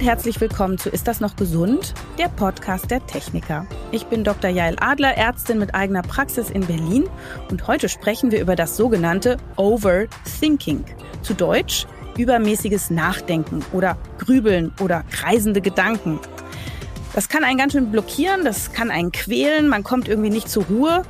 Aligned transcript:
und 0.00 0.06
herzlich 0.06 0.40
willkommen 0.40 0.78
zu 0.78 0.88
Ist 0.88 1.06
das 1.08 1.20
noch 1.20 1.36
gesund? 1.36 1.92
Der 2.16 2.28
Podcast 2.28 2.90
der 2.90 3.06
Techniker. 3.06 3.66
Ich 3.92 4.06
bin 4.06 4.24
Dr. 4.24 4.48
Jael 4.48 4.76
Adler, 4.80 5.14
Ärztin 5.14 5.58
mit 5.58 5.74
eigener 5.74 6.00
Praxis 6.00 6.48
in 6.48 6.66
Berlin 6.66 7.04
und 7.50 7.66
heute 7.66 7.90
sprechen 7.90 8.30
wir 8.30 8.40
über 8.40 8.56
das 8.56 8.78
sogenannte 8.78 9.36
Overthinking. 9.56 10.86
Zu 11.20 11.34
Deutsch 11.34 11.86
übermäßiges 12.16 12.88
Nachdenken 12.88 13.62
oder 13.74 13.98
Grübeln 14.16 14.72
oder 14.80 15.04
kreisende 15.10 15.60
Gedanken. 15.60 16.18
Das 17.12 17.28
kann 17.28 17.44
einen 17.44 17.58
ganz 17.58 17.74
schön 17.74 17.90
blockieren, 17.90 18.42
das 18.42 18.72
kann 18.72 18.90
einen 18.90 19.12
quälen, 19.12 19.68
man 19.68 19.84
kommt 19.84 20.08
irgendwie 20.08 20.30
nicht 20.30 20.48
zur 20.48 20.64
Ruhe 20.64 21.02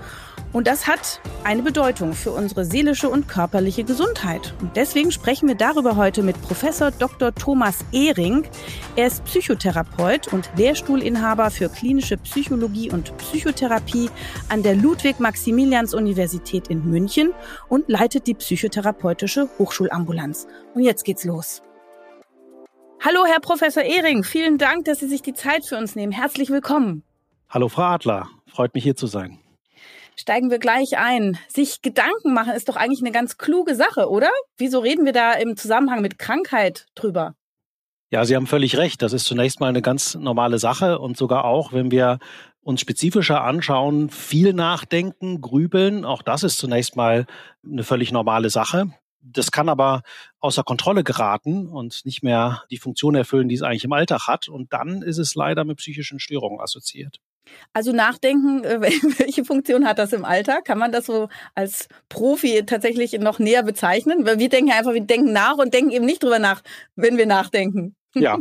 und 0.53 0.67
das 0.67 0.89
hat 0.89 1.21
eine 1.45 1.63
Bedeutung 1.63 2.13
für 2.13 2.33
unsere 2.33 2.65
seelische 2.65 3.09
und 3.09 3.29
körperliche 3.29 3.85
Gesundheit. 3.85 4.53
Und 4.61 4.77
deswegen 4.77 5.13
sprechen 5.13 5.47
wir 5.49 5.55
darüber 5.55 5.97
heute 5.97 6.23
mit 6.23 6.41
Professor 6.43 6.91
Dr. 6.91 7.33
Thomas 7.35 7.85
Ehring. 7.93 8.45
Er 8.97 9.07
ist 9.07 9.25
Psychotherapeut 9.25 10.33
und 10.33 10.51
Lehrstuhlinhaber 10.57 11.51
für 11.51 11.69
klinische 11.69 12.17
Psychologie 12.17 12.91
und 12.91 13.17
Psychotherapie 13.19 14.11
an 14.49 14.65
der 14.65 14.75
Ludwig-Maximilians-Universität 14.75 16.69
in 16.69 16.85
München 16.85 17.33
und 17.69 17.89
leitet 17.89 18.27
die 18.27 18.35
psychotherapeutische 18.35 19.49
Hochschulambulanz. 19.59 20.49
Und 20.75 20.83
jetzt 20.83 21.05
geht's 21.05 21.25
los. 21.25 21.63
Hallo, 23.03 23.25
Herr 23.25 23.41
Professor 23.41 23.85
Ehring. 23.85 24.25
Vielen 24.25 24.59
Dank, 24.59 24.85
dass 24.85 24.99
Sie 24.99 25.09
sich 25.09 25.23
die 25.23 25.33
Zeit 25.33 25.65
für 25.65 25.79
uns 25.79 25.95
nehmen. 25.95 26.13
Herzlich 26.13 26.51
willkommen. 26.51 27.05
Hallo, 27.49 27.69
Frau 27.69 27.83
Adler. 27.83 28.29
Freut 28.47 28.75
mich 28.75 28.83
hier 28.83 28.97
zu 28.97 29.07
sein 29.07 29.39
steigen 30.21 30.51
wir 30.51 30.59
gleich 30.59 30.99
ein. 30.99 31.39
Sich 31.49 31.83
Gedanken 31.83 32.35
machen 32.35 32.53
ist 32.53 32.69
doch 32.69 32.77
eigentlich 32.77 33.01
eine 33.01 33.13
ganz 33.13 33.39
kluge 33.39 33.75
Sache, 33.75 34.09
oder? 34.09 34.31
Wieso 34.57 34.79
reden 34.79 35.05
wir 35.05 35.13
da 35.13 35.33
im 35.33 35.57
Zusammenhang 35.57 36.03
mit 36.03 36.19
Krankheit 36.19 36.87
drüber? 36.95 37.35
Ja, 38.11 38.25
Sie 38.25 38.37
haben 38.37 38.47
völlig 38.47 38.77
recht. 38.77 39.03
Das 39.03 39.13
ist 39.13 39.25
zunächst 39.25 39.61
mal 39.61 39.69
eine 39.69 39.83
ganz 39.83 40.15
normale 40.15 40.59
Sache 40.59 40.99
und 40.99 41.17
sogar 41.17 41.45
auch, 41.45 41.73
wenn 41.73 41.91
wir 41.91 42.19
uns 42.63 42.81
spezifischer 42.81 43.43
anschauen, 43.43 44.11
viel 44.11 44.53
nachdenken, 44.53 45.41
grübeln, 45.41 46.05
auch 46.05 46.23
das 46.23 46.43
ist 46.43 46.59
zunächst 46.59 46.97
mal 46.97 47.27
eine 47.65 47.85
völlig 47.85 48.13
normale 48.13 48.51
Sache. 48.51 48.93
Das 49.23 49.51
kann 49.51 49.69
aber 49.69 50.03
außer 50.41 50.63
Kontrolle 50.63 51.05
geraten 51.05 51.69
und 51.69 52.05
nicht 52.05 52.23
mehr 52.23 52.63
die 52.71 52.79
Funktion 52.79 53.15
erfüllen, 53.15 53.49
die 53.49 53.55
es 53.55 53.63
eigentlich 53.63 53.85
im 53.85 53.93
Alltag 53.93 54.27
hat. 54.27 54.49
Und 54.49 54.73
dann 54.73 55.03
ist 55.03 55.19
es 55.19 55.35
leider 55.35 55.65
mit 55.65 55.79
psychischen 55.79 56.19
Störungen 56.19 56.61
assoziiert. 56.61 57.21
Also 57.73 57.93
nachdenken, 57.93 58.65
äh, 58.65 58.81
welche 59.19 59.45
Funktion 59.45 59.87
hat 59.87 59.99
das 59.99 60.13
im 60.13 60.25
Alltag? 60.25 60.65
Kann 60.65 60.79
man 60.79 60.93
das 60.93 61.07
so 61.07 61.29
als 61.55 61.89
Profi 62.09 62.65
tatsächlich 62.67 63.13
noch 63.13 63.39
näher 63.39 63.63
bezeichnen? 63.63 64.27
Weil 64.27 64.39
wir 64.39 64.49
denken 64.49 64.73
einfach, 64.73 64.93
wir 64.93 65.01
denken 65.01 65.33
nach 65.33 65.59
und 65.59 65.73
denken 65.75 65.91
eben 65.91 66.07
nicht 66.07 66.23
drüber 66.23 66.39
nach, 66.39 66.63
wenn 66.97 67.17
wir 67.17 67.27
nachdenken. 67.27 67.95
Ja, 68.15 68.39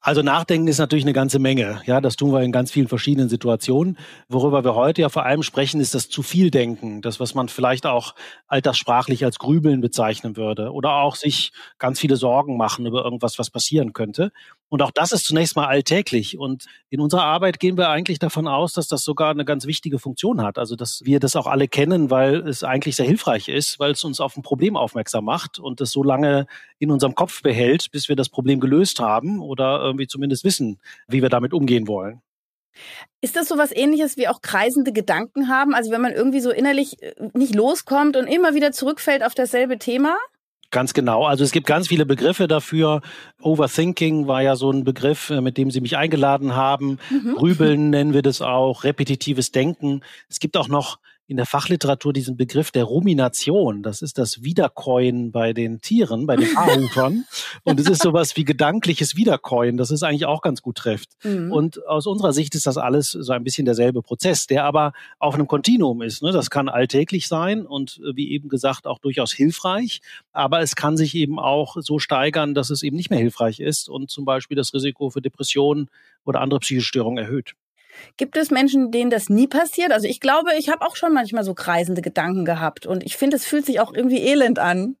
also 0.00 0.22
nachdenken 0.22 0.66
ist 0.66 0.78
natürlich 0.78 1.04
eine 1.04 1.12
ganze 1.12 1.38
Menge. 1.38 1.80
Ja, 1.86 2.00
das 2.00 2.16
tun 2.16 2.32
wir 2.32 2.42
in 2.42 2.50
ganz 2.50 2.72
vielen 2.72 2.88
verschiedenen 2.88 3.28
Situationen. 3.28 3.96
Worüber 4.28 4.64
wir 4.64 4.74
heute 4.74 5.02
ja 5.02 5.08
vor 5.08 5.24
allem 5.24 5.42
sprechen, 5.44 5.80
ist 5.80 5.94
das 5.94 6.08
zu 6.08 6.22
viel 6.22 6.50
Denken. 6.50 7.02
Das, 7.02 7.20
was 7.20 7.34
man 7.34 7.48
vielleicht 7.48 7.86
auch 7.86 8.14
alltagssprachlich 8.48 9.24
als 9.24 9.38
Grübeln 9.38 9.80
bezeichnen 9.80 10.36
würde. 10.36 10.72
Oder 10.72 10.94
auch 10.94 11.14
sich 11.14 11.52
ganz 11.78 12.00
viele 12.00 12.16
Sorgen 12.16 12.56
machen 12.56 12.84
über 12.84 13.04
irgendwas, 13.04 13.38
was 13.38 13.50
passieren 13.50 13.92
könnte. 13.92 14.32
Und 14.72 14.80
auch 14.80 14.90
das 14.90 15.12
ist 15.12 15.26
zunächst 15.26 15.54
mal 15.54 15.66
alltäglich. 15.66 16.38
Und 16.38 16.64
in 16.88 16.98
unserer 17.00 17.24
Arbeit 17.24 17.60
gehen 17.60 17.76
wir 17.76 17.90
eigentlich 17.90 18.18
davon 18.18 18.48
aus, 18.48 18.72
dass 18.72 18.88
das 18.88 19.02
sogar 19.04 19.30
eine 19.30 19.44
ganz 19.44 19.66
wichtige 19.66 19.98
Funktion 19.98 20.40
hat. 20.40 20.56
Also, 20.56 20.76
dass 20.76 21.02
wir 21.04 21.20
das 21.20 21.36
auch 21.36 21.46
alle 21.46 21.68
kennen, 21.68 22.08
weil 22.08 22.36
es 22.48 22.64
eigentlich 22.64 22.96
sehr 22.96 23.04
hilfreich 23.04 23.48
ist, 23.48 23.78
weil 23.80 23.90
es 23.90 24.02
uns 24.02 24.18
auf 24.18 24.34
ein 24.34 24.42
Problem 24.42 24.78
aufmerksam 24.78 25.26
macht 25.26 25.58
und 25.58 25.82
es 25.82 25.90
so 25.90 26.02
lange 26.02 26.46
in 26.78 26.90
unserem 26.90 27.14
Kopf 27.14 27.42
behält, 27.42 27.90
bis 27.90 28.08
wir 28.08 28.16
das 28.16 28.30
Problem 28.30 28.60
gelöst 28.60 28.98
haben 28.98 29.42
oder 29.42 29.78
irgendwie 29.82 30.06
zumindest 30.06 30.42
wissen, 30.42 30.80
wie 31.06 31.20
wir 31.20 31.28
damit 31.28 31.52
umgehen 31.52 31.86
wollen. 31.86 32.22
Ist 33.20 33.36
das 33.36 33.48
so 33.48 33.58
was 33.58 33.72
ähnliches 33.72 34.16
wie 34.16 34.28
auch 34.28 34.40
kreisende 34.40 34.94
Gedanken 34.94 35.48
haben? 35.48 35.74
Also 35.74 35.90
wenn 35.90 36.00
man 36.00 36.14
irgendwie 36.14 36.40
so 36.40 36.50
innerlich 36.50 37.02
äh, 37.02 37.12
nicht 37.34 37.54
loskommt 37.54 38.16
und 38.16 38.26
immer 38.26 38.54
wieder 38.54 38.72
zurückfällt 38.72 39.22
auf 39.22 39.34
dasselbe 39.34 39.78
Thema? 39.78 40.16
Ganz 40.72 40.94
genau. 40.94 41.26
Also 41.26 41.44
es 41.44 41.52
gibt 41.52 41.66
ganz 41.66 41.88
viele 41.88 42.06
Begriffe 42.06 42.48
dafür. 42.48 43.02
Overthinking 43.42 44.26
war 44.26 44.42
ja 44.42 44.56
so 44.56 44.70
ein 44.70 44.84
Begriff, 44.84 45.28
äh, 45.28 45.42
mit 45.42 45.58
dem 45.58 45.70
Sie 45.70 45.82
mich 45.82 45.98
eingeladen 45.98 46.56
haben. 46.56 46.98
Mhm. 47.10 47.34
Grübeln 47.34 47.90
nennen 47.90 48.14
wir 48.14 48.22
das 48.22 48.40
auch, 48.40 48.82
repetitives 48.82 49.52
Denken. 49.52 50.00
Es 50.30 50.40
gibt 50.40 50.56
auch 50.56 50.68
noch 50.68 50.98
in 51.32 51.38
der 51.38 51.46
Fachliteratur 51.46 52.12
diesen 52.12 52.36
Begriff 52.36 52.70
der 52.70 52.84
Rumination. 52.84 53.82
Das 53.82 54.02
ist 54.02 54.18
das 54.18 54.42
Wiederkäuen 54.42 55.32
bei 55.32 55.54
den 55.54 55.80
Tieren, 55.80 56.26
bei 56.26 56.36
den 56.36 56.46
Haarhufern. 56.56 57.24
und 57.64 57.80
es 57.80 57.88
ist 57.88 58.02
sowas 58.02 58.36
wie 58.36 58.44
gedankliches 58.44 59.16
Wiederkäuen, 59.16 59.78
das 59.78 59.90
es 59.90 60.02
eigentlich 60.02 60.26
auch 60.26 60.42
ganz 60.42 60.60
gut 60.60 60.76
trifft. 60.76 61.08
Mhm. 61.24 61.50
Und 61.50 61.86
aus 61.86 62.06
unserer 62.06 62.34
Sicht 62.34 62.54
ist 62.54 62.66
das 62.66 62.76
alles 62.76 63.12
so 63.12 63.32
ein 63.32 63.44
bisschen 63.44 63.64
derselbe 63.64 64.02
Prozess, 64.02 64.46
der 64.46 64.64
aber 64.64 64.92
auf 65.18 65.34
einem 65.34 65.46
Kontinuum 65.46 66.02
ist. 66.02 66.22
Ne? 66.22 66.32
Das 66.32 66.50
kann 66.50 66.68
alltäglich 66.68 67.28
sein 67.28 67.64
und 67.64 67.98
äh, 68.04 68.14
wie 68.14 68.30
eben 68.30 68.50
gesagt 68.50 68.86
auch 68.86 68.98
durchaus 68.98 69.32
hilfreich. 69.32 70.02
Aber 70.32 70.60
es 70.60 70.76
kann 70.76 70.98
sich 70.98 71.14
eben 71.14 71.38
auch 71.38 71.78
so 71.80 71.98
steigern, 71.98 72.52
dass 72.52 72.68
es 72.68 72.82
eben 72.82 72.96
nicht 72.96 73.08
mehr 73.08 73.18
hilfreich 73.18 73.58
ist 73.58 73.88
und 73.88 74.10
zum 74.10 74.26
Beispiel 74.26 74.56
das 74.56 74.74
Risiko 74.74 75.08
für 75.08 75.22
Depressionen 75.22 75.88
oder 76.24 76.42
andere 76.42 76.60
psychische 76.60 76.88
Störungen 76.88 77.24
erhöht. 77.24 77.54
Gibt 78.16 78.36
es 78.36 78.50
Menschen, 78.50 78.90
denen 78.90 79.10
das 79.10 79.28
nie 79.28 79.46
passiert? 79.46 79.92
Also 79.92 80.06
ich 80.06 80.20
glaube, 80.20 80.50
ich 80.58 80.68
habe 80.68 80.84
auch 80.86 80.96
schon 80.96 81.12
manchmal 81.12 81.44
so 81.44 81.54
kreisende 81.54 82.02
Gedanken 82.02 82.44
gehabt 82.44 82.86
und 82.86 83.02
ich 83.04 83.16
finde, 83.16 83.36
es 83.36 83.46
fühlt 83.46 83.66
sich 83.66 83.80
auch 83.80 83.94
irgendwie 83.94 84.20
elend 84.20 84.58
an. 84.58 84.96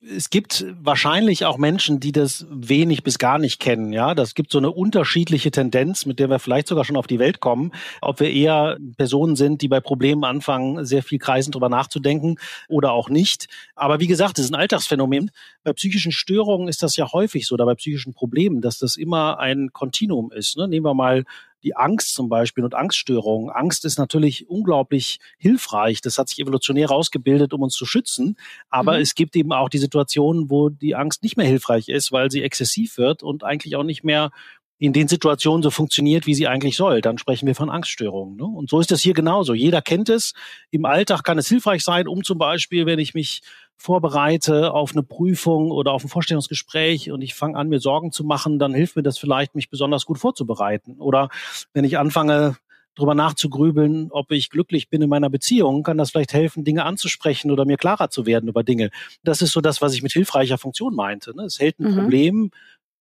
Es 0.00 0.30
gibt 0.30 0.66
wahrscheinlich 0.80 1.44
auch 1.44 1.58
Menschen, 1.58 2.00
die 2.00 2.12
das 2.12 2.46
wenig 2.50 3.02
bis 3.04 3.18
gar 3.18 3.38
nicht 3.38 3.60
kennen. 3.60 3.92
Ja, 3.92 4.14
das 4.14 4.34
gibt 4.34 4.50
so 4.50 4.58
eine 4.58 4.70
unterschiedliche 4.70 5.50
Tendenz, 5.50 6.06
mit 6.06 6.18
der 6.18 6.28
wir 6.28 6.38
vielleicht 6.38 6.68
sogar 6.68 6.84
schon 6.84 6.96
auf 6.96 7.06
die 7.06 7.18
Welt 7.18 7.40
kommen. 7.40 7.72
Ob 8.00 8.20
wir 8.20 8.30
eher 8.30 8.78
Personen 8.96 9.36
sind, 9.36 9.62
die 9.62 9.68
bei 9.68 9.80
Problemen 9.80 10.24
anfangen, 10.24 10.84
sehr 10.84 11.02
viel 11.02 11.18
kreisend 11.18 11.54
drüber 11.54 11.68
nachzudenken 11.68 12.36
oder 12.68 12.92
auch 12.92 13.08
nicht. 13.08 13.46
Aber 13.74 14.00
wie 14.00 14.06
gesagt, 14.06 14.38
es 14.38 14.46
ist 14.46 14.50
ein 14.52 14.60
Alltagsphänomen. 14.60 15.30
Bei 15.62 15.72
psychischen 15.72 16.12
Störungen 16.12 16.68
ist 16.68 16.82
das 16.82 16.96
ja 16.96 17.12
häufig 17.12 17.46
so, 17.46 17.54
oder 17.54 17.66
bei 17.66 17.74
psychischen 17.74 18.12
Problemen, 18.12 18.60
dass 18.60 18.78
das 18.78 18.96
immer 18.96 19.38
ein 19.38 19.72
Kontinuum 19.72 20.32
ist. 20.32 20.56
Ne? 20.56 20.68
Nehmen 20.68 20.86
wir 20.86 20.94
mal 20.94 21.24
die 21.62 21.76
Angst 21.76 22.14
zum 22.14 22.28
Beispiel 22.28 22.64
und 22.64 22.74
Angststörungen. 22.74 23.50
Angst 23.50 23.84
ist 23.84 23.98
natürlich 23.98 24.48
unglaublich 24.48 25.20
hilfreich. 25.38 26.00
Das 26.00 26.18
hat 26.18 26.28
sich 26.28 26.40
evolutionär 26.40 26.90
ausgebildet, 26.90 27.52
um 27.52 27.62
uns 27.62 27.74
zu 27.74 27.86
schützen. 27.86 28.36
Aber 28.70 28.94
mhm. 28.94 29.02
es 29.02 29.14
gibt 29.14 29.36
eben 29.36 29.52
auch 29.52 29.68
die 29.68 29.78
Situationen, 29.78 30.50
wo 30.50 30.68
die 30.68 30.94
Angst 30.94 31.22
nicht 31.22 31.36
mehr 31.36 31.46
hilfreich 31.46 31.88
ist, 31.88 32.12
weil 32.12 32.30
sie 32.30 32.42
exzessiv 32.42 32.98
wird 32.98 33.22
und 33.22 33.44
eigentlich 33.44 33.76
auch 33.76 33.84
nicht 33.84 34.04
mehr 34.04 34.30
in 34.82 34.92
den 34.92 35.06
Situationen 35.06 35.62
so 35.62 35.70
funktioniert, 35.70 36.26
wie 36.26 36.34
sie 36.34 36.48
eigentlich 36.48 36.76
soll. 36.76 37.02
Dann 37.02 37.16
sprechen 37.16 37.46
wir 37.46 37.54
von 37.54 37.70
Angststörungen. 37.70 38.36
Ne? 38.36 38.44
Und 38.44 38.68
so 38.68 38.80
ist 38.80 38.90
das 38.90 39.00
hier 39.00 39.14
genauso. 39.14 39.54
Jeder 39.54 39.80
kennt 39.80 40.08
es. 40.08 40.34
Im 40.72 40.86
Alltag 40.86 41.22
kann 41.22 41.38
es 41.38 41.48
hilfreich 41.48 41.84
sein, 41.84 42.08
um 42.08 42.24
zum 42.24 42.36
Beispiel, 42.36 42.84
wenn 42.84 42.98
ich 42.98 43.14
mich 43.14 43.42
vorbereite 43.82 44.72
auf 44.72 44.92
eine 44.92 45.02
Prüfung 45.02 45.72
oder 45.72 45.90
auf 45.90 46.04
ein 46.04 46.08
Vorstellungsgespräch 46.08 47.10
und 47.10 47.20
ich 47.20 47.34
fange 47.34 47.58
an, 47.58 47.68
mir 47.68 47.80
Sorgen 47.80 48.12
zu 48.12 48.22
machen, 48.22 48.60
dann 48.60 48.74
hilft 48.74 48.94
mir 48.94 49.02
das 49.02 49.18
vielleicht, 49.18 49.56
mich 49.56 49.70
besonders 49.70 50.06
gut 50.06 50.18
vorzubereiten. 50.18 51.00
Oder 51.00 51.30
wenn 51.74 51.84
ich 51.84 51.98
anfange, 51.98 52.56
drüber 52.94 53.14
nachzugrübeln, 53.14 54.08
ob 54.10 54.30
ich 54.30 54.50
glücklich 54.50 54.88
bin 54.88 55.02
in 55.02 55.08
meiner 55.08 55.30
Beziehung, 55.30 55.82
kann 55.82 55.98
das 55.98 56.10
vielleicht 56.10 56.34
helfen, 56.34 56.62
Dinge 56.62 56.84
anzusprechen 56.84 57.50
oder 57.50 57.64
mir 57.64 57.76
klarer 57.76 58.10
zu 58.10 58.26
werden 58.26 58.48
über 58.48 58.62
Dinge. 58.62 58.90
Das 59.24 59.42
ist 59.42 59.52
so 59.52 59.60
das, 59.60 59.80
was 59.80 59.94
ich 59.94 60.02
mit 60.02 60.12
hilfreicher 60.12 60.58
Funktion 60.58 60.94
meinte. 60.94 61.34
Ne? 61.34 61.44
Es 61.44 61.58
hält 61.58 61.80
ein 61.80 61.90
mhm. 61.90 61.96
Problem 61.96 62.50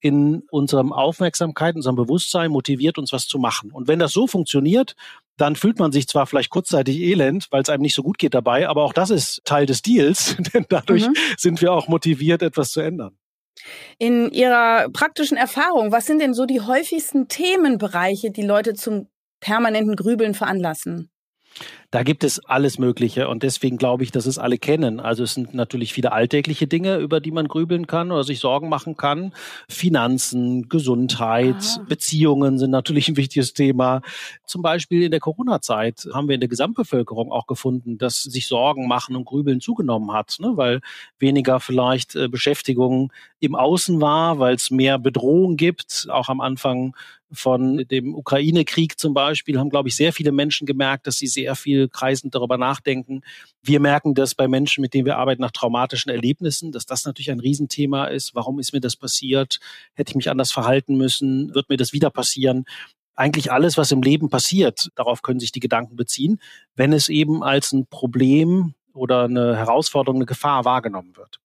in 0.02 0.44
unserem 0.50 0.92
Aufmerksamkeit, 0.92 1.76
in 1.76 1.80
unserem 1.80 1.96
Bewusstsein, 1.96 2.52
motiviert 2.52 2.98
uns 2.98 3.14
was 3.14 3.28
zu 3.28 3.38
machen. 3.38 3.72
Und 3.72 3.88
wenn 3.88 4.00
das 4.00 4.12
so 4.12 4.28
funktioniert, 4.28 4.96
dann 5.38 5.56
fühlt 5.56 5.80
man 5.80 5.92
sich 5.92 6.08
zwar 6.08 6.28
vielleicht 6.28 6.50
kurzzeitig 6.50 7.00
elend, 7.00 7.48
weil 7.52 7.62
es 7.62 7.70
einem 7.70 7.84
nicht 7.84 7.96
so 7.96 8.04
gut 8.04 8.18
geht 8.18 8.34
dabei, 8.34 8.68
aber 8.68 8.84
auch 8.84 8.94
das 8.94 9.12
ist 9.12 9.42
Teil 9.46 9.66
des 9.66 9.82
Deals, 9.82 10.36
denn 10.54 10.66
dadurch 10.70 11.08
mhm. 11.08 11.14
sind 11.38 11.62
wir 11.62 11.72
auch 11.72 11.88
motiviert, 11.88 12.42
etwas 12.42 12.72
zu 12.72 12.82
ändern. 12.82 13.16
In 14.00 14.32
Ihrer 14.32 14.90
praktischen 14.90 15.38
Erfahrung, 15.38 15.92
was 15.92 16.08
sind 16.08 16.20
denn 16.20 16.34
so 16.34 16.46
die 16.46 16.62
häufigsten 16.62 17.28
Themenbereiche, 17.28 18.32
die 18.32 18.42
Leute 18.42 18.74
zum 18.74 19.08
permanenten 19.40 19.96
Grübeln 19.96 20.34
veranlassen? 20.34 21.11
Da 21.92 22.04
gibt 22.04 22.24
es 22.24 22.40
alles 22.46 22.80
Mögliche 22.80 23.28
und 23.28 23.44
deswegen 23.44 23.76
glaube 23.76 24.04
ich, 24.04 24.12
dass 24.12 24.26
es 24.26 24.38
alle 24.38 24.58
kennen. 24.58 25.02
Also 25.02 25.24
es 25.24 25.34
sind 25.34 25.54
natürlich 25.54 25.92
viele 25.92 26.14
alltägliche 26.14 26.66
Dinge, 26.66 26.98
über 26.98 27.20
die 27.20 27.32
man 27.32 27.50
grübeln 27.50 27.86
kann 27.86 28.14
oder 28.14 28.24
sich 28.24 28.40
Sorgen 28.40 28.70
machen 28.70 28.96
kann. 28.96 29.34
Finanzen, 29.68 30.70
Gesundheit, 30.70 31.58
Aha. 31.58 31.86
Beziehungen 31.90 32.58
sind 32.58 32.72
natürlich 32.72 33.10
ein 33.10 33.18
wichtiges 33.18 33.52
Thema. 33.52 34.02
Zum 34.46 34.62
Beispiel 34.62 35.04
in 35.04 35.12
der 35.12 35.20
Corona-Zeit 35.20 36.08
haben 36.14 36.30
wir 36.30 36.36
in 36.36 36.40
der 36.40 36.48
Gesamtbevölkerung 36.48 37.30
auch 37.30 37.46
gefunden, 37.46 37.98
dass 37.98 38.24
sich 38.24 38.48
Sorgen 38.48 38.88
machen 38.88 39.18
und 39.18 39.26
Grübeln 39.26 39.60
zugenommen 39.60 40.14
hat, 40.14 40.38
ne? 40.40 40.54
weil 40.56 40.80
weniger 41.20 41.60
vielleicht 41.60 42.16
äh, 42.16 42.30
Beschäftigung 42.30 43.12
im 43.42 43.54
Außen 43.54 44.00
war, 44.00 44.40
weil 44.40 44.56
es 44.56 44.72
mehr 44.72 44.98
Bedrohung 44.98 45.58
gibt. 45.58 46.08
Auch 46.10 46.30
am 46.30 46.40
Anfang 46.40 46.96
von 47.32 47.86
dem 47.90 48.16
Ukraine-Krieg 48.16 49.00
zum 49.00 49.14
Beispiel 49.14 49.60
haben, 49.60 49.70
glaube 49.70 49.90
ich, 49.90 49.96
sehr 49.96 50.14
viele 50.14 50.32
Menschen 50.32 50.66
gemerkt, 50.66 51.08
dass 51.08 51.18
sie 51.18 51.28
sehr 51.28 51.56
viel 51.56 51.88
kreisend 51.88 52.36
darüber 52.36 52.58
nachdenken. 52.58 53.22
Wir 53.62 53.80
merken 53.80 54.14
das 54.14 54.36
bei 54.36 54.48
Menschen, 54.48 54.82
mit 54.82 54.94
denen 54.94 55.06
wir 55.06 55.18
arbeiten, 55.18 55.42
nach 55.42 55.52
traumatischen 55.52 56.12
Erlebnissen, 56.12 56.72
dass 56.72 56.86
das 56.86 57.06
natürlich 57.06 57.32
ein 57.32 57.40
Riesenthema 57.40 58.06
ist. 58.06 58.36
Warum 58.36 58.60
ist 58.60 58.74
mir 58.74 58.82
das 58.82 58.96
passiert? 58.96 59.60
Hätte 59.94 60.12
ich 60.12 60.16
mich 60.16 60.30
anders 60.30 60.52
verhalten 60.52 60.98
müssen? 60.98 61.54
Wird 61.54 61.70
mir 61.70 61.78
das 61.78 61.94
wieder 61.94 62.10
passieren? 62.10 62.66
Eigentlich 63.16 63.52
alles, 63.52 63.78
was 63.78 63.92
im 63.92 64.02
Leben 64.02 64.30
passiert, 64.30 64.90
darauf 64.96 65.22
können 65.22 65.40
sich 65.40 65.52
die 65.52 65.60
Gedanken 65.60 65.96
beziehen, 65.96 66.40
wenn 66.76 66.94
es 66.94 67.10
eben 67.10 67.44
als 67.44 67.72
ein 67.72 67.86
Problem 67.86 68.74
oder 68.94 69.26
eine 69.26 69.58
Herausforderung, 69.58 70.18
eine 70.18 70.26
Gefahr 70.26 70.66
wahrgenommen 70.66 71.16
wird. 71.18 71.41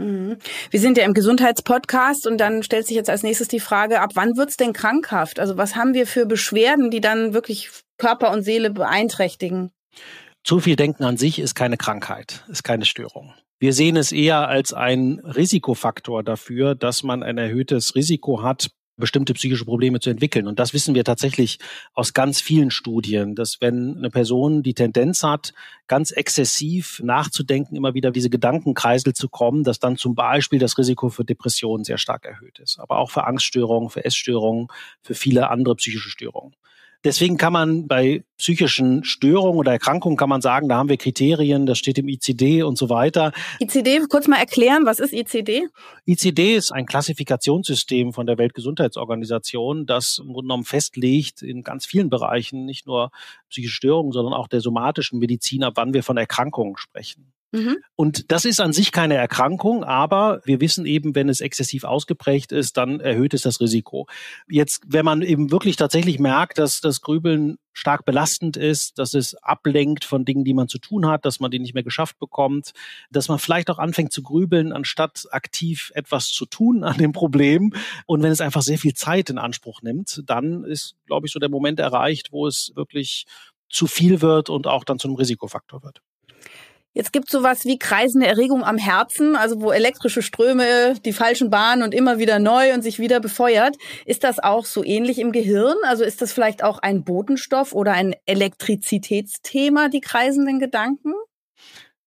Mhm. 0.00 0.36
Wir 0.70 0.80
sind 0.80 0.96
ja 0.96 1.04
im 1.04 1.14
Gesundheitspodcast 1.14 2.26
und 2.26 2.38
dann 2.38 2.62
stellt 2.62 2.86
sich 2.86 2.96
jetzt 2.96 3.10
als 3.10 3.22
nächstes 3.22 3.48
die 3.48 3.60
Frage, 3.60 4.00
ab 4.00 4.12
wann 4.14 4.36
wird's 4.36 4.56
denn 4.56 4.72
krankhaft? 4.72 5.38
Also 5.38 5.56
was 5.56 5.76
haben 5.76 5.94
wir 5.94 6.06
für 6.06 6.26
Beschwerden, 6.26 6.90
die 6.90 7.00
dann 7.00 7.34
wirklich 7.34 7.70
Körper 7.98 8.32
und 8.32 8.42
Seele 8.42 8.70
beeinträchtigen? 8.70 9.70
Zu 10.42 10.60
viel 10.60 10.76
Denken 10.76 11.04
an 11.04 11.18
sich 11.18 11.38
ist 11.38 11.54
keine 11.54 11.76
Krankheit, 11.76 12.44
ist 12.48 12.64
keine 12.64 12.86
Störung. 12.86 13.34
Wir 13.58 13.74
sehen 13.74 13.98
es 13.98 14.10
eher 14.10 14.48
als 14.48 14.72
ein 14.72 15.20
Risikofaktor 15.22 16.22
dafür, 16.22 16.74
dass 16.74 17.02
man 17.02 17.22
ein 17.22 17.36
erhöhtes 17.36 17.94
Risiko 17.94 18.42
hat, 18.42 18.70
bestimmte 19.00 19.34
psychische 19.34 19.64
Probleme 19.64 19.98
zu 19.98 20.10
entwickeln. 20.10 20.46
Und 20.46 20.60
das 20.60 20.72
wissen 20.72 20.94
wir 20.94 21.04
tatsächlich 21.04 21.58
aus 21.94 22.12
ganz 22.12 22.40
vielen 22.40 22.70
Studien, 22.70 23.34
dass 23.34 23.60
wenn 23.60 23.96
eine 23.96 24.10
Person 24.10 24.62
die 24.62 24.74
Tendenz 24.74 25.24
hat, 25.24 25.52
ganz 25.88 26.12
exzessiv 26.12 27.00
nachzudenken, 27.02 27.74
immer 27.74 27.94
wieder 27.94 28.12
diese 28.12 28.30
Gedankenkreisel 28.30 29.12
zu 29.12 29.28
kommen, 29.28 29.64
dass 29.64 29.80
dann 29.80 29.96
zum 29.96 30.14
Beispiel 30.14 30.60
das 30.60 30.78
Risiko 30.78 31.08
für 31.08 31.24
Depressionen 31.24 31.82
sehr 31.82 31.98
stark 31.98 32.24
erhöht 32.24 32.60
ist. 32.60 32.78
Aber 32.78 32.98
auch 32.98 33.10
für 33.10 33.26
Angststörungen, 33.26 33.90
für 33.90 34.04
Essstörungen, 34.04 34.68
für 35.02 35.14
viele 35.14 35.50
andere 35.50 35.74
psychische 35.74 36.10
Störungen. 36.10 36.54
Deswegen 37.02 37.38
kann 37.38 37.54
man 37.54 37.88
bei 37.88 38.24
psychischen 38.36 39.04
Störungen 39.04 39.58
oder 39.58 39.72
Erkrankungen 39.72 40.18
kann 40.18 40.28
man 40.28 40.42
sagen, 40.42 40.68
da 40.68 40.76
haben 40.76 40.90
wir 40.90 40.98
Kriterien, 40.98 41.64
das 41.64 41.78
steht 41.78 41.96
im 41.96 42.08
ICD 42.08 42.62
und 42.62 42.76
so 42.76 42.90
weiter. 42.90 43.32
ICD, 43.58 44.06
kurz 44.08 44.28
mal 44.28 44.36
erklären, 44.36 44.84
was 44.84 45.00
ist 45.00 45.14
ICD? 45.14 45.68
ICD 46.04 46.56
ist 46.56 46.72
ein 46.72 46.84
Klassifikationssystem 46.84 48.12
von 48.12 48.26
der 48.26 48.36
Weltgesundheitsorganisation, 48.36 49.86
das 49.86 50.18
im 50.18 50.26
Grunde 50.26 50.42
genommen 50.42 50.64
festlegt 50.64 51.40
in 51.40 51.62
ganz 51.62 51.86
vielen 51.86 52.10
Bereichen, 52.10 52.66
nicht 52.66 52.86
nur 52.86 53.10
psychische 53.48 53.76
Störungen, 53.76 54.12
sondern 54.12 54.34
auch 54.34 54.48
der 54.48 54.60
somatischen 54.60 55.20
Medizin, 55.20 55.64
ab 55.64 55.74
wann 55.76 55.94
wir 55.94 56.02
von 56.02 56.18
Erkrankungen 56.18 56.76
sprechen. 56.76 57.32
Mhm. 57.52 57.78
Und 57.96 58.30
das 58.30 58.44
ist 58.44 58.60
an 58.60 58.72
sich 58.72 58.92
keine 58.92 59.14
Erkrankung, 59.14 59.82
aber 59.82 60.40
wir 60.44 60.60
wissen 60.60 60.86
eben, 60.86 61.14
wenn 61.14 61.28
es 61.28 61.40
exzessiv 61.40 61.84
ausgeprägt 61.84 62.52
ist, 62.52 62.76
dann 62.76 63.00
erhöht 63.00 63.34
es 63.34 63.42
das 63.42 63.60
Risiko. 63.60 64.06
Jetzt, 64.48 64.84
wenn 64.86 65.04
man 65.04 65.22
eben 65.22 65.50
wirklich 65.50 65.76
tatsächlich 65.76 66.20
merkt, 66.20 66.58
dass 66.58 66.80
das 66.80 67.00
Grübeln 67.00 67.58
stark 67.72 68.04
belastend 68.04 68.56
ist, 68.56 68.98
dass 68.98 69.14
es 69.14 69.34
ablenkt 69.36 70.04
von 70.04 70.24
Dingen, 70.24 70.44
die 70.44 70.54
man 70.54 70.68
zu 70.68 70.78
tun 70.78 71.06
hat, 71.06 71.24
dass 71.24 71.40
man 71.40 71.50
die 71.50 71.58
nicht 71.58 71.74
mehr 71.74 71.82
geschafft 71.82 72.18
bekommt, 72.18 72.72
dass 73.10 73.28
man 73.28 73.38
vielleicht 73.38 73.70
auch 73.70 73.78
anfängt 73.78 74.12
zu 74.12 74.22
grübeln, 74.22 74.72
anstatt 74.72 75.26
aktiv 75.30 75.90
etwas 75.94 76.28
zu 76.28 76.46
tun 76.46 76.84
an 76.84 76.98
dem 76.98 77.12
Problem. 77.12 77.72
Und 78.06 78.22
wenn 78.22 78.32
es 78.32 78.40
einfach 78.40 78.62
sehr 78.62 78.78
viel 78.78 78.94
Zeit 78.94 79.30
in 79.30 79.38
Anspruch 79.38 79.82
nimmt, 79.82 80.22
dann 80.26 80.64
ist, 80.64 80.96
glaube 81.06 81.26
ich, 81.26 81.32
so 81.32 81.40
der 81.40 81.48
Moment 81.48 81.80
erreicht, 81.80 82.32
wo 82.32 82.46
es 82.46 82.72
wirklich 82.74 83.26
zu 83.68 83.86
viel 83.86 84.20
wird 84.20 84.50
und 84.50 84.66
auch 84.66 84.84
dann 84.84 84.98
zu 84.98 85.08
einem 85.08 85.16
Risikofaktor 85.16 85.82
wird. 85.82 86.02
Jetzt 86.92 87.12
gibt 87.12 87.26
es 87.28 87.32
sowas 87.32 87.64
wie 87.64 87.78
kreisende 87.78 88.26
Erregung 88.26 88.64
am 88.64 88.76
Herzen, 88.76 89.36
also 89.36 89.60
wo 89.60 89.70
elektrische 89.70 90.22
Ströme 90.22 90.94
die 91.04 91.12
falschen 91.12 91.48
Bahnen 91.48 91.84
und 91.84 91.94
immer 91.94 92.18
wieder 92.18 92.40
neu 92.40 92.74
und 92.74 92.82
sich 92.82 92.98
wieder 92.98 93.20
befeuert. 93.20 93.76
Ist 94.06 94.24
das 94.24 94.40
auch 94.40 94.64
so 94.64 94.82
ähnlich 94.84 95.20
im 95.20 95.30
Gehirn? 95.30 95.76
Also 95.84 96.02
ist 96.02 96.20
das 96.20 96.32
vielleicht 96.32 96.64
auch 96.64 96.80
ein 96.80 97.04
Botenstoff 97.04 97.72
oder 97.74 97.92
ein 97.92 98.16
Elektrizitätsthema, 98.26 99.88
die 99.88 100.00
kreisenden 100.00 100.58
Gedanken? 100.58 101.12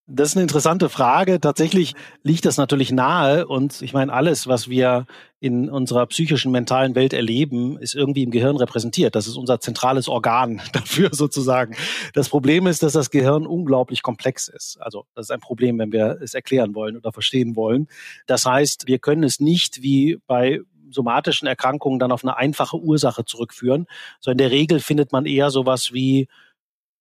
Das 0.06 0.30
ist 0.30 0.36
eine 0.36 0.42
interessante 0.42 0.90
Frage. 0.90 1.40
Tatsächlich 1.40 1.94
liegt 2.22 2.44
das 2.44 2.58
natürlich 2.58 2.92
nahe. 2.92 3.46
Und 3.46 3.80
ich 3.80 3.94
meine, 3.94 4.12
alles, 4.12 4.46
was 4.46 4.68
wir 4.68 5.06
in 5.40 5.70
unserer 5.70 6.04
psychischen, 6.06 6.52
mentalen 6.52 6.94
Welt 6.94 7.14
erleben, 7.14 7.78
ist 7.78 7.94
irgendwie 7.94 8.22
im 8.22 8.30
Gehirn 8.30 8.56
repräsentiert. 8.56 9.14
Das 9.14 9.26
ist 9.26 9.36
unser 9.36 9.60
zentrales 9.60 10.06
Organ 10.08 10.60
dafür 10.74 11.08
sozusagen. 11.12 11.74
Das 12.12 12.28
Problem 12.28 12.66
ist, 12.66 12.82
dass 12.82 12.92
das 12.92 13.10
Gehirn 13.10 13.46
unglaublich 13.46 14.02
komplex 14.02 14.48
ist. 14.48 14.76
Also 14.78 15.06
das 15.14 15.26
ist 15.26 15.30
ein 15.30 15.40
Problem, 15.40 15.78
wenn 15.78 15.90
wir 15.90 16.18
es 16.20 16.34
erklären 16.34 16.74
wollen 16.74 16.98
oder 16.98 17.10
verstehen 17.10 17.56
wollen. 17.56 17.88
Das 18.26 18.44
heißt, 18.44 18.86
wir 18.86 18.98
können 18.98 19.22
es 19.22 19.40
nicht 19.40 19.82
wie 19.82 20.18
bei 20.26 20.60
somatischen 20.90 21.48
Erkrankungen 21.48 21.98
dann 21.98 22.12
auf 22.12 22.24
eine 22.24 22.36
einfache 22.36 22.76
Ursache 22.76 23.24
zurückführen, 23.24 23.86
sondern 24.20 24.44
in 24.44 24.50
der 24.50 24.58
Regel 24.58 24.80
findet 24.80 25.12
man 25.12 25.24
eher 25.24 25.50
sowas 25.50 25.94
wie 25.94 26.28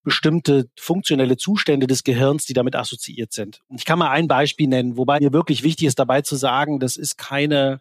bestimmte 0.03 0.69
funktionelle 0.77 1.37
Zustände 1.37 1.87
des 1.87 2.03
Gehirns, 2.03 2.45
die 2.45 2.53
damit 2.53 2.75
assoziiert 2.75 3.31
sind. 3.33 3.61
Und 3.67 3.79
ich 3.79 3.85
kann 3.85 3.99
mal 3.99 4.09
ein 4.09 4.27
Beispiel 4.27 4.67
nennen, 4.67 4.97
wobei 4.97 5.19
mir 5.19 5.33
wirklich 5.33 5.63
wichtig 5.63 5.87
ist, 5.87 5.99
dabei 5.99 6.21
zu 6.21 6.35
sagen, 6.35 6.79
das 6.79 6.97
ist 6.97 7.17
keine 7.17 7.79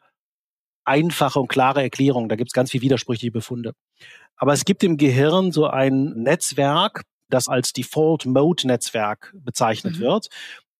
einfache 0.84 1.40
und 1.40 1.48
klare 1.48 1.82
Erklärung. 1.82 2.28
Da 2.28 2.36
gibt 2.36 2.50
es 2.50 2.54
ganz 2.54 2.70
viel 2.70 2.82
widersprüchliche 2.82 3.32
Befunde. 3.32 3.74
Aber 4.36 4.52
es 4.52 4.64
gibt 4.64 4.82
im 4.84 4.96
Gehirn 4.96 5.52
so 5.52 5.66
ein 5.66 6.14
Netzwerk, 6.14 7.02
das 7.28 7.48
als 7.48 7.72
Default 7.72 8.26
Mode 8.26 8.66
Netzwerk 8.66 9.32
bezeichnet 9.34 9.96
mhm. 9.96 10.00
wird. 10.00 10.28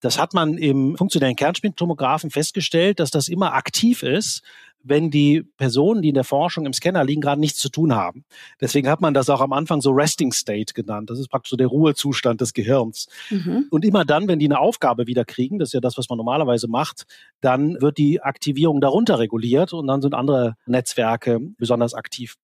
Das 0.01 0.19
hat 0.19 0.35
man 0.35 0.59
im 0.59 0.97
funktionellen 0.97 1.37
Kernspintomographen 1.37 2.31
festgestellt, 2.31 2.99
dass 2.99 3.11
das 3.11 3.29
immer 3.29 3.55
aktiv 3.55 4.03
ist, 4.03 4.43
wenn 4.85 5.11
die 5.11 5.43
Personen, 5.57 6.03
die 6.03 6.09
in 6.09 6.15
der 6.15 6.25
Forschung 6.25 6.67
im 6.67 6.73
Scanner 6.73 7.05
liegen, 7.05 7.21
gerade 7.21 7.41
nichts 7.41 7.59
zu 7.59 7.69
tun 7.69 7.95
haben. 7.95 8.25
Deswegen 8.61 8.89
hat 8.89 9.01
man 9.01 9.15
das 9.15 9.31
auch 9.31 9.41
am 9.41 9.53
Anfang 9.53 9.81
so 9.81 9.91
Resting 9.91 10.33
State 10.33 10.75
genannt. 10.75 11.11
Das 11.11 11.19
ist 11.19 11.29
praktisch 11.29 11.51
so 11.51 11.57
der 11.57 11.69
Ruhezustand 11.69 12.41
des 12.41 12.53
Gehirns. 12.53 13.09
Mhm. 13.31 13.67
Und 13.71 13.85
immer 13.85 14.05
dann, 14.05 14.29
wenn 14.29 14.39
die 14.39 14.47
eine 14.47 14.59
Aufgabe 14.59 15.07
wieder 15.07 15.25
kriegen, 15.25 15.59
das 15.59 15.71
ist 15.71 15.75
ja 15.75 15.81
das, 15.81 15.99
was 15.99 16.09
man 16.09 16.17
normalerweise 16.17 16.69
macht, 16.69 17.05
dann 17.41 17.81
wird 17.81 17.99
die 17.99 18.21
Aktivierung 18.21 18.81
darunter 18.81 19.19
reguliert 19.19 19.73
und 19.73 19.87
dann 19.87 20.03
sind 20.03 20.15
andere 20.15 20.57
Netzwerke 20.67 21.41
besonders 21.59 21.95
aktiv. 21.95 22.37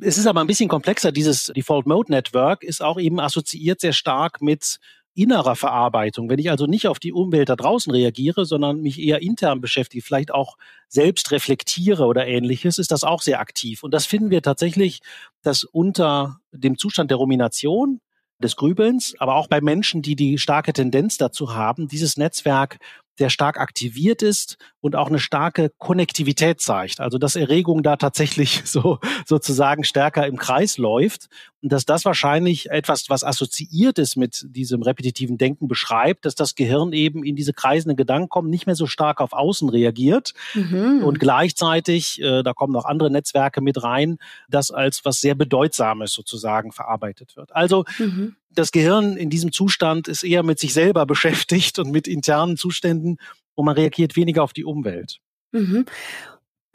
Es 0.00 0.18
ist 0.18 0.26
aber 0.26 0.40
ein 0.40 0.46
bisschen 0.46 0.68
komplexer. 0.68 1.12
Dieses 1.12 1.52
Default 1.54 1.86
Mode 1.86 2.10
Network 2.10 2.64
ist 2.64 2.82
auch 2.82 2.98
eben 2.98 3.20
assoziiert 3.20 3.80
sehr 3.80 3.92
stark 3.92 4.42
mit 4.42 4.78
innerer 5.14 5.56
Verarbeitung, 5.56 6.28
wenn 6.28 6.38
ich 6.38 6.50
also 6.50 6.66
nicht 6.66 6.88
auf 6.88 6.98
die 6.98 7.12
Umwelt 7.12 7.48
da 7.48 7.56
draußen 7.56 7.92
reagiere, 7.92 8.44
sondern 8.44 8.80
mich 8.80 9.00
eher 9.00 9.22
intern 9.22 9.60
beschäftige, 9.60 10.02
vielleicht 10.02 10.32
auch 10.32 10.56
selbst 10.88 11.30
reflektiere 11.30 12.04
oder 12.04 12.26
ähnliches, 12.26 12.78
ist 12.78 12.90
das 12.90 13.04
auch 13.04 13.22
sehr 13.22 13.40
aktiv. 13.40 13.82
Und 13.82 13.94
das 13.94 14.06
finden 14.06 14.30
wir 14.30 14.42
tatsächlich, 14.42 15.00
dass 15.42 15.64
unter 15.64 16.40
dem 16.52 16.78
Zustand 16.78 17.10
der 17.10 17.18
Rumination, 17.18 18.00
des 18.42 18.56
Grübelns, 18.56 19.14
aber 19.18 19.36
auch 19.36 19.46
bei 19.46 19.60
Menschen, 19.60 20.02
die 20.02 20.16
die 20.16 20.38
starke 20.38 20.72
Tendenz 20.72 21.16
dazu 21.16 21.54
haben, 21.54 21.88
dieses 21.88 22.16
Netzwerk 22.16 22.78
sehr 23.16 23.30
stark 23.30 23.58
aktiviert 23.58 24.22
ist 24.22 24.56
und 24.80 24.96
auch 24.96 25.08
eine 25.08 25.18
starke 25.18 25.70
Konnektivität 25.78 26.60
zeigt. 26.60 27.00
Also 27.00 27.18
dass 27.18 27.36
Erregung 27.36 27.82
da 27.82 27.96
tatsächlich 27.96 28.62
so 28.64 28.98
sozusagen 29.26 29.84
stärker 29.84 30.26
im 30.26 30.36
Kreis 30.36 30.78
läuft 30.78 31.28
und 31.62 31.72
dass 31.72 31.86
das 31.86 32.04
wahrscheinlich 32.04 32.70
etwas, 32.70 33.08
was 33.08 33.24
assoziiert 33.24 33.98
ist 33.98 34.16
mit 34.16 34.44
diesem 34.48 34.82
repetitiven 34.82 35.38
Denken 35.38 35.68
beschreibt, 35.68 36.26
dass 36.26 36.34
das 36.34 36.54
Gehirn 36.54 36.92
eben 36.92 37.24
in 37.24 37.36
diese 37.36 37.52
kreisenden 37.52 37.96
Gedanken 37.96 38.28
kommt, 38.28 38.50
nicht 38.50 38.66
mehr 38.66 38.74
so 38.74 38.86
stark 38.86 39.20
auf 39.20 39.32
Außen 39.32 39.68
reagiert 39.68 40.34
mhm. 40.54 41.02
und 41.02 41.20
gleichzeitig, 41.20 42.20
äh, 42.20 42.42
da 42.42 42.52
kommen 42.52 42.72
noch 42.72 42.84
andere 42.84 43.10
Netzwerke 43.10 43.60
mit 43.60 43.82
rein, 43.82 44.18
das 44.48 44.70
als 44.70 45.04
was 45.04 45.20
sehr 45.20 45.34
Bedeutsames 45.34 46.12
sozusagen 46.12 46.72
verarbeitet 46.72 47.36
wird. 47.36 47.54
Also 47.54 47.84
mhm 47.98 48.36
das 48.54 48.72
Gehirn 48.72 49.16
in 49.16 49.30
diesem 49.30 49.52
Zustand 49.52 50.08
ist 50.08 50.22
eher 50.22 50.42
mit 50.42 50.58
sich 50.58 50.72
selber 50.72 51.06
beschäftigt 51.06 51.78
und 51.78 51.90
mit 51.90 52.08
internen 52.08 52.56
Zuständen 52.56 53.18
und 53.54 53.64
man 53.64 53.74
reagiert 53.74 54.16
weniger 54.16 54.42
auf 54.42 54.52
die 54.52 54.64
Umwelt. 54.64 55.18
Mhm. 55.52 55.86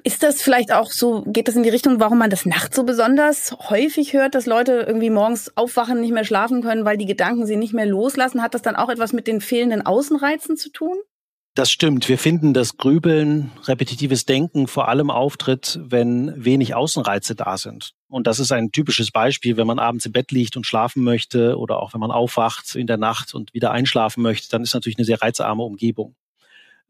Ist 0.03 0.23
das 0.23 0.41
vielleicht 0.41 0.71
auch 0.71 0.91
so, 0.91 1.23
geht 1.27 1.49
das 1.49 1.55
in 1.55 1.63
die 1.63 1.69
Richtung, 1.69 1.99
warum 1.99 2.19
man 2.19 2.29
das 2.29 2.45
nachts 2.45 2.75
so 2.75 2.83
besonders 2.83 3.51
häufig 3.69 4.13
hört, 4.13 4.33
dass 4.33 4.45
Leute 4.45 4.85
irgendwie 4.87 5.09
morgens 5.09 5.55
aufwachen, 5.57 5.99
nicht 5.99 6.13
mehr 6.13 6.23
schlafen 6.23 6.61
können, 6.61 6.85
weil 6.85 6.97
die 6.97 7.05
Gedanken 7.05 7.45
sie 7.45 7.57
nicht 7.57 7.73
mehr 7.73 7.85
loslassen? 7.85 8.41
Hat 8.41 8.53
das 8.53 8.61
dann 8.61 8.77
auch 8.77 8.89
etwas 8.89 9.11
mit 9.11 9.27
den 9.27 9.41
fehlenden 9.41 9.85
Außenreizen 9.85 10.55
zu 10.55 10.71
tun? 10.71 10.97
Das 11.59 11.71
stimmt. 11.71 12.07
Wir 12.07 12.17
finden, 12.17 12.53
dass 12.53 12.77
Grübeln, 12.77 13.51
repetitives 13.65 14.25
Denken 14.25 14.67
vor 14.67 14.87
allem 14.87 15.09
auftritt, 15.11 15.77
wenn 15.83 16.31
wenig 16.41 16.73
Außenreize 16.73 17.35
da 17.35 17.57
sind. 17.57 17.95
Und 18.07 18.27
das 18.27 18.39
ist 18.39 18.53
ein 18.53 18.71
typisches 18.71 19.11
Beispiel, 19.11 19.57
wenn 19.57 19.67
man 19.67 19.77
abends 19.77 20.05
im 20.05 20.13
Bett 20.13 20.31
liegt 20.31 20.55
und 20.55 20.65
schlafen 20.65 21.03
möchte 21.03 21.57
oder 21.57 21.81
auch 21.81 21.93
wenn 21.93 21.99
man 21.99 22.11
aufwacht 22.11 22.75
in 22.75 22.87
der 22.87 22.95
Nacht 22.95 23.33
und 23.33 23.53
wieder 23.53 23.71
einschlafen 23.71 24.23
möchte, 24.23 24.47
dann 24.49 24.63
ist 24.63 24.73
natürlich 24.73 24.97
eine 24.97 25.03
sehr 25.03 25.21
reizarme 25.21 25.63
Umgebung. 25.63 26.15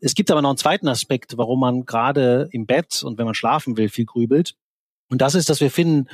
Es 0.01 0.13
gibt 0.13 0.29
aber 0.29 0.43
noch 0.43 0.49
einen 0.49 0.59
zweiten 0.59 0.87
Aspekt, 0.87 1.35
warum 1.35 1.61
man 1.61 1.87
gerade 1.87 2.47
im 2.51 2.67
Bett 2.67 3.01
und 3.01 3.17
wenn 3.17 3.25
man 3.25 3.33
schlafen 3.33 3.75
will, 3.75 3.89
viel 3.89 4.05
grübelt. 4.05 4.53
Und 5.09 5.19
das 5.21 5.33
ist, 5.33 5.49
dass 5.49 5.61
wir 5.61 5.71
finden, 5.71 6.07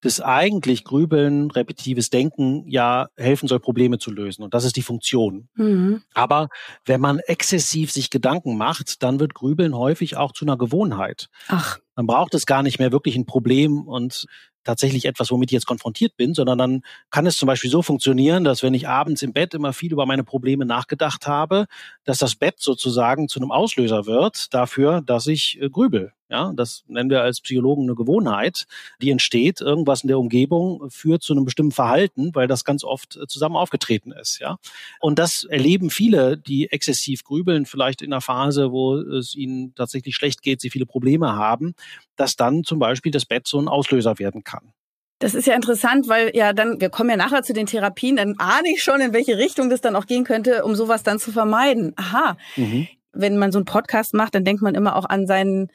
dass 0.00 0.20
eigentlich 0.20 0.84
Grübeln, 0.84 1.50
repetitives 1.50 2.10
Denken 2.10 2.66
ja 2.66 3.08
helfen 3.16 3.48
soll, 3.48 3.60
Probleme 3.60 3.98
zu 3.98 4.10
lösen. 4.10 4.42
Und 4.42 4.54
das 4.54 4.64
ist 4.64 4.76
die 4.76 4.82
Funktion. 4.82 5.48
Mhm. 5.54 6.02
Aber 6.14 6.48
wenn 6.84 7.00
man 7.00 7.18
exzessiv 7.18 7.92
sich 7.92 8.10
Gedanken 8.10 8.56
macht, 8.56 9.02
dann 9.02 9.20
wird 9.20 9.34
Grübeln 9.34 9.76
häufig 9.76 10.16
auch 10.16 10.32
zu 10.32 10.44
einer 10.44 10.56
Gewohnheit. 10.56 11.28
Ach. 11.48 11.78
Dann 11.96 12.06
braucht 12.06 12.34
es 12.34 12.46
gar 12.46 12.62
nicht 12.62 12.78
mehr 12.78 12.92
wirklich 12.92 13.16
ein 13.16 13.26
Problem 13.26 13.86
und 13.86 14.26
tatsächlich 14.64 15.04
etwas, 15.04 15.30
womit 15.30 15.50
ich 15.50 15.54
jetzt 15.54 15.66
konfrontiert 15.66 16.16
bin, 16.16 16.34
sondern 16.34 16.58
dann 16.58 16.82
kann 17.10 17.26
es 17.26 17.36
zum 17.36 17.46
Beispiel 17.46 17.70
so 17.70 17.82
funktionieren, 17.82 18.44
dass 18.44 18.62
wenn 18.62 18.74
ich 18.74 18.88
abends 18.88 19.22
im 19.22 19.32
Bett 19.32 19.54
immer 19.54 19.72
viel 19.72 19.92
über 19.92 20.06
meine 20.06 20.24
Probleme 20.24 20.64
nachgedacht 20.64 21.26
habe, 21.26 21.66
dass 22.04 22.18
das 22.18 22.36
Bett 22.36 22.56
sozusagen 22.58 23.28
zu 23.28 23.40
einem 23.40 23.50
Auslöser 23.50 24.06
wird 24.06 24.52
dafür, 24.54 25.02
dass 25.02 25.26
ich 25.26 25.60
äh, 25.60 25.68
grübel. 25.70 26.12
Ja, 26.30 26.52
das 26.54 26.84
nennen 26.86 27.10
wir 27.10 27.22
als 27.22 27.40
Psychologen 27.40 27.82
eine 27.82 27.96
Gewohnheit, 27.96 28.66
die 29.02 29.10
entsteht. 29.10 29.60
Irgendwas 29.60 30.02
in 30.02 30.08
der 30.08 30.18
Umgebung 30.18 30.88
führt 30.88 31.22
zu 31.22 31.32
einem 31.32 31.44
bestimmten 31.44 31.72
Verhalten, 31.72 32.34
weil 32.34 32.46
das 32.46 32.64
ganz 32.64 32.84
oft 32.84 33.16
äh, 33.16 33.26
zusammen 33.26 33.56
aufgetreten 33.56 34.12
ist. 34.12 34.38
Ja, 34.38 34.58
und 35.00 35.18
das 35.18 35.44
erleben 35.44 35.90
viele, 35.90 36.38
die 36.38 36.70
exzessiv 36.70 37.24
grübeln, 37.24 37.66
vielleicht 37.66 38.00
in 38.00 38.12
einer 38.12 38.20
Phase, 38.20 38.70
wo 38.70 38.96
es 38.96 39.34
ihnen 39.34 39.74
tatsächlich 39.74 40.14
schlecht 40.14 40.42
geht, 40.42 40.60
sie 40.60 40.70
viele 40.70 40.86
Probleme 40.86 41.34
haben, 41.34 41.74
dass 42.16 42.36
dann 42.36 42.62
zum 42.62 42.78
Beispiel 42.78 43.10
das 43.10 43.24
Bett 43.24 43.48
so 43.48 43.58
ein 43.60 43.68
Auslöser 43.68 44.18
werden 44.18 44.44
kann. 44.44 44.72
Das 45.20 45.34
ist 45.34 45.46
ja 45.46 45.54
interessant, 45.54 46.08
weil 46.08 46.30
ja 46.34 46.54
dann, 46.54 46.80
wir 46.80 46.88
kommen 46.88 47.10
ja 47.10 47.16
nachher 47.16 47.42
zu 47.42 47.52
den 47.52 47.66
Therapien, 47.66 48.16
dann 48.16 48.36
ahne 48.38 48.70
ich 48.72 48.82
schon, 48.82 49.02
in 49.02 49.12
welche 49.12 49.36
Richtung 49.36 49.68
das 49.68 49.82
dann 49.82 49.94
auch 49.94 50.06
gehen 50.06 50.24
könnte, 50.24 50.64
um 50.64 50.74
sowas 50.74 51.02
dann 51.02 51.18
zu 51.18 51.30
vermeiden. 51.30 51.92
Aha. 51.96 52.38
Mhm. 52.56 52.88
Wenn 53.12 53.36
man 53.36 53.52
so 53.52 53.58
einen 53.58 53.66
Podcast 53.66 54.14
macht, 54.14 54.34
dann 54.34 54.44
denkt 54.44 54.62
man 54.62 54.74
immer 54.74 54.96
auch 54.96 55.04
an 55.04 55.26
seinen 55.26 55.70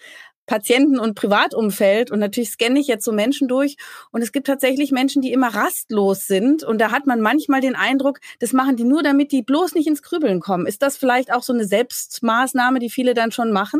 Patienten- 0.46 1.00
und 1.00 1.16
Privatumfeld. 1.16 2.12
Und 2.12 2.20
natürlich 2.20 2.52
scanne 2.52 2.80
ich 2.80 2.88
jetzt 2.88 3.06
so 3.06 3.12
Menschen 3.12 3.48
durch. 3.48 3.78
Und 4.12 4.22
es 4.22 4.32
gibt 4.32 4.48
tatsächlich 4.48 4.92
Menschen, 4.92 5.22
die 5.22 5.32
immer 5.32 5.54
rastlos 5.54 6.28
sind. 6.28 6.64
Und 6.64 6.80
da 6.80 6.92
hat 6.92 7.08
man 7.08 7.22
manchmal 7.22 7.62
den 7.62 7.76
Eindruck, 7.76 8.20
das 8.40 8.54
machen 8.54 8.76
die 8.76 8.84
nur, 8.84 9.04
damit 9.04 9.32
die 9.32 9.42
bloß 9.42 9.76
nicht 9.76 9.88
ins 9.88 10.02
Grübeln 10.02 10.40
kommen. 10.40 10.66
Ist 10.66 10.82
das 10.82 10.98
vielleicht 10.98 11.34
auch 11.34 11.44
so 11.44 11.54
eine 11.54 11.66
Selbstmaßnahme, 11.66 12.80
die 12.80 12.90
viele 12.90 13.14
dann 13.14 13.32
schon 13.32 13.52
machen? 13.52 13.80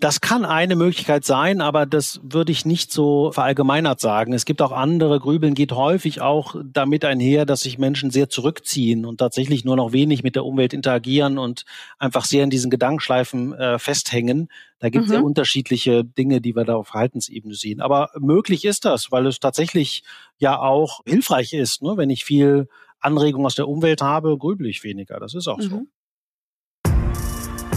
Das 0.00 0.22
kann 0.22 0.46
eine 0.46 0.76
Möglichkeit 0.76 1.26
sein, 1.26 1.60
aber 1.60 1.84
das 1.84 2.20
würde 2.22 2.52
ich 2.52 2.64
nicht 2.64 2.90
so 2.90 3.32
verallgemeinert 3.32 4.00
sagen. 4.00 4.32
Es 4.32 4.46
gibt 4.46 4.62
auch 4.62 4.72
andere. 4.72 5.20
Grübeln 5.20 5.52
geht 5.52 5.72
häufig 5.72 6.22
auch 6.22 6.54
damit 6.64 7.04
einher, 7.04 7.44
dass 7.44 7.60
sich 7.60 7.76
Menschen 7.76 8.10
sehr 8.10 8.30
zurückziehen 8.30 9.04
und 9.04 9.18
tatsächlich 9.18 9.66
nur 9.66 9.76
noch 9.76 9.92
wenig 9.92 10.22
mit 10.22 10.36
der 10.36 10.46
Umwelt 10.46 10.72
interagieren 10.72 11.36
und 11.36 11.66
einfach 11.98 12.24
sehr 12.24 12.44
in 12.44 12.48
diesen 12.48 12.70
Gedankenschleifen 12.70 13.52
äh, 13.52 13.78
festhängen. 13.78 14.48
Da 14.78 14.88
gibt 14.88 15.04
es 15.04 15.10
mhm. 15.10 15.16
ja 15.16 15.20
unterschiedliche 15.20 16.02
Dinge, 16.02 16.40
die 16.40 16.56
wir 16.56 16.64
da 16.64 16.76
auf 16.76 16.88
Verhaltensebene 16.88 17.54
sehen. 17.54 17.82
Aber 17.82 18.08
möglich 18.18 18.64
ist 18.64 18.86
das, 18.86 19.12
weil 19.12 19.26
es 19.26 19.38
tatsächlich 19.38 20.02
ja 20.38 20.58
auch 20.58 21.02
hilfreich 21.04 21.52
ist. 21.52 21.82
Ne? 21.82 21.98
Wenn 21.98 22.08
ich 22.08 22.24
viel 22.24 22.68
Anregung 23.00 23.44
aus 23.44 23.54
der 23.54 23.68
Umwelt 23.68 24.00
habe, 24.00 24.38
grübel 24.38 24.66
ich 24.66 24.82
weniger. 24.82 25.20
Das 25.20 25.34
ist 25.34 25.46
auch 25.46 25.58
mhm. 25.58 25.62
so. 25.62 25.86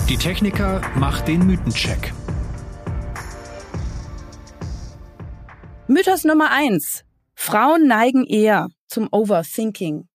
Die 0.09 0.17
Techniker 0.17 0.81
macht 0.95 1.29
den 1.29 1.47
Mythencheck. 1.47 2.13
Mythos 5.87 6.25
Nummer 6.25 6.51
eins. 6.51 7.05
Frauen 7.35 7.87
neigen 7.87 8.25
eher 8.25 8.67
zum 8.87 9.07
Overthinking. 9.11 10.09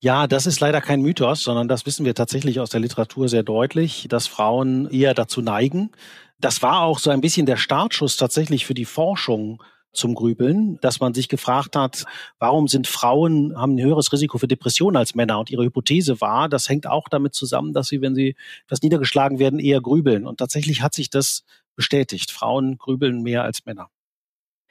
Ja, 0.00 0.26
das 0.26 0.46
ist 0.46 0.58
leider 0.58 0.80
kein 0.80 1.02
Mythos, 1.02 1.44
sondern 1.44 1.68
das 1.68 1.86
wissen 1.86 2.04
wir 2.04 2.16
tatsächlich 2.16 2.58
aus 2.58 2.70
der 2.70 2.80
Literatur 2.80 3.28
sehr 3.28 3.44
deutlich, 3.44 4.06
dass 4.08 4.26
Frauen 4.26 4.90
eher 4.90 5.14
dazu 5.14 5.40
neigen. 5.40 5.92
Das 6.40 6.60
war 6.60 6.80
auch 6.80 6.98
so 6.98 7.10
ein 7.10 7.20
bisschen 7.20 7.46
der 7.46 7.56
Startschuss 7.56 8.16
tatsächlich 8.16 8.66
für 8.66 8.74
die 8.74 8.84
Forschung 8.84 9.62
zum 9.92 10.14
Grübeln, 10.14 10.78
dass 10.80 11.00
man 11.00 11.14
sich 11.14 11.28
gefragt 11.28 11.76
hat, 11.76 12.04
warum 12.38 12.68
sind 12.68 12.86
Frauen, 12.86 13.56
haben 13.56 13.74
ein 13.74 13.82
höheres 13.82 14.12
Risiko 14.12 14.38
für 14.38 14.48
Depressionen 14.48 14.96
als 14.96 15.14
Männer? 15.14 15.38
Und 15.38 15.50
ihre 15.50 15.64
Hypothese 15.64 16.20
war, 16.20 16.48
das 16.48 16.68
hängt 16.68 16.86
auch 16.86 17.08
damit 17.08 17.34
zusammen, 17.34 17.72
dass 17.72 17.88
sie, 17.88 18.00
wenn 18.00 18.14
sie 18.14 18.34
etwas 18.64 18.82
niedergeschlagen 18.82 19.38
werden, 19.38 19.58
eher 19.58 19.80
grübeln. 19.80 20.26
Und 20.26 20.38
tatsächlich 20.38 20.82
hat 20.82 20.94
sich 20.94 21.10
das 21.10 21.44
bestätigt. 21.76 22.30
Frauen 22.30 22.78
grübeln 22.78 23.22
mehr 23.22 23.44
als 23.44 23.64
Männer. 23.64 23.88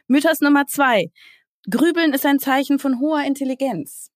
Mythos 0.08 0.42
Nummer 0.42 0.66
zwei. 0.68 1.12
Grübeln 1.70 2.14
ist 2.14 2.26
ein 2.26 2.40
Zeichen 2.40 2.80
von 2.80 3.00
hoher 3.00 3.24
Intelligenz. 3.24 4.12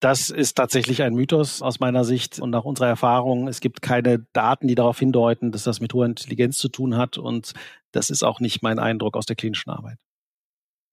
Das 0.00 0.30
ist 0.30 0.54
tatsächlich 0.54 1.02
ein 1.02 1.14
Mythos 1.14 1.60
aus 1.60 1.80
meiner 1.80 2.04
Sicht 2.04 2.38
und 2.38 2.50
nach 2.50 2.64
unserer 2.64 2.86
Erfahrung. 2.86 3.48
Es 3.48 3.60
gibt 3.60 3.82
keine 3.82 4.24
Daten, 4.32 4.68
die 4.68 4.76
darauf 4.76 5.00
hindeuten, 5.00 5.50
dass 5.50 5.64
das 5.64 5.80
mit 5.80 5.92
hoher 5.92 6.06
Intelligenz 6.06 6.58
zu 6.58 6.68
tun 6.68 6.96
hat. 6.96 7.18
Und 7.18 7.52
das 7.90 8.08
ist 8.08 8.22
auch 8.22 8.38
nicht 8.38 8.62
mein 8.62 8.78
Eindruck 8.78 9.16
aus 9.16 9.26
der 9.26 9.34
klinischen 9.34 9.70
Arbeit. 9.70 9.98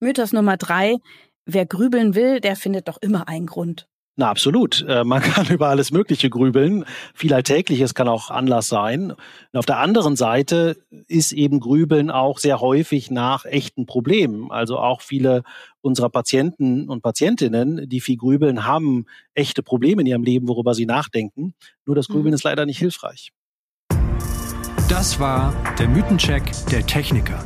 Mythos 0.00 0.32
Nummer 0.32 0.56
drei, 0.56 0.96
wer 1.46 1.66
grübeln 1.66 2.14
will, 2.14 2.40
der 2.40 2.56
findet 2.56 2.88
doch 2.88 2.98
immer 3.00 3.28
einen 3.28 3.46
Grund. 3.46 3.88
Na, 4.18 4.30
absolut. 4.30 4.84
Äh, 4.88 5.04
man 5.04 5.20
kann 5.22 5.46
über 5.48 5.68
alles 5.68 5.90
Mögliche 5.90 6.30
grübeln. 6.30 6.84
Viel 7.14 7.34
Alltägliches 7.34 7.94
kann 7.94 8.08
auch 8.08 8.30
Anlass 8.30 8.68
sein. 8.68 9.10
Und 9.12 9.58
auf 9.58 9.66
der 9.66 9.78
anderen 9.78 10.16
Seite 10.16 10.76
ist 11.06 11.32
eben 11.32 11.60
Grübeln 11.60 12.10
auch 12.10 12.38
sehr 12.38 12.60
häufig 12.60 13.10
nach 13.10 13.44
echten 13.44 13.84
Problemen. 13.84 14.50
Also 14.50 14.78
auch 14.78 15.02
viele 15.02 15.42
unserer 15.82 16.08
Patienten 16.08 16.88
und 16.88 17.02
Patientinnen, 17.02 17.88
die 17.88 18.00
viel 18.00 18.16
grübeln, 18.16 18.64
haben 18.64 19.04
echte 19.34 19.62
Probleme 19.62 20.00
in 20.00 20.06
ihrem 20.06 20.24
Leben, 20.24 20.48
worüber 20.48 20.74
sie 20.74 20.86
nachdenken. 20.86 21.54
Nur 21.84 21.94
das 21.94 22.08
Grübeln 22.08 22.28
mhm. 22.28 22.34
ist 22.34 22.44
leider 22.44 22.64
nicht 22.64 22.78
hilfreich. 22.78 23.32
Das 24.88 25.20
war 25.20 25.54
der 25.78 25.88
Mythencheck 25.88 26.52
der 26.70 26.86
Techniker. 26.86 27.44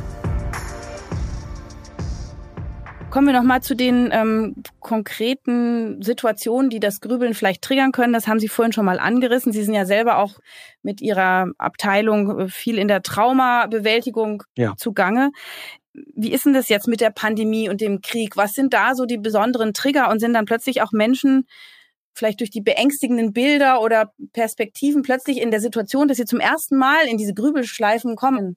Kommen 3.11 3.27
wir 3.27 3.33
noch 3.33 3.43
mal 3.43 3.61
zu 3.61 3.75
den 3.75 4.09
ähm, 4.13 4.55
konkreten 4.79 6.01
Situationen, 6.01 6.69
die 6.69 6.79
das 6.79 7.01
Grübeln 7.01 7.33
vielleicht 7.33 7.61
triggern 7.61 7.91
können. 7.91 8.13
Das 8.13 8.25
haben 8.25 8.39
Sie 8.39 8.47
vorhin 8.47 8.71
schon 8.71 8.85
mal 8.85 8.99
angerissen. 8.99 9.51
Sie 9.51 9.63
sind 9.63 9.73
ja 9.73 9.85
selber 9.85 10.17
auch 10.17 10.39
mit 10.81 11.01
Ihrer 11.01 11.51
Abteilung 11.57 12.39
äh, 12.39 12.47
viel 12.47 12.77
in 12.77 12.87
der 12.87 13.01
Traumabewältigung 13.01 14.43
ja. 14.55 14.75
zugange. 14.77 15.31
Wie 15.93 16.31
ist 16.31 16.45
denn 16.45 16.53
das 16.53 16.69
jetzt 16.69 16.87
mit 16.87 17.01
der 17.01 17.09
Pandemie 17.09 17.67
und 17.67 17.81
dem 17.81 17.99
Krieg? 17.99 18.37
Was 18.37 18.53
sind 18.53 18.73
da 18.73 18.95
so 18.95 19.05
die 19.05 19.17
besonderen 19.17 19.73
Trigger 19.73 20.09
und 20.09 20.19
sind 20.19 20.33
dann 20.33 20.45
plötzlich 20.45 20.81
auch 20.81 20.93
Menschen 20.93 21.47
vielleicht 22.13 22.39
durch 22.39 22.49
die 22.49 22.61
beängstigenden 22.61 23.33
Bilder 23.33 23.81
oder 23.81 24.13
Perspektiven 24.31 25.01
plötzlich 25.01 25.41
in 25.41 25.51
der 25.51 25.59
Situation, 25.59 26.07
dass 26.07 26.15
sie 26.15 26.25
zum 26.25 26.39
ersten 26.39 26.77
Mal 26.77 27.07
in 27.09 27.17
diese 27.17 27.33
Grübelschleifen 27.33 28.15
kommen? 28.15 28.55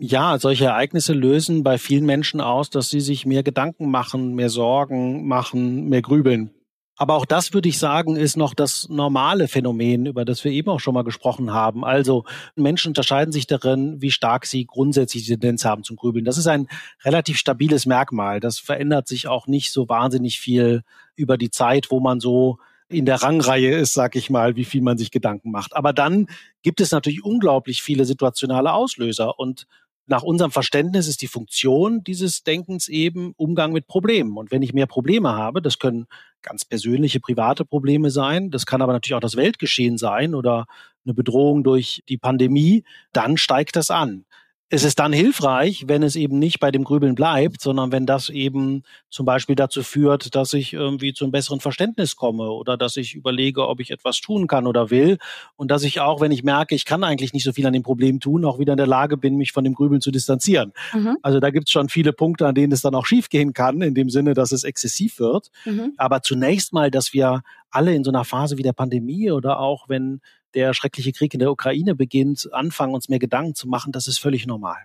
Ja, 0.00 0.38
solche 0.38 0.66
Ereignisse 0.66 1.12
lösen 1.12 1.64
bei 1.64 1.76
vielen 1.76 2.06
Menschen 2.06 2.40
aus, 2.40 2.70
dass 2.70 2.88
sie 2.88 3.00
sich 3.00 3.26
mehr 3.26 3.42
Gedanken 3.42 3.90
machen, 3.90 4.36
mehr 4.36 4.48
Sorgen 4.48 5.26
machen, 5.26 5.88
mehr 5.88 6.02
grübeln. 6.02 6.52
Aber 6.96 7.14
auch 7.14 7.24
das 7.24 7.52
würde 7.52 7.68
ich 7.68 7.78
sagen, 7.78 8.14
ist 8.14 8.36
noch 8.36 8.54
das 8.54 8.88
normale 8.88 9.48
Phänomen, 9.48 10.06
über 10.06 10.24
das 10.24 10.44
wir 10.44 10.52
eben 10.52 10.68
auch 10.68 10.78
schon 10.78 10.94
mal 10.94 11.02
gesprochen 11.02 11.52
haben. 11.52 11.84
Also 11.84 12.24
Menschen 12.54 12.88
unterscheiden 12.90 13.32
sich 13.32 13.48
darin, 13.48 14.00
wie 14.00 14.12
stark 14.12 14.46
sie 14.46 14.66
grundsätzlich 14.66 15.24
die 15.24 15.30
Tendenz 15.30 15.64
haben 15.64 15.82
zum 15.82 15.96
Grübeln. 15.96 16.24
Das 16.24 16.38
ist 16.38 16.46
ein 16.46 16.68
relativ 17.04 17.36
stabiles 17.36 17.84
Merkmal. 17.84 18.38
Das 18.38 18.60
verändert 18.60 19.08
sich 19.08 19.26
auch 19.26 19.48
nicht 19.48 19.72
so 19.72 19.88
wahnsinnig 19.88 20.38
viel 20.38 20.82
über 21.16 21.36
die 21.36 21.50
Zeit, 21.50 21.90
wo 21.90 21.98
man 21.98 22.20
so 22.20 22.58
in 22.88 23.04
der 23.04 23.22
Rangreihe 23.22 23.76
ist, 23.76 23.94
sag 23.94 24.16
ich 24.16 24.30
mal, 24.30 24.56
wie 24.56 24.64
viel 24.64 24.80
man 24.80 24.96
sich 24.96 25.10
Gedanken 25.10 25.50
macht. 25.50 25.76
Aber 25.76 25.92
dann 25.92 26.26
gibt 26.62 26.80
es 26.80 26.90
natürlich 26.90 27.24
unglaublich 27.24 27.82
viele 27.82 28.04
situationale 28.04 28.72
Auslöser 28.72 29.38
und 29.38 29.66
nach 30.08 30.22
unserem 30.22 30.50
Verständnis 30.50 31.06
ist 31.06 31.20
die 31.20 31.28
Funktion 31.28 32.02
dieses 32.02 32.42
Denkens 32.42 32.88
eben 32.88 33.34
Umgang 33.36 33.72
mit 33.72 33.86
Problemen. 33.86 34.36
Und 34.38 34.50
wenn 34.50 34.62
ich 34.62 34.72
mehr 34.72 34.86
Probleme 34.86 35.34
habe, 35.34 35.60
das 35.60 35.78
können 35.78 36.06
ganz 36.40 36.64
persönliche, 36.64 37.20
private 37.20 37.64
Probleme 37.64 38.10
sein, 38.10 38.50
das 38.50 38.64
kann 38.64 38.80
aber 38.80 38.94
natürlich 38.94 39.14
auch 39.14 39.20
das 39.20 39.36
Weltgeschehen 39.36 39.98
sein 39.98 40.34
oder 40.34 40.66
eine 41.04 41.14
Bedrohung 41.14 41.62
durch 41.62 42.02
die 42.08 42.16
Pandemie, 42.16 42.84
dann 43.12 43.36
steigt 43.36 43.76
das 43.76 43.90
an 43.90 44.24
es 44.70 44.84
ist 44.84 44.98
dann 44.98 45.14
hilfreich, 45.14 45.84
wenn 45.86 46.02
es 46.02 46.14
eben 46.14 46.38
nicht 46.38 46.60
bei 46.60 46.70
dem 46.70 46.84
Grübeln 46.84 47.14
bleibt, 47.14 47.62
sondern 47.62 47.90
wenn 47.90 48.04
das 48.04 48.28
eben 48.28 48.82
zum 49.08 49.24
Beispiel 49.24 49.56
dazu 49.56 49.82
führt, 49.82 50.34
dass 50.34 50.52
ich 50.52 50.74
irgendwie 50.74 51.14
zu 51.14 51.24
einem 51.24 51.32
besseren 51.32 51.60
Verständnis 51.60 52.16
komme 52.16 52.50
oder 52.50 52.76
dass 52.76 52.96
ich 52.96 53.14
überlege, 53.14 53.66
ob 53.66 53.80
ich 53.80 53.90
etwas 53.90 54.20
tun 54.20 54.46
kann 54.46 54.66
oder 54.66 54.90
will 54.90 55.16
und 55.56 55.70
dass 55.70 55.84
ich 55.84 56.00
auch, 56.00 56.20
wenn 56.20 56.32
ich 56.32 56.44
merke, 56.44 56.74
ich 56.74 56.84
kann 56.84 57.02
eigentlich 57.02 57.32
nicht 57.32 57.44
so 57.44 57.52
viel 57.52 57.66
an 57.66 57.72
dem 57.72 57.82
Problem 57.82 58.20
tun, 58.20 58.44
auch 58.44 58.58
wieder 58.58 58.74
in 58.74 58.78
der 58.78 58.86
Lage 58.86 59.16
bin, 59.16 59.36
mich 59.36 59.52
von 59.52 59.64
dem 59.64 59.74
Grübeln 59.74 60.02
zu 60.02 60.10
distanzieren. 60.10 60.74
Mhm. 60.92 61.16
Also 61.22 61.40
da 61.40 61.48
gibt 61.48 61.68
es 61.68 61.72
schon 61.72 61.88
viele 61.88 62.12
Punkte, 62.12 62.46
an 62.46 62.54
denen 62.54 62.72
es 62.72 62.82
dann 62.82 62.94
auch 62.94 63.06
schiefgehen 63.06 63.54
kann, 63.54 63.80
in 63.80 63.94
dem 63.94 64.10
Sinne, 64.10 64.34
dass 64.34 64.52
es 64.52 64.64
exzessiv 64.64 65.18
wird. 65.18 65.50
Mhm. 65.64 65.94
Aber 65.96 66.20
zunächst 66.20 66.74
mal, 66.74 66.90
dass 66.90 67.14
wir 67.14 67.42
alle 67.70 67.94
in 67.94 68.04
so 68.04 68.10
einer 68.10 68.24
Phase 68.24 68.58
wie 68.58 68.62
der 68.62 68.72
Pandemie 68.74 69.30
oder 69.30 69.60
auch 69.60 69.88
wenn 69.88 70.20
der 70.54 70.74
schreckliche 70.74 71.12
Krieg 71.12 71.34
in 71.34 71.40
der 71.40 71.50
Ukraine 71.50 71.94
beginnt, 71.94 72.48
anfangen, 72.52 72.94
uns 72.94 73.08
mehr 73.08 73.18
Gedanken 73.18 73.54
zu 73.54 73.68
machen, 73.68 73.92
das 73.92 74.08
ist 74.08 74.18
völlig 74.18 74.46
normal. 74.46 74.78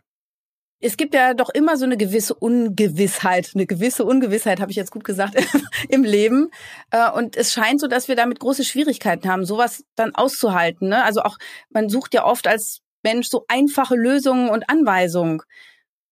Es 0.86 0.98
gibt 0.98 1.14
ja 1.14 1.34
doch 1.34 1.50
immer 1.50 1.78
so 1.78 1.86
eine 1.86 1.96
gewisse 1.96 2.34
Ungewissheit, 2.34 3.52
eine 3.56 3.66
gewisse 3.66 4.04
Ungewissheit, 4.04 4.60
habe 4.60 4.70
ich 4.70 4.76
jetzt 4.76 4.92
gut 4.92 5.06
gesagt, 5.06 5.36
im 5.90 6.04
Leben. 6.04 6.50
Äh, 6.92 7.10
und 7.10 7.38
es 7.38 7.54
scheint 7.54 7.80
so, 7.80 7.88
dass 7.88 8.10
wir 8.10 8.18
damit 8.18 8.42
große 8.42 8.66
Schwierigkeiten 8.66 9.30
haben, 9.30 9.46
sowas 9.46 9.86
dann 9.96 10.14
auszuhalten. 10.14 10.90
Ne? 10.90 11.02
Also 11.02 11.22
auch, 11.22 11.38
man 11.70 11.88
sucht 11.88 12.14
ja 12.14 12.26
oft 12.26 12.48
als 12.48 12.82
Mensch 13.02 13.30
so 13.30 13.46
einfache 13.48 13.96
Lösungen 13.96 14.50
und 14.50 14.70
Anweisungen. 14.70 15.42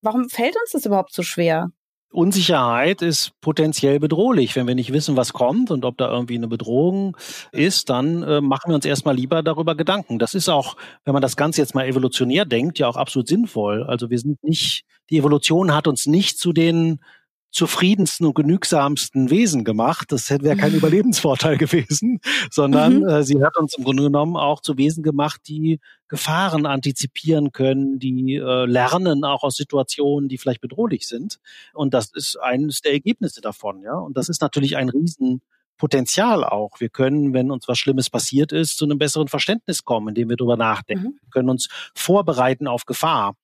Warum 0.02 0.30
fällt 0.30 0.56
uns 0.62 0.72
das 0.72 0.86
überhaupt 0.86 1.14
so 1.14 1.22
schwer? 1.22 1.72
Unsicherheit 2.12 3.02
ist 3.02 3.32
potenziell 3.40 4.00
bedrohlich. 4.00 4.56
Wenn 4.56 4.68
wir 4.68 4.76
nicht 4.76 4.92
wissen, 4.92 5.16
was 5.16 5.32
kommt 5.32 5.72
und 5.72 5.86
ob 5.86 5.98
da 5.98 6.12
irgendwie 6.12 6.36
eine 6.36 6.50
Bedrohung 6.50 7.16
ist, 7.54 7.90
dann 7.90 8.22
äh, 8.24 8.42
machen 8.42 8.70
wir 8.70 8.76
uns 8.76 8.86
erstmal 8.86 9.16
lieber 9.16 9.42
darüber 9.42 9.76
Gedanken. 9.76 10.20
Das 10.20 10.34
ist 10.34 10.50
auch, 10.50 10.76
wenn 11.06 11.14
man 11.14 11.22
das 11.22 11.38
Ganze 11.38 11.62
jetzt 11.62 11.74
mal 11.74 11.86
evolutionär 11.86 12.44
denkt, 12.46 12.80
ja 12.80 12.88
auch 12.88 12.98
absolut 12.98 13.30
sinnvoll. 13.30 13.84
Also 13.84 14.10
wir 14.10 14.20
sind 14.20 14.44
nicht, 14.44 14.84
die 15.10 15.18
Evolution 15.18 15.74
hat 15.74 15.88
uns 15.88 16.06
nicht 16.06 16.38
zu 16.38 16.52
den 16.52 17.00
zufriedensten 17.52 18.26
und 18.26 18.34
genügsamsten 18.34 19.30
Wesen 19.30 19.64
gemacht. 19.64 20.12
Das 20.12 20.30
wäre 20.30 20.56
kein 20.56 20.74
Überlebensvorteil 20.74 21.58
gewesen, 21.58 22.20
sondern 22.52 23.00
mhm. 23.00 23.08
äh, 23.08 23.24
sie 23.24 23.44
hat 23.44 23.58
uns 23.58 23.78
im 23.78 23.84
Grunde 23.84 24.04
genommen 24.04 24.38
auch 24.38 24.62
zu 24.62 24.78
Wesen 24.78 25.04
gemacht, 25.04 25.42
die 25.48 25.80
Gefahren 26.08 26.66
antizipieren 26.66 27.52
können, 27.52 28.00
die 28.00 28.36
äh, 28.36 28.66
lernen 28.66 29.24
auch 29.26 29.44
aus 29.44 29.56
Situationen, 29.56 30.30
die 30.30 30.38
vielleicht 30.38 30.62
bedrohlich 30.62 31.08
sind. 31.08 31.40
Und 31.74 31.94
das 31.94 32.12
ist 32.14 32.38
eines 32.38 32.82
der 32.82 32.94
Ergebnisse 32.94 33.42
davon, 33.42 33.82
ja. 33.82 33.94
Und 33.94 34.18
das 34.18 34.30
ist 34.30 34.42
natürlich 34.42 34.78
ein 34.78 34.90
Riesenpotenzial 34.90 36.44
auch. 36.46 36.80
Wir 36.80 36.90
können, 36.90 37.34
wenn 37.34 37.52
uns 37.52 37.68
was 37.68 37.78
Schlimmes 37.78 38.10
passiert 38.10 38.54
ist, 38.54 38.78
zu 38.78 38.86
einem 38.86 38.98
besseren 38.98 39.28
Verständnis 39.28 39.84
kommen, 39.84 40.10
indem 40.10 40.30
wir 40.30 40.38
darüber 40.38 40.58
nachdenken. 40.58 41.04
Mhm. 41.08 41.20
Wir 41.22 41.30
können 41.32 41.50
uns 41.50 41.68
vorbereiten 41.96 42.68
auf 42.68 42.86
Gefahr. 42.86 43.36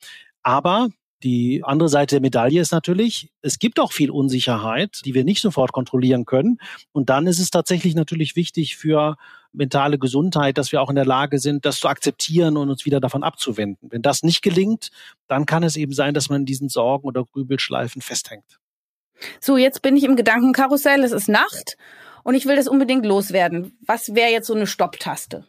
Aber 0.44 0.90
die 1.24 1.64
andere 1.64 1.90
Seite 1.90 2.16
der 2.16 2.22
Medaille 2.22 2.62
ist 2.62 2.72
natürlich, 2.72 3.32
es 3.42 3.58
gibt 3.58 3.80
auch 3.80 3.92
viel 3.92 4.12
Unsicherheit, 4.12 5.02
die 5.06 5.16
wir 5.16 5.24
nicht 5.24 5.42
sofort 5.42 5.72
kontrollieren 5.72 6.26
können. 6.26 6.60
Und 6.92 7.10
dann 7.10 7.26
ist 7.26 7.40
es 7.40 7.50
tatsächlich 7.50 7.96
natürlich 7.96 8.36
wichtig 8.36 8.78
für 8.78 9.18
mentale 9.52 9.98
Gesundheit, 9.98 10.58
dass 10.58 10.72
wir 10.72 10.82
auch 10.82 10.90
in 10.90 10.96
der 10.96 11.06
Lage 11.06 11.40
sind, 11.40 11.66
das 11.66 11.80
zu 11.80 11.88
akzeptieren 11.88 12.56
und 12.58 12.70
uns 12.70 12.86
wieder 12.86 13.00
davon 13.00 13.24
abzuwenden. 13.24 13.90
Wenn 13.92 14.04
das 14.04 14.22
nicht 14.22 14.44
gelingt, 14.44 14.92
dann 15.28 15.48
kann 15.48 15.64
es 15.64 15.76
eben 15.76 15.94
sein, 15.94 16.14
dass 16.14 16.30
man 16.30 16.42
in 16.42 16.46
diesen 16.46 16.70
Sorgen 16.70 17.08
oder 17.08 17.24
Grübelschleifen 17.24 18.02
festhängt. 18.02 18.60
So, 19.42 19.58
jetzt 19.58 19.82
bin 19.82 19.98
ich 19.98 20.04
im 20.04 20.16
Gedankenkarussell, 20.16 21.04
es 21.04 21.12
ist 21.12 21.28
Nacht 21.28 21.78
und 22.24 22.36
ich 22.36 22.46
will 22.46 22.56
das 22.56 22.68
unbedingt 22.68 23.06
loswerden. 23.06 23.76
Was 23.86 24.14
wäre 24.14 24.32
jetzt 24.32 24.48
so 24.48 24.54
eine 24.54 24.68
Stopptaste? 24.68 25.48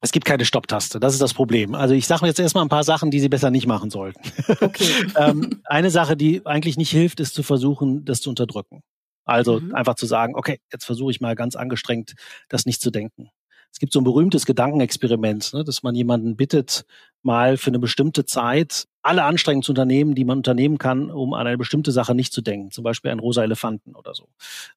Es 0.00 0.12
gibt 0.12 0.26
keine 0.26 0.44
Stopptaste, 0.44 1.00
das 1.00 1.12
ist 1.12 1.22
das 1.22 1.34
Problem. 1.34 1.74
Also 1.74 1.94
ich 1.94 2.06
sage 2.06 2.26
jetzt 2.26 2.38
erstmal 2.38 2.64
ein 2.64 2.68
paar 2.68 2.84
Sachen, 2.84 3.10
die 3.10 3.18
Sie 3.18 3.28
besser 3.28 3.50
nicht 3.50 3.66
machen 3.66 3.90
sollten. 3.90 4.20
Okay. 4.60 5.06
ähm, 5.16 5.60
eine 5.64 5.90
Sache, 5.90 6.16
die 6.16 6.46
eigentlich 6.46 6.76
nicht 6.76 6.90
hilft, 6.90 7.18
ist 7.18 7.34
zu 7.34 7.42
versuchen, 7.42 8.04
das 8.04 8.20
zu 8.20 8.30
unterdrücken. 8.30 8.82
Also 9.24 9.60
mhm. 9.60 9.74
einfach 9.74 9.96
zu 9.96 10.06
sagen, 10.06 10.34
okay, 10.36 10.60
jetzt 10.72 10.84
versuche 10.84 11.10
ich 11.10 11.20
mal 11.20 11.34
ganz 11.34 11.56
angestrengt, 11.56 12.14
das 12.48 12.64
nicht 12.64 12.80
zu 12.80 12.90
denken. 12.90 13.30
Es 13.72 13.78
gibt 13.78 13.92
so 13.92 14.00
ein 14.00 14.04
berühmtes 14.04 14.46
Gedankenexperiment, 14.46 15.52
ne, 15.52 15.64
dass 15.64 15.82
man 15.82 15.94
jemanden 15.94 16.36
bittet, 16.36 16.84
mal 17.22 17.56
für 17.56 17.68
eine 17.68 17.78
bestimmte 17.78 18.24
Zeit 18.24 18.86
alle 19.08 19.24
Anstrengungen 19.24 19.62
zu 19.62 19.72
unternehmen, 19.72 20.14
die 20.14 20.24
man 20.24 20.38
unternehmen 20.38 20.76
kann, 20.76 21.10
um 21.10 21.32
an 21.32 21.46
eine 21.46 21.56
bestimmte 21.56 21.92
Sache 21.92 22.14
nicht 22.14 22.32
zu 22.32 22.42
denken, 22.42 22.70
zum 22.70 22.84
Beispiel 22.84 23.10
einen 23.10 23.20
rosa 23.20 23.42
Elefanten 23.42 23.94
oder 23.94 24.14
so. 24.14 24.28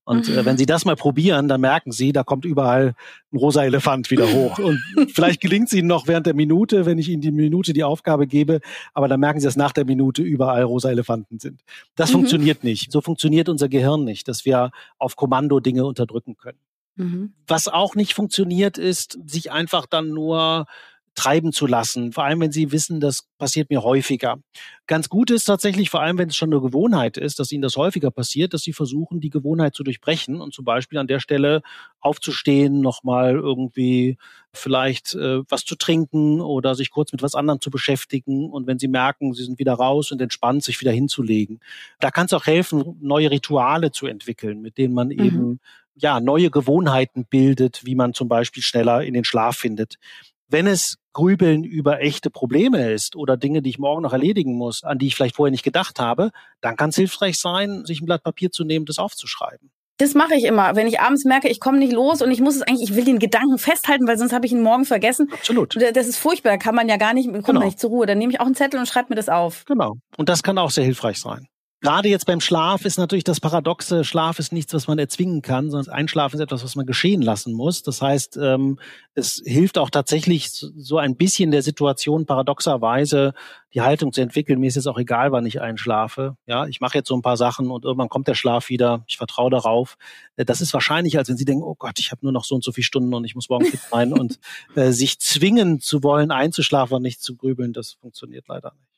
Und 0.05 0.29
mhm. 0.29 0.37
äh, 0.37 0.45
wenn 0.45 0.57
Sie 0.57 0.65
das 0.65 0.85
mal 0.85 0.95
probieren, 0.95 1.49
dann 1.49 1.59
merken 1.59 1.91
Sie, 1.91 2.13
da 2.13 2.23
kommt 2.23 2.45
überall 2.45 2.95
ein 3.33 3.37
rosa 3.37 3.63
Elefant 3.65 4.09
wieder 4.09 4.31
hoch. 4.31 4.57
Und 4.57 4.79
vielleicht 5.13 5.41
gelingt 5.41 5.67
es 5.67 5.73
Ihnen 5.73 5.87
noch 5.87 6.07
während 6.07 6.27
der 6.27 6.33
Minute, 6.33 6.85
wenn 6.85 6.97
ich 6.97 7.09
Ihnen 7.09 7.21
die 7.21 7.31
Minute 7.31 7.73
die 7.73 7.83
Aufgabe 7.83 8.25
gebe, 8.25 8.61
aber 8.93 9.09
dann 9.09 9.19
merken 9.19 9.41
Sie, 9.41 9.45
dass 9.45 9.57
nach 9.57 9.73
der 9.73 9.85
Minute 9.85 10.21
überall 10.21 10.63
rosa 10.63 10.89
Elefanten 10.89 11.39
sind. 11.39 11.61
Das 11.95 12.09
mhm. 12.09 12.13
funktioniert 12.13 12.63
nicht. 12.63 12.91
So 12.91 13.01
funktioniert 13.01 13.49
unser 13.49 13.67
Gehirn 13.67 14.05
nicht, 14.05 14.29
dass 14.29 14.45
wir 14.45 14.71
auf 14.97 15.17
Kommando 15.17 15.59
Dinge 15.59 15.85
unterdrücken 15.85 16.37
können. 16.37 16.59
Mhm. 16.95 17.33
Was 17.47 17.67
auch 17.67 17.95
nicht 17.95 18.13
funktioniert, 18.13 18.77
ist, 18.77 19.19
sich 19.25 19.51
einfach 19.51 19.85
dann 19.85 20.09
nur 20.09 20.67
treiben 21.15 21.51
zu 21.51 21.67
lassen, 21.67 22.13
vor 22.13 22.23
allem 22.23 22.39
wenn 22.39 22.51
sie 22.51 22.71
wissen, 22.71 22.99
das 22.99 23.27
passiert 23.37 23.69
mir 23.69 23.83
häufiger. 23.83 24.37
Ganz 24.87 25.09
gut 25.09 25.29
ist 25.29 25.45
tatsächlich, 25.45 25.89
vor 25.89 26.01
allem 26.01 26.17
wenn 26.17 26.29
es 26.29 26.35
schon 26.35 26.51
eine 26.51 26.61
Gewohnheit 26.61 27.17
ist, 27.17 27.39
dass 27.39 27.51
ihnen 27.51 27.61
das 27.61 27.75
häufiger 27.75 28.11
passiert, 28.11 28.53
dass 28.53 28.61
sie 28.61 28.73
versuchen, 28.73 29.19
die 29.19 29.29
Gewohnheit 29.29 29.75
zu 29.75 29.83
durchbrechen 29.83 30.39
und 30.39 30.53
zum 30.53 30.63
Beispiel 30.63 30.99
an 30.99 31.07
der 31.07 31.19
Stelle 31.19 31.61
aufzustehen, 31.99 32.81
nochmal 32.81 33.35
irgendwie 33.35 34.17
vielleicht 34.53 35.13
äh, 35.13 35.41
was 35.49 35.65
zu 35.65 35.75
trinken 35.75 36.41
oder 36.41 36.75
sich 36.75 36.91
kurz 36.91 37.11
mit 37.11 37.21
was 37.21 37.35
anderem 37.35 37.61
zu 37.61 37.69
beschäftigen 37.69 38.49
und 38.49 38.67
wenn 38.67 38.79
sie 38.79 38.87
merken, 38.87 39.33
sie 39.33 39.43
sind 39.43 39.59
wieder 39.59 39.73
raus 39.73 40.11
und 40.11 40.21
entspannt, 40.21 40.63
sich 40.63 40.79
wieder 40.81 40.91
hinzulegen. 40.91 41.59
Da 41.99 42.11
kann 42.11 42.25
es 42.25 42.33
auch 42.33 42.45
helfen, 42.45 42.97
neue 43.01 43.31
Rituale 43.31 43.91
zu 43.91 44.07
entwickeln, 44.07 44.61
mit 44.61 44.77
denen 44.77 44.93
man 44.93 45.07
mhm. 45.07 45.19
eben 45.19 45.59
ja 45.95 46.19
neue 46.19 46.49
Gewohnheiten 46.49 47.25
bildet, 47.25 47.85
wie 47.85 47.95
man 47.95 48.13
zum 48.13 48.27
Beispiel 48.27 48.63
schneller 48.63 49.03
in 49.03 49.13
den 49.13 49.23
Schlaf 49.23 49.57
findet. 49.57 49.95
Wenn 50.47 50.67
es 50.67 50.97
Grübeln 51.13 51.63
über 51.63 52.01
echte 52.01 52.29
Probleme 52.29 52.91
ist 52.91 53.15
oder 53.15 53.37
Dinge, 53.37 53.61
die 53.61 53.69
ich 53.69 53.79
morgen 53.79 54.01
noch 54.01 54.13
erledigen 54.13 54.55
muss, 54.55 54.83
an 54.83 54.97
die 54.97 55.07
ich 55.07 55.15
vielleicht 55.15 55.35
vorher 55.35 55.51
nicht 55.51 55.63
gedacht 55.63 55.99
habe, 55.99 56.31
dann 56.61 56.75
kann 56.75 56.89
es 56.89 56.95
hilfreich 56.95 57.37
sein, 57.37 57.85
sich 57.85 58.01
ein 58.01 58.05
Blatt 58.05 58.23
Papier 58.23 58.51
zu 58.51 58.63
nehmen, 58.63 58.85
das 58.85 58.99
aufzuschreiben. 58.99 59.71
Das 59.97 60.15
mache 60.15 60.33
ich 60.33 60.45
immer, 60.45 60.75
wenn 60.75 60.87
ich 60.87 60.99
abends 60.99 61.25
merke, 61.25 61.47
ich 61.47 61.59
komme 61.59 61.77
nicht 61.77 61.93
los 61.93 62.23
und 62.23 62.31
ich 62.31 62.41
muss 62.41 62.55
es 62.55 62.63
eigentlich, 62.63 62.89
ich 62.89 62.95
will 62.95 63.03
den 63.05 63.19
Gedanken 63.19 63.59
festhalten, 63.59 64.07
weil 64.07 64.17
sonst 64.17 64.33
habe 64.33 64.47
ich 64.47 64.51
ihn 64.51 64.61
morgen 64.61 64.85
vergessen. 64.85 65.29
Absolut. 65.31 65.75
Das 65.93 66.07
ist 66.07 66.17
furchtbar, 66.17 66.57
kann 66.57 66.73
man 66.73 66.89
ja 66.89 66.97
gar 66.97 67.13
nicht, 67.13 67.31
kommt 67.31 67.45
genau. 67.45 67.63
nicht 67.63 67.79
zur 67.79 67.91
Ruhe. 67.91 68.07
Dann 68.07 68.17
nehme 68.17 68.33
ich 68.33 68.39
auch 68.39 68.47
einen 68.47 68.55
Zettel 68.55 68.79
und 68.79 68.87
schreibe 68.87 69.09
mir 69.09 69.15
das 69.15 69.29
auf. 69.29 69.63
Genau. 69.65 69.97
Und 70.17 70.27
das 70.27 70.41
kann 70.41 70.57
auch 70.57 70.71
sehr 70.71 70.85
hilfreich 70.85 71.19
sein. 71.19 71.47
Gerade 71.83 72.09
jetzt 72.09 72.27
beim 72.27 72.41
Schlaf 72.41 72.85
ist 72.85 72.99
natürlich 72.99 73.23
das 73.23 73.39
Paradoxe, 73.39 74.03
Schlaf 74.03 74.37
ist 74.37 74.53
nichts, 74.53 74.71
was 74.71 74.87
man 74.87 74.99
erzwingen 74.99 75.41
kann, 75.41 75.71
sondern 75.71 75.91
Einschlafen 75.91 76.35
ist 76.35 76.43
etwas, 76.43 76.63
was 76.63 76.75
man 76.75 76.85
geschehen 76.85 77.23
lassen 77.23 77.53
muss. 77.53 77.81
Das 77.81 78.03
heißt, 78.03 78.37
ähm, 78.37 78.77
es 79.15 79.41
hilft 79.43 79.79
auch 79.79 79.89
tatsächlich 79.89 80.51
so 80.51 80.99
ein 80.99 81.15
bisschen 81.15 81.49
der 81.49 81.63
Situation 81.63 82.27
paradoxerweise 82.27 83.33
die 83.73 83.81
Haltung 83.81 84.13
zu 84.13 84.21
entwickeln. 84.21 84.59
Mir 84.59 84.67
ist 84.67 84.75
jetzt 84.75 84.85
auch 84.85 84.99
egal, 84.99 85.31
wann 85.31 85.47
ich 85.47 85.59
einschlafe. 85.59 86.37
Ja, 86.45 86.67
ich 86.67 86.81
mache 86.81 86.99
jetzt 86.99 87.07
so 87.07 87.15
ein 87.15 87.23
paar 87.23 87.37
Sachen 87.37 87.71
und 87.71 87.83
irgendwann 87.83 88.09
kommt 88.09 88.27
der 88.27 88.35
Schlaf 88.35 88.69
wieder. 88.69 89.03
Ich 89.07 89.17
vertraue 89.17 89.49
darauf. 89.49 89.97
Äh, 90.35 90.45
das 90.45 90.61
ist 90.61 90.75
wahrscheinlich, 90.75 91.17
als 91.17 91.29
wenn 91.29 91.37
Sie 91.37 91.45
denken, 91.45 91.63
oh 91.63 91.73
Gott, 91.73 91.97
ich 91.97 92.11
habe 92.11 92.19
nur 92.21 92.31
noch 92.31 92.43
so 92.43 92.53
und 92.53 92.63
so 92.63 92.71
viele 92.71 92.85
Stunden 92.85 93.11
und 93.15 93.25
ich 93.25 93.33
muss 93.33 93.49
morgen 93.49 93.65
fit 93.65 93.81
sein 93.89 94.13
und 94.13 94.39
äh, 94.75 94.91
sich 94.91 95.19
zwingen 95.19 95.79
zu 95.79 96.03
wollen, 96.03 96.29
einzuschlafen 96.29 96.97
und 96.97 97.01
nicht 97.01 97.23
zu 97.23 97.35
grübeln. 97.35 97.73
Das 97.73 97.93
funktioniert 97.93 98.47
leider 98.47 98.71
nicht. 98.73 98.90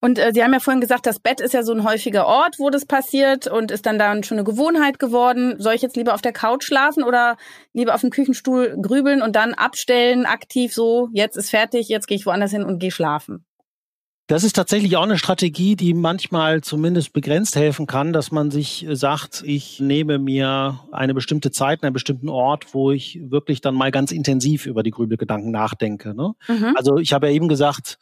Und 0.00 0.18
äh, 0.18 0.32
Sie 0.32 0.42
haben 0.42 0.52
ja 0.52 0.60
vorhin 0.60 0.80
gesagt, 0.80 1.06
das 1.06 1.18
Bett 1.18 1.40
ist 1.40 1.54
ja 1.54 1.62
so 1.62 1.72
ein 1.72 1.84
häufiger 1.84 2.26
Ort, 2.26 2.56
wo 2.58 2.70
das 2.70 2.86
passiert 2.86 3.48
und 3.48 3.70
ist 3.70 3.86
dann 3.86 3.98
dann 3.98 4.22
schon 4.22 4.38
eine 4.38 4.44
Gewohnheit 4.44 4.98
geworden. 4.98 5.56
Soll 5.58 5.74
ich 5.74 5.82
jetzt 5.82 5.96
lieber 5.96 6.14
auf 6.14 6.22
der 6.22 6.32
Couch 6.32 6.64
schlafen 6.64 7.02
oder 7.02 7.36
lieber 7.72 7.94
auf 7.94 8.02
dem 8.02 8.10
Küchenstuhl 8.10 8.76
grübeln 8.80 9.22
und 9.22 9.34
dann 9.34 9.54
abstellen, 9.54 10.24
aktiv 10.24 10.72
so, 10.72 11.08
jetzt 11.12 11.36
ist 11.36 11.50
fertig, 11.50 11.88
jetzt 11.88 12.06
gehe 12.06 12.16
ich 12.16 12.26
woanders 12.26 12.52
hin 12.52 12.62
und 12.62 12.78
gehe 12.78 12.92
schlafen? 12.92 13.44
Das 14.28 14.44
ist 14.44 14.52
tatsächlich 14.52 14.94
auch 14.98 15.04
eine 15.04 15.16
Strategie, 15.16 15.74
die 15.74 15.94
manchmal 15.94 16.60
zumindest 16.60 17.14
begrenzt 17.14 17.56
helfen 17.56 17.86
kann, 17.86 18.12
dass 18.12 18.30
man 18.30 18.50
sich 18.50 18.86
sagt, 18.90 19.42
ich 19.46 19.80
nehme 19.80 20.18
mir 20.18 20.80
eine 20.92 21.14
bestimmte 21.14 21.50
Zeit, 21.50 21.82
einen 21.82 21.94
bestimmten 21.94 22.28
Ort, 22.28 22.74
wo 22.74 22.90
ich 22.90 23.18
wirklich 23.22 23.62
dann 23.62 23.74
mal 23.74 23.90
ganz 23.90 24.12
intensiv 24.12 24.66
über 24.66 24.82
die 24.82 24.90
Grübelgedanken 24.90 25.50
nachdenke. 25.50 26.14
Ne? 26.14 26.34
Mhm. 26.46 26.74
Also 26.76 26.98
ich 26.98 27.14
habe 27.14 27.28
ja 27.28 27.32
eben 27.32 27.48
gesagt, 27.48 27.98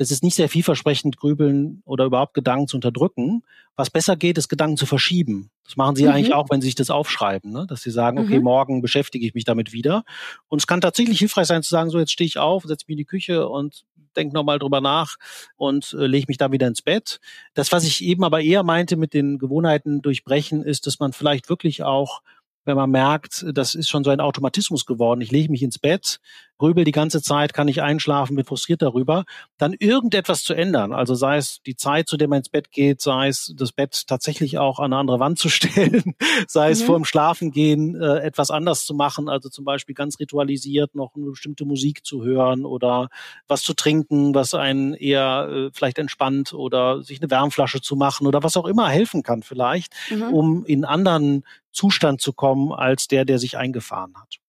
es 0.00 0.10
ist 0.10 0.24
nicht 0.24 0.34
sehr 0.34 0.48
vielversprechend, 0.48 1.18
grübeln 1.18 1.82
oder 1.84 2.06
überhaupt 2.06 2.32
Gedanken 2.32 2.66
zu 2.66 2.78
unterdrücken. 2.78 3.42
Was 3.76 3.90
besser 3.90 4.16
geht, 4.16 4.38
ist 4.38 4.48
Gedanken 4.48 4.78
zu 4.78 4.86
verschieben. 4.86 5.50
Das 5.64 5.76
machen 5.76 5.94
sie 5.94 6.04
mhm. 6.04 6.12
eigentlich 6.12 6.32
auch, 6.32 6.48
wenn 6.48 6.62
sie 6.62 6.68
sich 6.68 6.74
das 6.74 6.88
aufschreiben, 6.88 7.52
ne? 7.52 7.66
dass 7.68 7.82
sie 7.82 7.90
sagen, 7.90 8.18
okay, 8.18 8.38
mhm. 8.38 8.44
morgen 8.44 8.80
beschäftige 8.80 9.26
ich 9.26 9.34
mich 9.34 9.44
damit 9.44 9.74
wieder. 9.74 10.04
Und 10.48 10.58
es 10.58 10.66
kann 10.66 10.80
tatsächlich 10.80 11.18
hilfreich 11.18 11.46
sein 11.46 11.62
zu 11.62 11.68
sagen, 11.68 11.90
so 11.90 11.98
jetzt 11.98 12.12
stehe 12.12 12.26
ich 12.26 12.38
auf, 12.38 12.62
setze 12.62 12.86
mich 12.88 12.94
in 12.94 12.98
die 12.98 13.04
Küche 13.04 13.46
und 13.46 13.84
denke 14.16 14.34
nochmal 14.34 14.58
drüber 14.58 14.80
nach 14.80 15.16
und 15.56 15.92
äh, 15.92 16.06
lege 16.06 16.24
mich 16.28 16.38
da 16.38 16.50
wieder 16.50 16.66
ins 16.66 16.80
Bett. 16.80 17.20
Das, 17.52 17.70
was 17.70 17.84
ich 17.84 18.02
eben 18.02 18.24
aber 18.24 18.40
eher 18.40 18.62
meinte 18.62 18.96
mit 18.96 19.12
den 19.12 19.38
Gewohnheiten 19.38 20.00
durchbrechen, 20.00 20.62
ist, 20.62 20.86
dass 20.86 20.98
man 20.98 21.12
vielleicht 21.12 21.50
wirklich 21.50 21.82
auch 21.82 22.22
wenn 22.66 22.76
man 22.76 22.90
merkt, 22.90 23.46
das 23.54 23.74
ist 23.74 23.88
schon 23.88 24.04
so 24.04 24.10
ein 24.10 24.20
Automatismus 24.20 24.84
geworden. 24.84 25.22
Ich 25.22 25.30
lege 25.30 25.50
mich 25.50 25.62
ins 25.62 25.78
Bett, 25.78 26.20
grübel 26.60 26.84
die 26.84 26.92
ganze 26.92 27.22
Zeit, 27.22 27.54
kann 27.54 27.68
ich 27.68 27.80
einschlafen, 27.80 28.36
bin 28.36 28.44
frustriert 28.44 28.82
darüber, 28.82 29.24
dann 29.56 29.72
irgendetwas 29.72 30.44
zu 30.44 30.52
ändern. 30.52 30.92
Also 30.92 31.14
sei 31.14 31.38
es 31.38 31.62
die 31.64 31.74
Zeit, 31.74 32.06
zu 32.06 32.18
der 32.18 32.28
man 32.28 32.40
ins 32.40 32.50
Bett 32.50 32.70
geht, 32.70 33.00
sei 33.00 33.28
es 33.28 33.54
das 33.56 33.72
Bett 33.72 34.06
tatsächlich 34.06 34.58
auch 34.58 34.78
an 34.78 34.92
eine 34.92 34.98
andere 34.98 35.20
Wand 35.20 35.38
zu 35.38 35.48
stellen, 35.48 36.14
sei 36.46 36.70
es 36.70 36.82
mhm. 36.82 36.84
vor 36.84 36.96
dem 36.96 37.06
Schlafengehen 37.06 37.98
äh, 37.98 38.18
etwas 38.18 38.50
anders 38.50 38.84
zu 38.84 38.92
machen, 38.92 39.30
also 39.30 39.48
zum 39.48 39.64
Beispiel 39.64 39.94
ganz 39.94 40.18
ritualisiert 40.20 40.94
noch 40.94 41.14
eine 41.16 41.30
bestimmte 41.30 41.64
Musik 41.64 42.04
zu 42.04 42.22
hören 42.22 42.66
oder 42.66 43.08
was 43.48 43.62
zu 43.62 43.72
trinken, 43.72 44.34
was 44.34 44.52
einen 44.52 44.92
eher 44.92 45.48
äh, 45.50 45.70
vielleicht 45.72 45.98
entspannt 45.98 46.52
oder 46.52 47.02
sich 47.02 47.22
eine 47.22 47.30
Wärmflasche 47.30 47.80
zu 47.80 47.96
machen 47.96 48.26
oder 48.26 48.42
was 48.42 48.58
auch 48.58 48.66
immer 48.66 48.90
helfen 48.90 49.22
kann 49.22 49.42
vielleicht, 49.42 49.94
mhm. 50.10 50.22
um 50.24 50.64
in 50.66 50.84
anderen 50.84 51.42
Zustand 51.72 52.20
zu 52.20 52.34
kommen 52.34 52.70
als 52.70 53.08
der, 53.08 53.24
der 53.24 53.38
sich 53.38 53.56
eingefahren 53.56 54.12
hat. 54.20 54.40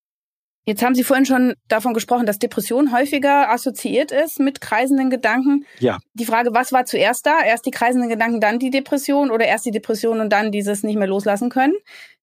Jetzt 0.66 0.84
haben 0.84 0.94
Sie 0.94 1.04
vorhin 1.04 1.26
schon 1.26 1.56
davon 1.68 1.94
gesprochen, 1.94 2.28
dass 2.28 2.38
Depression 2.38 2.94
häufiger 2.94 3.50
assoziiert 3.50 4.12
ist 4.12 4.40
mit 4.40 4.62
kreisenden 4.62 5.10
Gedanken. 5.10 5.66
Ja. 5.80 5.98
Die 6.14 6.26
Frage, 6.26 6.54
was 6.54 6.72
war 6.72 6.86
zuerst 6.86 7.26
da? 7.26 7.44
Erst 7.44 7.66
die 7.66 7.72
kreisenden 7.72 8.10
Gedanken, 8.10 8.40
dann 8.40 8.60
die 8.60 8.70
Depression 8.70 9.32
oder 9.32 9.46
erst 9.46 9.66
die 9.66 9.72
Depression 9.72 10.20
und 10.20 10.30
dann 10.30 10.52
dieses 10.52 10.84
nicht 10.84 10.98
mehr 10.98 11.08
loslassen 11.08 11.50
können? 11.50 11.74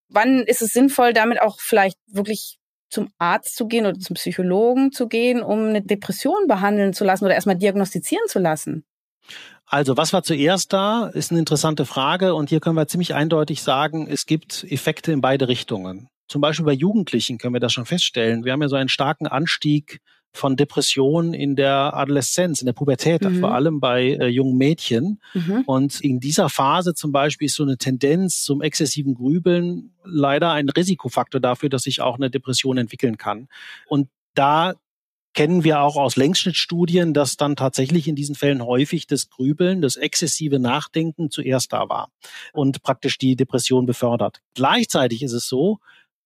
Wann 0.07 0.43
ist 0.43 0.61
es 0.61 0.71
sinnvoll, 0.71 1.11
damit 1.13 1.41
auch 1.41 1.59
vielleicht 1.59 1.97
wirklich 2.07 2.59
zum 2.89 3.09
Arzt 3.17 3.55
zu 3.55 3.67
gehen 3.67 3.85
oder 3.85 3.99
zum 3.99 4.15
Psychologen 4.15 4.91
zu 4.91 5.07
gehen, 5.07 5.43
um 5.43 5.67
eine 5.67 5.81
Depression 5.81 6.47
behandeln 6.47 6.93
zu 6.93 7.03
lassen 7.03 7.25
oder 7.25 7.35
erstmal 7.35 7.57
diagnostizieren 7.57 8.27
zu 8.27 8.39
lassen? 8.39 8.85
Also, 9.65 9.97
was 9.97 10.13
war 10.13 10.23
zuerst 10.23 10.73
da, 10.73 11.07
ist 11.13 11.29
eine 11.29 11.39
interessante 11.39 11.85
Frage. 11.85 12.33
Und 12.33 12.49
hier 12.49 12.59
können 12.59 12.75
wir 12.75 12.87
ziemlich 12.87 13.13
eindeutig 13.13 13.61
sagen, 13.61 14.07
es 14.09 14.25
gibt 14.25 14.65
Effekte 14.67 15.11
in 15.11 15.21
beide 15.21 15.47
Richtungen. 15.47 16.07
Zum 16.29 16.41
Beispiel 16.41 16.65
bei 16.65 16.73
Jugendlichen 16.73 17.37
können 17.37 17.55
wir 17.55 17.59
das 17.59 17.73
schon 17.73 17.85
feststellen. 17.85 18.45
Wir 18.45 18.53
haben 18.53 18.61
ja 18.61 18.69
so 18.69 18.75
einen 18.75 18.87
starken 18.87 19.27
Anstieg 19.27 19.99
von 20.31 20.55
Depressionen 20.55 21.33
in 21.33 21.55
der 21.55 21.95
Adoleszenz, 21.95 22.61
in 22.61 22.67
der 22.67 22.73
Pubertät, 22.73 23.23
mhm. 23.23 23.39
vor 23.39 23.53
allem 23.53 23.79
bei 23.79 24.11
äh, 24.11 24.27
jungen 24.27 24.57
Mädchen. 24.57 25.19
Mhm. 25.33 25.63
Und 25.65 26.01
in 26.01 26.19
dieser 26.19 26.49
Phase 26.49 26.93
zum 26.93 27.11
Beispiel 27.11 27.47
ist 27.47 27.55
so 27.55 27.63
eine 27.63 27.77
Tendenz 27.77 28.43
zum 28.43 28.61
exzessiven 28.61 29.15
Grübeln 29.15 29.91
leider 30.03 30.51
ein 30.51 30.69
Risikofaktor 30.69 31.41
dafür, 31.41 31.69
dass 31.69 31.81
sich 31.81 32.01
auch 32.01 32.15
eine 32.15 32.29
Depression 32.29 32.77
entwickeln 32.77 33.17
kann. 33.17 33.47
Und 33.87 34.07
da 34.35 34.75
kennen 35.33 35.63
wir 35.63 35.81
auch 35.81 35.95
aus 35.95 36.15
Längsschnittstudien, 36.15 37.13
dass 37.13 37.37
dann 37.37 37.55
tatsächlich 37.55 38.07
in 38.07 38.15
diesen 38.15 38.35
Fällen 38.35 38.65
häufig 38.65 39.07
das 39.07 39.29
Grübeln, 39.29 39.81
das 39.81 39.95
exzessive 39.95 40.59
Nachdenken 40.59 41.29
zuerst 41.29 41.71
da 41.73 41.87
war 41.89 42.11
und 42.53 42.81
praktisch 42.81 43.17
die 43.17 43.35
Depression 43.35 43.85
befördert. 43.85 44.41
Gleichzeitig 44.55 45.23
ist 45.23 45.33
es 45.33 45.47
so, 45.47 45.79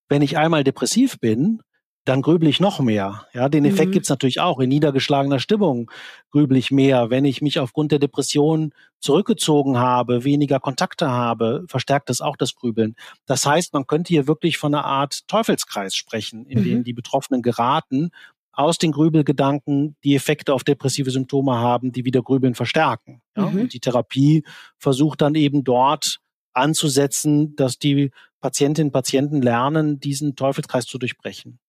wenn 0.10 0.22
ich 0.22 0.38
einmal 0.38 0.64
depressiv 0.64 1.20
bin, 1.20 1.62
dann 2.06 2.22
grübel 2.22 2.50
ich 2.50 2.60
noch 2.60 2.80
mehr. 2.82 3.28
Ja, 3.34 3.48
den 3.48 3.64
Effekt 3.64 3.90
mhm. 3.90 3.94
gibt's 3.94 4.10
natürlich 4.10 4.42
auch. 4.42 4.60
In 4.60 4.70
niedergeschlagener 4.70 5.40
Stimmung 5.40 5.90
grübel 6.32 6.58
ich 6.58 6.70
mehr. 6.70 7.10
Wenn 7.10 7.24
ich 7.24 7.42
mich 7.42 7.60
aufgrund 7.60 7.92
der 7.94 8.00
Depression 8.00 8.74
zurückgezogen 9.00 9.78
habe, 9.78 10.26
weniger 10.26 10.60
Kontakte 10.60 11.10
habe, 11.10 11.64
verstärkt 11.68 12.10
das 12.10 12.20
auch 12.20 12.36
das 12.36 12.56
Grübeln. 12.56 12.96
Das 13.26 13.46
heißt, 13.46 13.74
man 13.74 13.88
könnte 13.88 14.10
hier 14.10 14.28
wirklich 14.28 14.58
von 14.58 14.76
einer 14.76 14.84
Art 14.84 15.28
Teufelskreis 15.28 15.96
sprechen, 15.96 16.46
in 16.46 16.60
mhm. 16.60 16.64
dem 16.64 16.84
die 16.84 16.94
Betroffenen 16.94 17.42
geraten, 17.42 18.12
aus 18.52 18.78
den 18.78 18.92
Grübelgedanken 18.92 19.96
die 20.04 20.16
Effekte 20.16 20.54
auf 20.54 20.64
depressive 20.64 21.10
Symptome 21.10 21.56
haben, 21.56 21.92
die 21.92 22.06
wieder 22.06 22.22
Grübeln 22.22 22.54
verstärken. 22.54 23.22
Ja? 23.36 23.50
Mhm. 23.50 23.62
Und 23.62 23.74
die 23.74 23.80
Therapie 23.80 24.44
versucht 24.78 25.22
dann 25.22 25.36
eben 25.36 25.64
dort 25.64 26.20
anzusetzen, 26.54 27.56
dass 27.56 27.80
die 27.80 28.12
Patientinnen 28.42 28.90
und 28.90 28.94
Patienten 28.94 29.42
lernen, 29.42 30.00
diesen 30.00 30.36
Teufelskreis 30.36 30.86
zu 30.86 30.98
durchbrechen. 30.98 31.60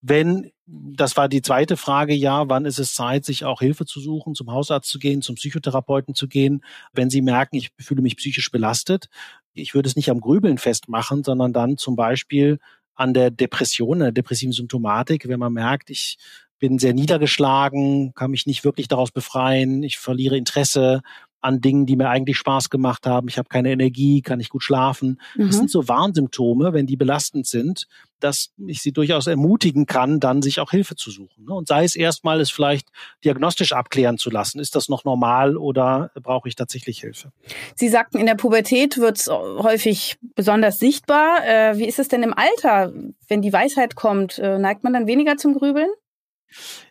Wenn, 0.00 0.50
das 0.66 1.16
war 1.16 1.28
die 1.28 1.42
zweite 1.42 1.76
Frage, 1.76 2.12
ja, 2.12 2.48
wann 2.48 2.64
ist 2.64 2.80
es 2.80 2.94
Zeit, 2.94 3.24
sich 3.24 3.44
auch 3.44 3.60
Hilfe 3.60 3.86
zu 3.86 4.00
suchen, 4.00 4.34
zum 4.34 4.50
Hausarzt 4.50 4.88
zu 4.88 4.98
gehen, 4.98 5.22
zum 5.22 5.36
Psychotherapeuten 5.36 6.14
zu 6.14 6.26
gehen, 6.26 6.64
wenn 6.92 7.08
Sie 7.08 7.22
merken, 7.22 7.56
ich 7.56 7.70
fühle 7.78 8.02
mich 8.02 8.16
psychisch 8.16 8.50
belastet. 8.50 9.06
Ich 9.54 9.74
würde 9.74 9.88
es 9.88 9.94
nicht 9.96 10.10
am 10.10 10.20
Grübeln 10.20 10.58
festmachen, 10.58 11.22
sondern 11.22 11.52
dann 11.52 11.76
zum 11.76 11.94
Beispiel 11.94 12.58
an 12.94 13.14
der 13.14 13.30
Depression, 13.30 14.00
der 14.00 14.12
depressiven 14.12 14.52
Symptomatik, 14.52 15.28
wenn 15.28 15.38
man 15.38 15.52
merkt, 15.52 15.90
ich 15.90 16.18
bin 16.58 16.78
sehr 16.78 16.94
niedergeschlagen, 16.94 18.12
kann 18.14 18.30
mich 18.30 18.46
nicht 18.46 18.64
wirklich 18.64 18.88
daraus 18.88 19.10
befreien, 19.10 19.82
ich 19.82 19.98
verliere 19.98 20.36
Interesse, 20.36 21.02
an 21.42 21.60
Dingen, 21.60 21.86
die 21.86 21.96
mir 21.96 22.08
eigentlich 22.08 22.38
Spaß 22.38 22.70
gemacht 22.70 23.06
haben. 23.06 23.28
Ich 23.28 23.36
habe 23.36 23.48
keine 23.48 23.70
Energie, 23.70 24.22
kann 24.22 24.38
nicht 24.38 24.50
gut 24.50 24.62
schlafen. 24.62 25.20
Mhm. 25.36 25.48
Das 25.48 25.56
sind 25.56 25.70
so 25.70 25.88
Warnsymptome, 25.88 26.72
wenn 26.72 26.86
die 26.86 26.96
belastend 26.96 27.46
sind, 27.46 27.86
dass 28.20 28.52
ich 28.66 28.80
sie 28.80 28.92
durchaus 28.92 29.26
ermutigen 29.26 29.86
kann, 29.86 30.20
dann 30.20 30.42
sich 30.42 30.60
auch 30.60 30.70
Hilfe 30.70 30.94
zu 30.94 31.10
suchen. 31.10 31.44
Ne? 31.44 31.54
Und 31.54 31.66
sei 31.66 31.84
es 31.84 31.96
erstmal, 31.96 32.40
es 32.40 32.50
vielleicht 32.50 32.88
diagnostisch 33.24 33.72
abklären 33.72 34.18
zu 34.18 34.30
lassen. 34.30 34.60
Ist 34.60 34.76
das 34.76 34.88
noch 34.88 35.04
normal 35.04 35.56
oder 35.56 36.12
brauche 36.22 36.48
ich 36.48 36.54
tatsächlich 36.54 37.00
Hilfe? 37.00 37.32
Sie 37.74 37.88
sagten, 37.88 38.18
in 38.18 38.26
der 38.26 38.36
Pubertät 38.36 38.98
wird 38.98 39.18
es 39.18 39.28
häufig 39.28 40.18
besonders 40.36 40.78
sichtbar. 40.78 41.44
Äh, 41.44 41.78
wie 41.78 41.86
ist 41.86 41.98
es 41.98 42.08
denn 42.08 42.22
im 42.22 42.34
Alter, 42.34 42.92
wenn 43.28 43.42
die 43.42 43.52
Weisheit 43.52 43.96
kommt? 43.96 44.38
Äh, 44.38 44.58
neigt 44.58 44.84
man 44.84 44.92
dann 44.92 45.06
weniger 45.06 45.36
zum 45.36 45.54
Grübeln? 45.54 45.88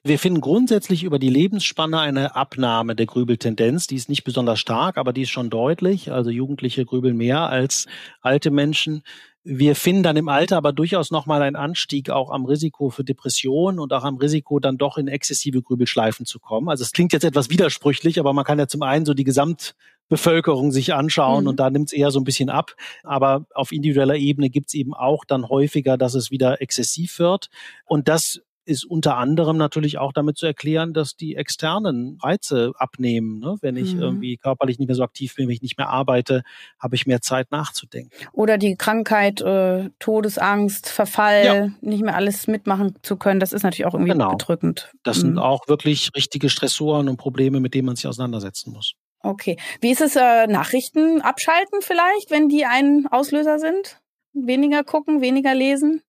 Wir 0.03 0.19
finden 0.19 0.41
grundsätzlich 0.41 1.03
über 1.03 1.19
die 1.19 1.29
Lebensspanne 1.29 1.99
eine 1.99 2.35
Abnahme 2.35 2.95
der 2.95 3.05
Grübeltendenz. 3.05 3.87
Die 3.87 3.95
ist 3.95 4.09
nicht 4.09 4.23
besonders 4.23 4.59
stark, 4.59 4.97
aber 4.97 5.13
die 5.13 5.23
ist 5.23 5.29
schon 5.29 5.49
deutlich. 5.49 6.11
Also 6.11 6.29
Jugendliche 6.29 6.85
grübeln 6.85 7.17
mehr 7.17 7.49
als 7.49 7.87
alte 8.21 8.51
Menschen. 8.51 9.03
Wir 9.43 9.75
finden 9.75 10.03
dann 10.03 10.17
im 10.17 10.29
Alter 10.29 10.57
aber 10.57 10.71
durchaus 10.71 11.09
nochmal 11.09 11.41
einen 11.41 11.55
Anstieg 11.55 12.11
auch 12.11 12.29
am 12.29 12.45
Risiko 12.45 12.91
für 12.91 13.03
Depression 13.03 13.79
und 13.79 13.91
auch 13.91 14.03
am 14.03 14.17
Risiko, 14.17 14.59
dann 14.59 14.77
doch 14.77 14.99
in 14.99 15.07
exzessive 15.07 15.63
Grübelschleifen 15.63 16.27
zu 16.27 16.39
kommen. 16.39 16.69
Also 16.69 16.83
es 16.83 16.91
klingt 16.91 17.11
jetzt 17.11 17.23
etwas 17.23 17.49
widersprüchlich, 17.49 18.19
aber 18.19 18.33
man 18.33 18.45
kann 18.45 18.59
ja 18.59 18.67
zum 18.67 18.83
einen 18.83 19.03
so 19.03 19.15
die 19.15 19.23
Gesamtbevölkerung 19.23 20.71
sich 20.71 20.93
anschauen 20.93 21.45
mhm. 21.45 21.49
und 21.49 21.59
da 21.59 21.71
nimmt 21.71 21.87
es 21.87 21.93
eher 21.93 22.11
so 22.11 22.19
ein 22.19 22.23
bisschen 22.23 22.51
ab. 22.51 22.75
Aber 23.01 23.47
auf 23.55 23.71
individueller 23.71 24.15
Ebene 24.15 24.51
gibt 24.51 24.67
es 24.67 24.75
eben 24.75 24.93
auch 24.93 25.25
dann 25.25 25.49
häufiger, 25.49 25.97
dass 25.97 26.13
es 26.13 26.29
wieder 26.29 26.61
exzessiv 26.61 27.17
wird. 27.17 27.49
Und 27.85 28.07
das 28.09 28.43
ist 28.71 28.85
unter 28.85 29.17
anderem 29.17 29.57
natürlich 29.57 29.97
auch 29.97 30.13
damit 30.13 30.37
zu 30.37 30.45
erklären, 30.45 30.93
dass 30.93 31.15
die 31.15 31.35
externen 31.35 32.17
Reize 32.21 32.71
abnehmen. 32.77 33.39
Ne? 33.39 33.57
Wenn 33.61 33.75
ich 33.75 33.93
mhm. 33.93 34.01
irgendwie 34.01 34.37
körperlich 34.37 34.79
nicht 34.79 34.87
mehr 34.87 34.95
so 34.95 35.03
aktiv 35.03 35.35
bin, 35.35 35.47
wenn 35.47 35.53
ich 35.53 35.61
nicht 35.61 35.77
mehr 35.77 35.89
arbeite, 35.89 36.41
habe 36.79 36.95
ich 36.95 37.05
mehr 37.05 37.21
Zeit 37.21 37.51
nachzudenken. 37.51 38.11
Oder 38.31 38.57
die 38.57 38.75
Krankheit, 38.75 39.41
äh, 39.41 39.89
Todesangst, 39.99 40.89
Verfall, 40.89 41.45
ja. 41.45 41.67
nicht 41.81 42.03
mehr 42.03 42.15
alles 42.15 42.47
mitmachen 42.47 42.95
zu 43.03 43.17
können, 43.17 43.39
das 43.39 43.53
ist 43.53 43.63
natürlich 43.63 43.85
auch 43.85 43.93
irgendwie 43.93 44.13
genau. 44.13 44.31
bedrückend. 44.31 44.91
Das 45.03 45.17
mhm. 45.17 45.21
sind 45.21 45.37
auch 45.37 45.67
wirklich 45.67 46.09
richtige 46.15 46.49
Stressoren 46.49 47.09
und 47.09 47.17
Probleme, 47.17 47.59
mit 47.59 47.73
denen 47.73 47.85
man 47.85 47.95
sich 47.95 48.07
auseinandersetzen 48.07 48.71
muss. 48.71 48.93
Okay. 49.23 49.57
Wie 49.81 49.91
ist 49.91 50.01
es, 50.01 50.15
äh, 50.15 50.47
Nachrichten 50.47 51.21
abschalten 51.21 51.81
vielleicht, 51.81 52.31
wenn 52.31 52.49
die 52.49 52.65
ein 52.65 53.07
Auslöser 53.11 53.59
sind? 53.59 53.99
Weniger 54.33 54.83
gucken, 54.83 55.21
weniger 55.21 55.53
lesen? 55.53 56.01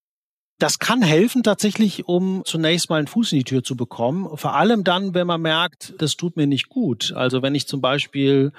Das 0.62 0.78
kann 0.78 1.02
helfen 1.02 1.42
tatsächlich, 1.42 2.06
um 2.06 2.42
zunächst 2.44 2.88
mal 2.88 2.98
einen 2.98 3.08
Fuß 3.08 3.32
in 3.32 3.38
die 3.38 3.44
Tür 3.44 3.64
zu 3.64 3.74
bekommen. 3.74 4.28
Vor 4.36 4.54
allem 4.54 4.84
dann, 4.84 5.12
wenn 5.12 5.26
man 5.26 5.42
merkt, 5.42 5.92
das 5.98 6.16
tut 6.16 6.36
mir 6.36 6.46
nicht 6.46 6.68
gut. 6.68 7.12
Also 7.16 7.42
wenn 7.42 7.56
ich 7.56 7.66
zum 7.66 7.80
Beispiel 7.80 8.52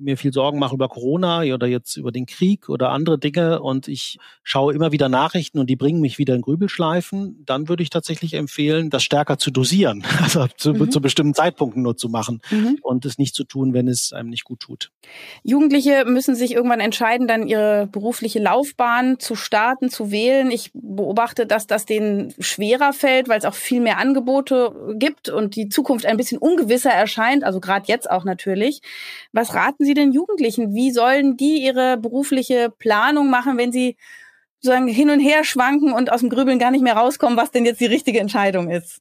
mir 0.00 0.16
viel 0.16 0.32
Sorgen 0.32 0.58
mache 0.58 0.74
über 0.74 0.88
Corona 0.88 1.42
oder 1.42 1.66
jetzt 1.66 1.96
über 1.96 2.12
den 2.12 2.26
Krieg 2.26 2.68
oder 2.68 2.90
andere 2.90 3.18
Dinge 3.18 3.60
und 3.60 3.88
ich 3.88 4.18
schaue 4.42 4.74
immer 4.74 4.92
wieder 4.92 5.08
Nachrichten 5.08 5.58
und 5.58 5.68
die 5.68 5.76
bringen 5.76 6.00
mich 6.00 6.18
wieder 6.18 6.34
in 6.34 6.40
Grübelschleifen, 6.40 7.42
dann 7.46 7.68
würde 7.68 7.82
ich 7.82 7.90
tatsächlich 7.90 8.34
empfehlen, 8.34 8.90
das 8.90 9.02
stärker 9.02 9.38
zu 9.38 9.50
dosieren, 9.50 10.04
also 10.22 10.46
zu, 10.56 10.72
mhm. 10.72 10.90
zu 10.90 11.00
bestimmten 11.00 11.34
Zeitpunkten 11.34 11.82
nur 11.82 11.96
zu 11.96 12.08
machen 12.08 12.40
mhm. 12.50 12.78
und 12.82 13.04
es 13.04 13.18
nicht 13.18 13.34
zu 13.34 13.44
tun, 13.44 13.74
wenn 13.74 13.88
es 13.88 14.12
einem 14.12 14.30
nicht 14.30 14.44
gut 14.44 14.60
tut. 14.60 14.90
Jugendliche 15.42 16.04
müssen 16.06 16.34
sich 16.34 16.52
irgendwann 16.52 16.80
entscheiden, 16.80 17.26
dann 17.26 17.46
ihre 17.46 17.86
berufliche 17.86 18.38
Laufbahn 18.38 19.18
zu 19.18 19.34
starten, 19.34 19.90
zu 19.90 20.10
wählen. 20.10 20.50
Ich 20.50 20.70
beobachte, 20.74 21.46
dass 21.46 21.66
das 21.66 21.86
denen 21.86 22.34
schwerer 22.38 22.92
fällt, 22.92 23.28
weil 23.28 23.38
es 23.38 23.44
auch 23.44 23.54
viel 23.54 23.80
mehr 23.80 23.98
Angebote 23.98 24.94
gibt 24.94 25.28
und 25.28 25.56
die 25.56 25.68
Zukunft 25.68 26.06
ein 26.06 26.16
bisschen 26.16 26.38
ungewisser 26.38 26.90
erscheint, 26.90 27.44
also 27.44 27.60
gerade 27.60 27.86
jetzt 27.86 28.10
auch 28.10 28.24
natürlich. 28.24 28.80
Was 29.32 29.54
raten 29.54 29.84
Sie 29.84 29.89
Sie 29.90 29.94
den 29.94 30.12
Jugendlichen? 30.12 30.72
Wie 30.72 30.92
sollen 30.92 31.36
die 31.36 31.64
ihre 31.64 31.96
berufliche 31.96 32.70
Planung 32.70 33.28
machen, 33.28 33.58
wenn 33.58 33.72
sie 33.72 33.96
sozusagen 34.60 34.86
hin 34.86 35.10
und 35.10 35.18
her 35.18 35.42
schwanken 35.42 35.92
und 35.92 36.12
aus 36.12 36.20
dem 36.20 36.30
Grübeln 36.30 36.60
gar 36.60 36.70
nicht 36.70 36.82
mehr 36.84 36.96
rauskommen, 36.96 37.36
was 37.36 37.50
denn 37.50 37.64
jetzt 37.64 37.80
die 37.80 37.86
richtige 37.86 38.20
Entscheidung 38.20 38.70
ist? 38.70 39.00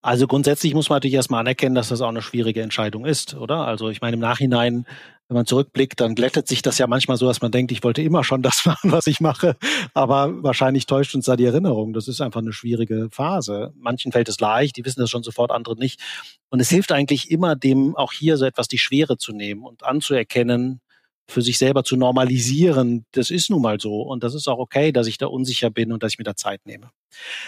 Also 0.00 0.26
grundsätzlich 0.26 0.74
muss 0.74 0.88
man 0.88 0.96
natürlich 0.96 1.14
erstmal 1.14 1.40
anerkennen, 1.40 1.74
dass 1.74 1.88
das 1.88 2.00
auch 2.00 2.08
eine 2.08 2.22
schwierige 2.22 2.62
Entscheidung 2.62 3.04
ist, 3.04 3.34
oder? 3.34 3.66
Also 3.66 3.88
ich 3.88 4.00
meine, 4.00 4.14
im 4.14 4.20
Nachhinein 4.20 4.86
wenn 5.28 5.34
man 5.34 5.46
zurückblickt, 5.46 6.00
dann 6.00 6.14
glättet 6.14 6.48
sich 6.48 6.62
das 6.62 6.78
ja 6.78 6.86
manchmal 6.86 7.18
so, 7.18 7.26
dass 7.26 7.42
man 7.42 7.52
denkt, 7.52 7.70
ich 7.70 7.84
wollte 7.84 8.00
immer 8.00 8.24
schon 8.24 8.42
das 8.42 8.62
machen, 8.64 8.90
was 8.92 9.06
ich 9.06 9.20
mache. 9.20 9.56
Aber 9.94 10.42
wahrscheinlich 10.42 10.86
täuscht 10.86 11.14
uns 11.14 11.26
da 11.26 11.36
die 11.36 11.44
Erinnerung. 11.44 11.92
Das 11.92 12.08
ist 12.08 12.20
einfach 12.20 12.40
eine 12.40 12.52
schwierige 12.52 13.08
Phase. 13.10 13.72
Manchen 13.76 14.10
fällt 14.10 14.28
es 14.28 14.40
leicht, 14.40 14.76
die 14.76 14.84
wissen 14.84 15.00
das 15.00 15.10
schon 15.10 15.22
sofort, 15.22 15.50
andere 15.50 15.76
nicht. 15.76 16.00
Und 16.48 16.60
es 16.60 16.70
hilft 16.70 16.92
eigentlich 16.92 17.30
immer, 17.30 17.56
dem 17.56 17.94
auch 17.94 18.12
hier 18.12 18.38
so 18.38 18.46
etwas 18.46 18.68
die 18.68 18.78
Schwere 18.78 19.18
zu 19.18 19.32
nehmen 19.32 19.64
und 19.64 19.84
anzuerkennen, 19.84 20.80
für 21.28 21.42
sich 21.42 21.58
selber 21.58 21.84
zu 21.84 21.96
normalisieren. 21.96 23.04
Das 23.12 23.30
ist 23.30 23.50
nun 23.50 23.62
mal 23.62 23.78
so. 23.78 24.00
Und 24.02 24.24
das 24.24 24.34
ist 24.34 24.48
auch 24.48 24.58
okay, 24.58 24.92
dass 24.92 25.06
ich 25.06 25.18
da 25.18 25.26
unsicher 25.26 25.70
bin 25.70 25.92
und 25.92 26.02
dass 26.02 26.12
ich 26.12 26.18
mir 26.18 26.24
da 26.24 26.34
Zeit 26.34 26.64
nehme. 26.64 26.90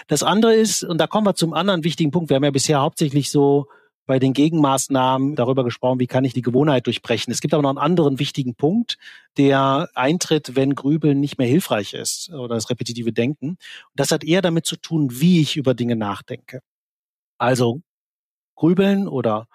Das 0.06 0.22
andere 0.22 0.54
ist, 0.54 0.84
und 0.84 0.98
da 0.98 1.06
kommen 1.06 1.26
wir 1.26 1.34
zum 1.34 1.54
anderen 1.54 1.82
wichtigen 1.82 2.10
Punkt. 2.10 2.28
Wir 2.28 2.36
haben 2.36 2.44
ja 2.44 2.50
bisher 2.50 2.80
hauptsächlich 2.80 3.30
so 3.30 3.66
bei 4.06 4.18
den 4.18 4.32
Gegenmaßnahmen 4.32 5.36
darüber 5.36 5.62
gesprochen, 5.64 6.00
wie 6.00 6.08
kann 6.08 6.24
ich 6.24 6.32
die 6.34 6.42
Gewohnheit 6.42 6.86
durchbrechen. 6.86 7.32
Es 7.32 7.40
gibt 7.40 7.54
aber 7.54 7.62
noch 7.62 7.70
einen 7.70 7.78
anderen 7.78 8.18
wichtigen 8.18 8.54
Punkt, 8.54 8.98
der 9.38 9.88
eintritt, 9.94 10.56
wenn 10.56 10.74
Grübeln 10.74 11.20
nicht 11.20 11.38
mehr 11.38 11.46
hilfreich 11.46 11.94
ist 11.94 12.30
oder 12.30 12.56
das 12.56 12.70
repetitive 12.70 13.12
Denken. 13.12 13.50
Und 13.50 13.58
das 13.94 14.10
hat 14.10 14.24
eher 14.24 14.42
damit 14.42 14.66
zu 14.66 14.76
tun, 14.76 15.08
wie 15.20 15.40
ich 15.40 15.56
über 15.56 15.74
Dinge 15.74 15.96
nachdenke. 15.96 16.60
Also 17.38 17.82
Grübeln 18.56 19.06
oder 19.06 19.46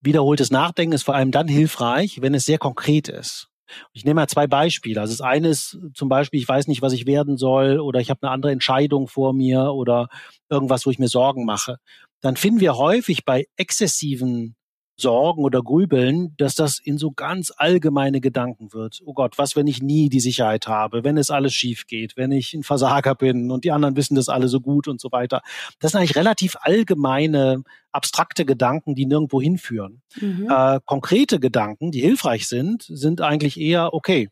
wiederholtes 0.00 0.50
Nachdenken 0.50 0.94
ist 0.94 1.02
vor 1.02 1.16
allem 1.16 1.32
dann 1.32 1.48
hilfreich, 1.48 2.22
wenn 2.22 2.32
es 2.32 2.44
sehr 2.44 2.58
konkret 2.58 3.08
ist. 3.08 3.48
Ich 3.92 4.04
nehme 4.04 4.20
mal 4.20 4.28
zwei 4.28 4.46
Beispiele. 4.46 5.00
Also 5.00 5.12
das 5.12 5.20
eine 5.20 5.48
ist 5.48 5.78
zum 5.94 6.08
Beispiel, 6.08 6.40
ich 6.40 6.48
weiß 6.48 6.66
nicht, 6.66 6.82
was 6.82 6.92
ich 6.92 7.06
werden 7.06 7.36
soll 7.36 7.80
oder 7.80 8.00
ich 8.00 8.10
habe 8.10 8.22
eine 8.22 8.32
andere 8.32 8.52
Entscheidung 8.52 9.08
vor 9.08 9.32
mir 9.32 9.72
oder 9.72 10.08
irgendwas, 10.48 10.86
wo 10.86 10.90
ich 10.90 10.98
mir 10.98 11.08
Sorgen 11.08 11.44
mache 11.44 11.78
dann 12.20 12.36
finden 12.36 12.60
wir 12.60 12.76
häufig 12.76 13.24
bei 13.24 13.46
exzessiven 13.56 14.56
Sorgen 14.96 15.44
oder 15.44 15.62
Grübeln, 15.62 16.34
dass 16.38 16.54
das 16.54 16.78
in 16.78 16.98
so 16.98 17.10
ganz 17.10 17.52
allgemeine 17.56 18.20
Gedanken 18.20 18.72
wird. 18.72 19.00
Oh 19.04 19.12
Gott, 19.12 19.38
was, 19.38 19.56
wenn 19.56 19.66
ich 19.66 19.82
nie 19.82 20.08
die 20.08 20.20
Sicherheit 20.20 20.66
habe, 20.66 21.04
wenn 21.04 21.18
es 21.18 21.30
alles 21.30 21.54
schief 21.54 21.86
geht, 21.86 22.16
wenn 22.16 22.32
ich 22.32 22.54
ein 22.54 22.62
Versager 22.62 23.14
bin 23.14 23.50
und 23.50 23.64
die 23.64 23.72
anderen 23.72 23.96
wissen 23.96 24.14
das 24.14 24.28
alle 24.28 24.48
so 24.48 24.60
gut 24.60 24.88
und 24.88 25.00
so 25.00 25.12
weiter. 25.12 25.42
Das 25.80 25.92
sind 25.92 26.00
eigentlich 26.00 26.16
relativ 26.16 26.56
allgemeine, 26.60 27.62
abstrakte 27.92 28.44
Gedanken, 28.44 28.94
die 28.94 29.06
nirgendwo 29.06 29.40
hinführen. 29.40 30.02
Mhm. 30.20 30.48
Äh, 30.50 30.80
konkrete 30.84 31.40
Gedanken, 31.40 31.90
die 31.90 32.00
hilfreich 32.00 32.48
sind, 32.48 32.82
sind 32.88 33.20
eigentlich 33.20 33.60
eher, 33.60 33.92
okay, 33.94 34.28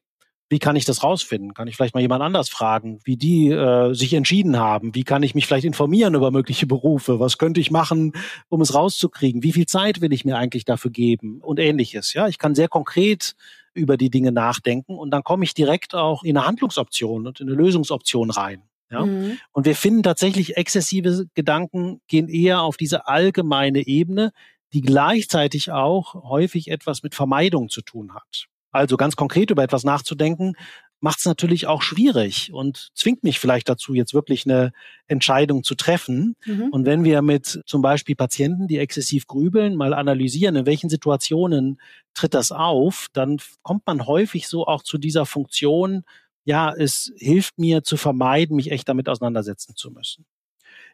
wie 0.49 0.59
kann 0.59 0.77
ich 0.77 0.85
das 0.85 1.03
rausfinden? 1.03 1.55
Kann 1.55 1.69
ich 1.69 1.77
vielleicht 1.77 1.95
mal 1.95 2.01
jemand 2.01 2.23
anders 2.23 2.49
fragen, 2.49 3.01
wie 3.05 3.17
die 3.17 3.49
äh, 3.49 3.95
sich 3.95 4.13
entschieden 4.13 4.59
haben? 4.59 4.95
Wie 4.95 5.05
kann 5.05 5.23
ich 5.23 5.35
mich 5.35 5.47
vielleicht 5.47 5.65
informieren 5.65 6.15
über 6.15 6.31
mögliche 6.31 6.67
Berufe? 6.67 7.19
Was 7.19 7.39
könnte 7.39 7.61
ich 7.61 7.71
machen, 7.71 8.13
um 8.49 8.61
es 8.61 8.75
rauszukriegen? 8.75 9.43
Wie 9.43 9.53
viel 9.53 9.67
Zeit 9.67 10.01
will 10.01 10.13
ich 10.13 10.25
mir 10.25 10.37
eigentlich 10.37 10.65
dafür 10.65 10.91
geben? 10.91 11.41
Und 11.41 11.59
ähnliches. 11.59 12.13
Ja, 12.13 12.29
ich 12.29 12.39
kann 12.39 12.55
sehr 12.55 12.69
konkret 12.69 13.35
über 13.73 13.97
die 13.97 14.11
Dinge 14.11 14.33
nachdenken 14.33 14.97
und 14.97 15.11
dann 15.11 15.25
komme 15.25 15.45
ich 15.45 15.55
direkt 15.55 15.95
auch 15.95 16.23
in 16.23 16.37
eine 16.37 16.47
Handlungsoption 16.47 17.27
und 17.27 17.41
in 17.41 17.49
eine 17.49 17.57
Lösungsoption 17.57 18.31
rein. 18.31 18.63
Ja? 18.91 19.05
Mhm. 19.05 19.39
Und 19.53 19.67
wir 19.67 19.75
finden 19.75 20.03
tatsächlich 20.03 20.57
exzessive 20.57 21.27
Gedanken 21.35 22.01
gehen 22.07 22.29
eher 22.29 22.63
auf 22.63 22.77
diese 22.77 23.09
allgemeine 23.09 23.87
Ebene, 23.87 24.33
die 24.73 24.83
gleichzeitig 24.83 25.73
auch 25.73 26.15
häufig 26.15 26.71
etwas 26.71 27.03
mit 27.03 27.15
Vermeidung 27.15 27.69
zu 27.69 27.81
tun 27.81 28.15
hat. 28.15 28.47
Also 28.75 28.97
ganz 28.97 29.15
konkret 29.15 29.51
über 29.51 29.63
etwas 29.63 29.85
nachzudenken, 29.85 30.55
macht 31.01 31.19
es 31.19 31.27
natürlich 31.27 31.67
auch 31.67 31.83
schwierig 31.83 32.51
und 32.53 32.89
zwingt 32.95 33.23
mich 33.23 33.39
vielleicht 33.39 33.69
dazu, 33.69 33.95
jetzt 33.95 34.15
wirklich 34.15 34.47
eine 34.47 34.73
Entscheidung 35.07 35.63
zu 35.63 35.75
treffen. 35.75 36.35
Mhm. 36.45 36.71
Und 36.71 36.87
wenn 36.87 37.05
wir 37.05 37.23
mit 37.23 37.63
zum 37.67 37.83
Beispiel 37.83 38.17
Patienten, 38.17 38.67
die 38.67 38.79
exzessiv 38.79 39.27
grübeln, 39.27 39.77
mal 39.77 39.95
analysieren, 39.95 40.57
in 40.57 40.67
welchen 40.67 40.89
Situationen 40.89 41.79
tritt 42.15 42.35
das 42.35 42.51
auf, 42.51 43.07
dann 43.13 43.37
kommt 43.63 43.87
man 43.87 44.07
häufig 44.07 44.49
so 44.49 44.67
auch 44.67 44.83
zu 44.83 44.99
dieser 44.99 45.27
Funktion, 45.27 46.05
ja, 46.45 46.73
es 46.75 47.13
hilft 47.17 47.59
mir 47.59 47.85
zu 47.85 47.97
vermeiden, 47.97 48.57
mich 48.57 48.73
echt 48.73 48.89
damit 48.89 49.09
auseinandersetzen 49.09 49.77
zu 49.77 49.91
müssen. 49.91 50.27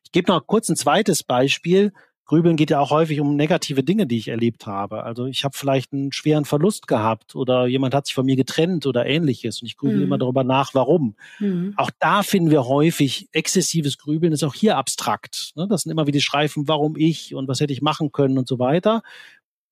Ich 0.04 0.12
gebe 0.12 0.30
noch 0.30 0.46
kurz 0.46 0.68
ein 0.68 0.76
zweites 0.76 1.22
Beispiel. 1.22 1.92
Grübeln 2.24 2.56
geht 2.56 2.70
ja 2.70 2.78
auch 2.78 2.90
häufig 2.90 3.20
um 3.20 3.34
negative 3.34 3.82
Dinge, 3.82 4.06
die 4.06 4.18
ich 4.18 4.28
erlebt 4.28 4.66
habe. 4.66 5.02
Also 5.02 5.26
ich 5.26 5.42
habe 5.42 5.56
vielleicht 5.56 5.92
einen 5.92 6.12
schweren 6.12 6.44
Verlust 6.44 6.86
gehabt 6.86 7.34
oder 7.34 7.66
jemand 7.66 7.92
hat 7.92 8.06
sich 8.06 8.14
von 8.14 8.24
mir 8.24 8.36
getrennt 8.36 8.86
oder 8.86 9.04
ähnliches 9.04 9.60
und 9.60 9.66
ich 9.66 9.76
grübel 9.76 9.96
mhm. 9.96 10.04
immer 10.04 10.18
darüber 10.18 10.44
nach, 10.44 10.72
warum. 10.72 11.16
Mhm. 11.40 11.74
Auch 11.76 11.90
da 11.98 12.22
finden 12.22 12.50
wir 12.50 12.66
häufig 12.66 13.28
exzessives 13.32 13.98
Grübeln, 13.98 14.32
ist 14.32 14.44
auch 14.44 14.54
hier 14.54 14.76
abstrakt. 14.76 15.52
Ne? 15.56 15.66
Das 15.68 15.82
sind 15.82 15.90
immer 15.90 16.06
wieder 16.06 16.20
Schreifen, 16.20 16.68
warum 16.68 16.96
ich 16.96 17.34
und 17.34 17.48
was 17.48 17.60
hätte 17.60 17.72
ich 17.72 17.82
machen 17.82 18.12
können 18.12 18.38
und 18.38 18.46
so 18.46 18.60
weiter. 18.60 19.02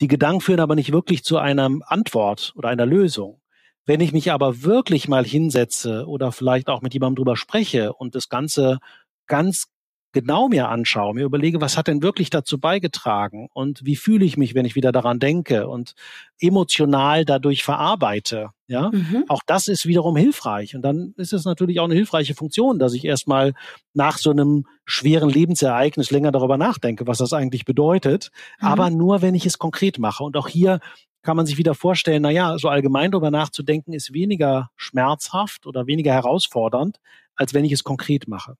Die 0.00 0.08
Gedanken 0.08 0.40
führen 0.40 0.60
aber 0.60 0.74
nicht 0.74 0.92
wirklich 0.92 1.24
zu 1.24 1.38
einer 1.38 1.70
Antwort 1.86 2.52
oder 2.56 2.68
einer 2.68 2.86
Lösung. 2.86 3.40
Wenn 3.86 4.00
ich 4.00 4.12
mich 4.12 4.32
aber 4.32 4.62
wirklich 4.62 5.08
mal 5.08 5.24
hinsetze 5.24 6.06
oder 6.06 6.30
vielleicht 6.30 6.68
auch 6.68 6.82
mit 6.82 6.92
jemandem 6.92 7.16
drüber 7.16 7.36
spreche 7.36 7.92
und 7.92 8.14
das 8.14 8.28
Ganze 8.28 8.80
ganz 9.26 9.68
genau 10.12 10.48
mir 10.48 10.68
anschaue, 10.68 11.14
mir 11.14 11.24
überlege, 11.24 11.60
was 11.60 11.76
hat 11.76 11.86
denn 11.86 12.02
wirklich 12.02 12.30
dazu 12.30 12.58
beigetragen 12.58 13.48
und 13.52 13.84
wie 13.84 13.96
fühle 13.96 14.24
ich 14.24 14.36
mich, 14.36 14.54
wenn 14.54 14.64
ich 14.64 14.74
wieder 14.74 14.92
daran 14.92 15.18
denke 15.18 15.68
und 15.68 15.94
emotional 16.40 17.24
dadurch 17.24 17.62
verarbeite. 17.62 18.50
Ja, 18.66 18.90
mhm. 18.90 19.24
auch 19.28 19.40
das 19.46 19.66
ist 19.68 19.86
wiederum 19.86 20.16
hilfreich. 20.16 20.76
Und 20.76 20.82
dann 20.82 21.14
ist 21.16 21.32
es 21.32 21.46
natürlich 21.46 21.80
auch 21.80 21.86
eine 21.86 21.94
hilfreiche 21.94 22.34
Funktion, 22.34 22.78
dass 22.78 22.92
ich 22.92 23.04
erstmal 23.04 23.54
nach 23.94 24.18
so 24.18 24.30
einem 24.30 24.66
schweren 24.84 25.30
Lebensereignis 25.30 26.10
länger 26.10 26.32
darüber 26.32 26.58
nachdenke, 26.58 27.06
was 27.06 27.18
das 27.18 27.32
eigentlich 27.32 27.64
bedeutet. 27.64 28.30
Mhm. 28.60 28.66
Aber 28.66 28.90
nur, 28.90 29.22
wenn 29.22 29.34
ich 29.34 29.46
es 29.46 29.58
konkret 29.58 29.98
mache. 29.98 30.22
Und 30.22 30.36
auch 30.36 30.48
hier 30.48 30.80
kann 31.22 31.36
man 31.36 31.46
sich 31.46 31.58
wieder 31.58 31.74
vorstellen, 31.74 32.22
na 32.22 32.30
ja, 32.30 32.58
so 32.58 32.68
allgemein 32.68 33.10
darüber 33.10 33.30
nachzudenken 33.30 33.92
ist 33.92 34.12
weniger 34.12 34.70
schmerzhaft 34.76 35.66
oder 35.66 35.86
weniger 35.86 36.12
herausfordernd, 36.12 37.00
als 37.36 37.54
wenn 37.54 37.64
ich 37.64 37.72
es 37.72 37.84
konkret 37.84 38.28
mache. 38.28 38.56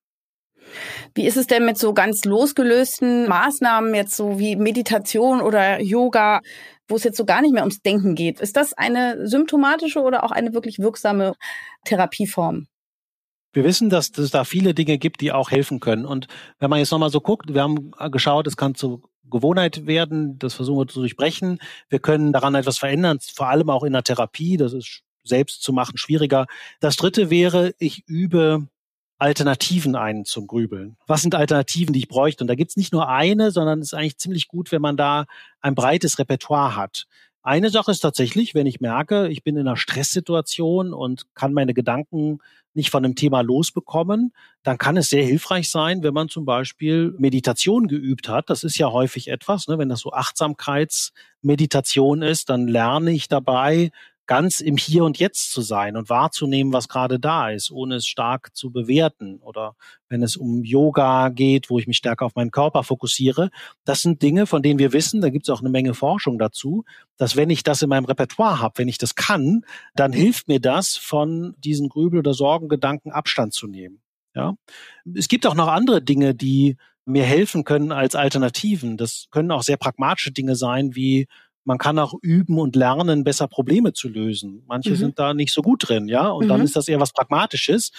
Wie 1.14 1.26
ist 1.26 1.37
es 1.37 1.46
denn 1.46 1.64
mit 1.64 1.78
so 1.78 1.94
ganz 1.94 2.24
losgelösten 2.24 3.28
Maßnahmen, 3.28 3.94
jetzt 3.94 4.16
so 4.16 4.38
wie 4.38 4.57
Meditation 4.57 5.40
oder 5.40 5.81
Yoga, 5.81 6.40
wo 6.88 6.96
es 6.96 7.04
jetzt 7.04 7.16
so 7.16 7.24
gar 7.24 7.42
nicht 7.42 7.52
mehr 7.52 7.62
ums 7.62 7.81
Denken 7.81 8.14
geht? 8.14 8.40
Ist 8.40 8.57
das 8.57 8.72
eine 8.72 9.26
symptomatische 9.26 10.00
oder 10.00 10.24
auch 10.24 10.31
eine 10.31 10.54
wirklich 10.54 10.78
wirksame 10.78 11.35
Therapieform? 11.85 12.66
Wir 13.52 13.64
wissen, 13.64 13.90
dass 13.90 14.11
es 14.16 14.31
da 14.31 14.44
viele 14.44 14.74
Dinge 14.74 14.98
gibt, 14.98 15.20
die 15.20 15.33
auch 15.33 15.50
helfen 15.50 15.81
können. 15.81 16.04
Und 16.04 16.26
wenn 16.59 16.70
man 16.70 16.78
jetzt 16.78 16.92
nochmal 16.92 17.11
so 17.11 17.20
guckt, 17.20 17.52
wir 17.52 17.62
haben 17.62 17.92
geschaut, 18.11 18.46
es 18.46 18.57
kann 18.57 18.74
zur 18.74 19.02
Gewohnheit 19.24 19.87
werden, 19.87 20.38
das 20.38 20.54
versuchen 20.54 20.81
wir 20.81 20.87
zu 20.88 21.00
durchbrechen. 21.00 21.59
Wir 21.88 21.98
können 21.98 22.33
daran 22.33 22.54
etwas 22.54 22.78
verändern, 22.78 23.18
vor 23.35 23.48
allem 23.48 23.70
auch 23.70 23.85
in 23.85 23.92
der 23.92 24.02
Therapie. 24.02 24.57
Das 24.57 24.72
ist 24.72 25.02
selbst 25.24 25.62
zu 25.62 25.72
machen 25.72 25.98
schwieriger. 25.98 26.46
Das 26.81 26.96
dritte 26.96 27.31
wäre, 27.31 27.74
ich 27.78 28.04
übe 28.07 28.68
Alternativen 29.18 29.96
ein 29.96 30.24
zum 30.24 30.46
Grübeln. 30.46 30.96
Was 31.07 31.22
sind 31.22 31.35
Alternativen, 31.35 31.92
die 31.92 32.00
ich 32.00 32.09
bräuchte? 32.09 32.44
Und 32.44 32.48
da 32.48 32.54
gibt's 32.54 32.76
nicht 32.76 32.92
nur 32.92 33.09
eine, 33.09 33.50
sondern 33.50 33.81
es 33.81 33.88
ist 33.88 33.94
eigentlich 33.94 34.18
ziemlich 34.18 34.48
gut, 34.48 34.70
wenn 34.70 34.83
man 34.83 34.96
da 34.96 35.26
ein 35.61 35.74
breites 35.74 36.18
Repertoire 36.18 36.76
hat. 36.76 37.07
Eine 37.42 37.70
Sache 37.70 37.92
ist 37.92 38.00
tatsächlich, 38.00 38.54
wenn 38.54 38.66
ich 38.66 38.81
merke, 38.81 39.28
ich 39.28 39.42
bin 39.42 39.57
in 39.57 39.66
einer 39.66 39.76
Stresssituation 39.76 40.92
und 40.92 41.26
kann 41.35 41.52
meine 41.52 41.74
Gedanken 41.74 42.38
nicht 42.74 42.90
von 42.90 43.04
einem 43.04 43.14
Thema 43.14 43.40
losbekommen, 43.40 44.33
dann 44.62 44.78
kann 44.78 44.96
es 44.96 45.09
sehr 45.09 45.24
hilfreich 45.24 45.70
sein, 45.70 46.02
wenn 46.02 46.14
man 46.14 46.28
zum 46.28 46.44
Beispiel 46.44 47.14
Meditation 47.18 47.88
geübt 47.88 48.28
hat. 48.28 48.50
Das 48.50 48.64
ist 48.64 48.78
ja 48.78 48.92
häufig 48.92 49.28
etwas, 49.28 49.66
ne? 49.66 49.78
wenn 49.78 49.88
das 49.88 50.00
so 50.00 50.12
Achtsamkeitsmeditation 50.12 52.22
ist, 52.22 52.50
dann 52.50 52.68
lerne 52.68 53.12
ich 53.12 53.28
dabei, 53.28 53.90
ganz 54.29 54.61
im 54.61 54.77
Hier 54.77 55.05
und 55.05 55.19
Jetzt 55.19 55.51
zu 55.51 55.62
sein 55.62 55.97
und 55.97 56.11
wahrzunehmen, 56.11 56.73
was 56.73 56.87
gerade 56.87 57.19
da 57.19 57.51
ist, 57.51 57.73
ohne 57.73 57.97
es 57.97 58.07
stark 58.07 58.55
zu 58.55 58.71
bewerten. 58.71 59.38
Oder 59.41 59.75
wenn 60.09 60.23
es 60.23 60.37
um 60.37 60.62
Yoga 60.62 61.31
geht, 61.31 61.71
wo 61.71 61.79
ich 61.79 61.88
mich 61.88 61.97
stärker 61.97 62.27
auf 62.27 62.37
meinen 62.37 62.53
Körper 62.53 62.85
fokussiere. 62.85 63.51
Das 63.85 64.03
sind 64.03 64.23
Dinge, 64.23 64.47
von 64.47 64.62
denen 64.62 64.79
wir 64.79 64.93
wissen, 64.93 65.23
da 65.23 65.31
gibt 65.31 65.49
es 65.49 65.53
auch 65.53 65.61
eine 65.61 65.71
Menge 65.71 65.95
Forschung 65.95 66.38
dazu, 66.38 66.85
dass 67.17 67.37
wenn 67.37 67.51
ich 67.51 67.62
das 67.62 67.83
in 67.83 67.88
meinem 67.88 68.05
Repertoire 68.05 68.61
habe, 68.61 68.79
wenn 68.79 68.88
ich 68.88 68.99
das 68.99 69.14
kann, 69.14 69.62
dann 69.95 70.12
hilft 70.12 70.47
mir 70.47 70.61
das, 70.61 70.97
von 70.97 71.55
diesen 71.59 71.88
Grübel- 71.88 72.21
oder 72.21 72.35
Sorgengedanken 72.35 73.11
Abstand 73.11 73.55
zu 73.55 73.67
nehmen. 73.67 74.03
Ja, 74.35 74.55
es 75.17 75.27
gibt 75.29 75.47
auch 75.47 75.55
noch 75.55 75.69
andere 75.69 76.03
Dinge, 76.03 76.35
die 76.35 76.77
mir 77.07 77.25
helfen 77.25 77.64
können 77.64 77.91
als 77.91 78.14
Alternativen. 78.14 78.99
Das 78.99 79.29
können 79.31 79.51
auch 79.51 79.62
sehr 79.62 79.79
pragmatische 79.79 80.31
Dinge 80.31 80.55
sein, 80.55 80.95
wie 80.95 81.27
man 81.68 81.76
kann 81.76 81.98
auch 81.98 82.14
üben 82.22 82.59
und 82.59 82.76
lernen, 82.76 83.24
besser 83.24 83.46
Probleme 83.46 83.92
zu 83.92 84.09
lösen. 84.09 84.64
Manche 84.66 84.92
mhm. 84.92 84.96
sind 84.96 85.18
da 85.18 85.35
nicht 85.35 85.52
so 85.52 85.61
gut 85.61 85.87
drin, 85.87 86.09
ja, 86.09 86.28
und 86.28 86.46
mhm. 86.46 86.48
dann 86.48 86.61
ist 86.62 86.74
das 86.74 86.88
eher 86.88 86.98
was 86.98 87.12
Pragmatisches. 87.12 87.92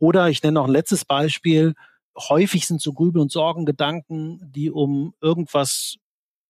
Oder 0.00 0.28
ich 0.28 0.42
nenne 0.42 0.54
noch 0.54 0.66
ein 0.66 0.72
letztes 0.72 1.04
Beispiel. 1.04 1.74
Häufig 2.18 2.66
sind 2.66 2.82
so 2.82 2.92
Grübel- 2.92 3.22
und 3.22 3.30
Sorgengedanken, 3.30 4.40
die 4.52 4.72
um 4.72 5.14
irgendwas 5.20 5.98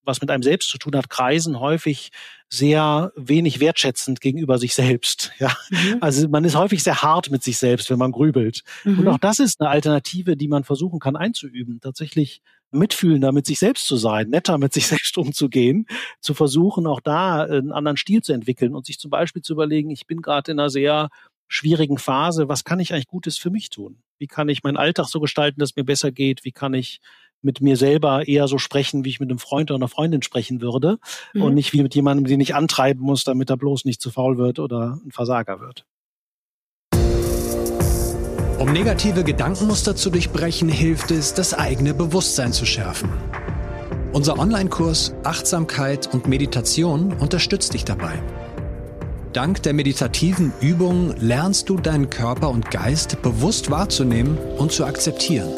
was 0.04 0.20
mit 0.20 0.32
einem 0.32 0.42
selbst 0.42 0.68
zu 0.68 0.78
tun 0.78 0.96
hat, 0.96 1.10
kreisen 1.10 1.60
häufig 1.60 2.10
sehr 2.48 3.12
wenig 3.14 3.60
wertschätzend 3.60 4.20
gegenüber 4.20 4.58
sich 4.58 4.74
selbst. 4.74 5.30
Ja, 5.38 5.54
mhm. 5.70 5.98
also 6.00 6.28
man 6.28 6.44
ist 6.44 6.56
häufig 6.56 6.82
sehr 6.82 7.02
hart 7.02 7.30
mit 7.30 7.44
sich 7.44 7.58
selbst, 7.58 7.90
wenn 7.90 7.98
man 7.98 8.10
grübelt. 8.10 8.64
Mhm. 8.82 9.00
Und 9.00 9.08
auch 9.08 9.18
das 9.18 9.38
ist 9.38 9.60
eine 9.60 9.70
Alternative, 9.70 10.36
die 10.36 10.48
man 10.48 10.64
versuchen 10.64 10.98
kann 10.98 11.16
einzuüben. 11.16 11.80
Tatsächlich 11.80 12.40
mitfühlender 12.72 13.32
mit 13.32 13.46
sich 13.46 13.58
selbst 13.58 13.86
zu 13.86 13.96
sein, 13.96 14.28
netter 14.28 14.58
mit 14.58 14.72
sich 14.72 14.86
selbst 14.88 15.16
umzugehen, 15.18 15.86
zu 16.20 16.34
versuchen, 16.34 16.86
auch 16.86 17.00
da 17.00 17.42
einen 17.42 17.72
anderen 17.72 17.96
Stil 17.96 18.22
zu 18.22 18.32
entwickeln 18.32 18.74
und 18.74 18.86
sich 18.86 18.98
zum 18.98 19.10
Beispiel 19.10 19.42
zu 19.42 19.52
überlegen, 19.52 19.90
ich 19.90 20.06
bin 20.06 20.22
gerade 20.22 20.52
in 20.52 20.58
einer 20.58 20.70
sehr 20.70 21.10
schwierigen 21.48 21.98
Phase, 21.98 22.48
was 22.48 22.64
kann 22.64 22.80
ich 22.80 22.92
eigentlich 22.92 23.08
Gutes 23.08 23.36
für 23.36 23.50
mich 23.50 23.68
tun? 23.68 23.98
Wie 24.18 24.26
kann 24.26 24.48
ich 24.48 24.62
meinen 24.62 24.78
Alltag 24.78 25.06
so 25.06 25.20
gestalten, 25.20 25.60
dass 25.60 25.70
es 25.70 25.76
mir 25.76 25.84
besser 25.84 26.10
geht? 26.10 26.44
Wie 26.44 26.52
kann 26.52 26.72
ich 26.72 27.00
mit 27.42 27.60
mir 27.60 27.76
selber 27.76 28.26
eher 28.26 28.48
so 28.48 28.56
sprechen, 28.56 29.04
wie 29.04 29.10
ich 29.10 29.20
mit 29.20 29.28
einem 29.28 29.38
Freund 29.38 29.70
oder 29.70 29.76
einer 29.76 29.88
Freundin 29.88 30.22
sprechen 30.22 30.60
würde 30.60 30.98
mhm. 31.34 31.42
und 31.42 31.54
nicht 31.54 31.72
wie 31.72 31.82
mit 31.82 31.94
jemandem, 31.94 32.26
den 32.26 32.40
ich 32.40 32.54
antreiben 32.54 33.02
muss, 33.02 33.24
damit 33.24 33.50
er 33.50 33.56
bloß 33.56 33.84
nicht 33.84 34.00
zu 34.00 34.10
faul 34.10 34.38
wird 34.38 34.58
oder 34.60 34.98
ein 35.04 35.10
Versager 35.10 35.60
wird. 35.60 35.84
Um 38.62 38.72
negative 38.72 39.24
Gedankenmuster 39.24 39.96
zu 39.96 40.08
durchbrechen, 40.08 40.68
hilft 40.68 41.10
es, 41.10 41.34
das 41.34 41.52
eigene 41.52 41.94
Bewusstsein 41.94 42.52
zu 42.52 42.64
schärfen. 42.64 43.08
Unser 44.12 44.38
Online-Kurs 44.38 45.14
Achtsamkeit 45.24 46.14
und 46.14 46.28
Meditation 46.28 47.12
unterstützt 47.14 47.74
dich 47.74 47.84
dabei. 47.84 48.22
Dank 49.32 49.64
der 49.64 49.72
meditativen 49.72 50.52
Übungen 50.60 51.12
lernst 51.18 51.70
du 51.70 51.76
deinen 51.76 52.08
Körper 52.08 52.50
und 52.50 52.70
Geist 52.70 53.20
bewusst 53.20 53.72
wahrzunehmen 53.72 54.38
und 54.58 54.70
zu 54.70 54.84
akzeptieren. 54.84 55.50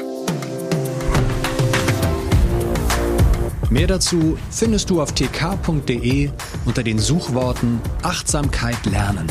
Mehr 3.68 3.86
dazu 3.86 4.38
findest 4.48 4.88
du 4.88 5.02
auf 5.02 5.12
tk.de 5.12 6.30
unter 6.64 6.82
den 6.82 6.98
Suchworten 6.98 7.82
Achtsamkeit 8.02 8.86
lernen. 8.86 9.26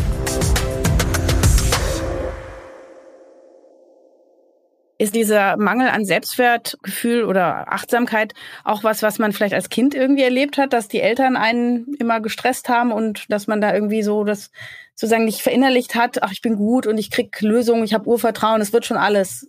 Ist 4.97 5.15
dieser 5.15 5.57
Mangel 5.57 5.89
an 5.89 6.05
Selbstwertgefühl 6.05 7.23
oder 7.23 7.71
Achtsamkeit 7.73 8.33
auch 8.63 8.83
was, 8.83 9.01
was 9.01 9.19
man 9.19 9.33
vielleicht 9.33 9.53
als 9.53 9.69
Kind 9.69 9.95
irgendwie 9.95 10.23
erlebt 10.23 10.57
hat, 10.57 10.71
dass 10.71 10.87
die 10.87 11.01
Eltern 11.01 11.35
einen 11.35 11.93
immer 11.99 12.21
gestresst 12.21 12.69
haben 12.69 12.91
und 12.91 13.25
dass 13.29 13.47
man 13.47 13.59
da 13.59 13.73
irgendwie 13.73 14.03
so 14.03 14.23
das 14.23 14.51
sozusagen 14.95 15.25
nicht 15.25 15.41
verinnerlicht 15.41 15.95
hat, 15.95 16.21
ach, 16.21 16.31
ich 16.31 16.41
bin 16.41 16.55
gut 16.55 16.85
und 16.85 16.97
ich 16.97 17.09
krieg 17.09 17.41
Lösungen, 17.41 17.83
ich 17.83 17.93
habe 17.93 18.07
Urvertrauen, 18.07 18.61
es 18.61 18.73
wird 18.73 18.85
schon 18.85 18.97
alles. 18.97 19.47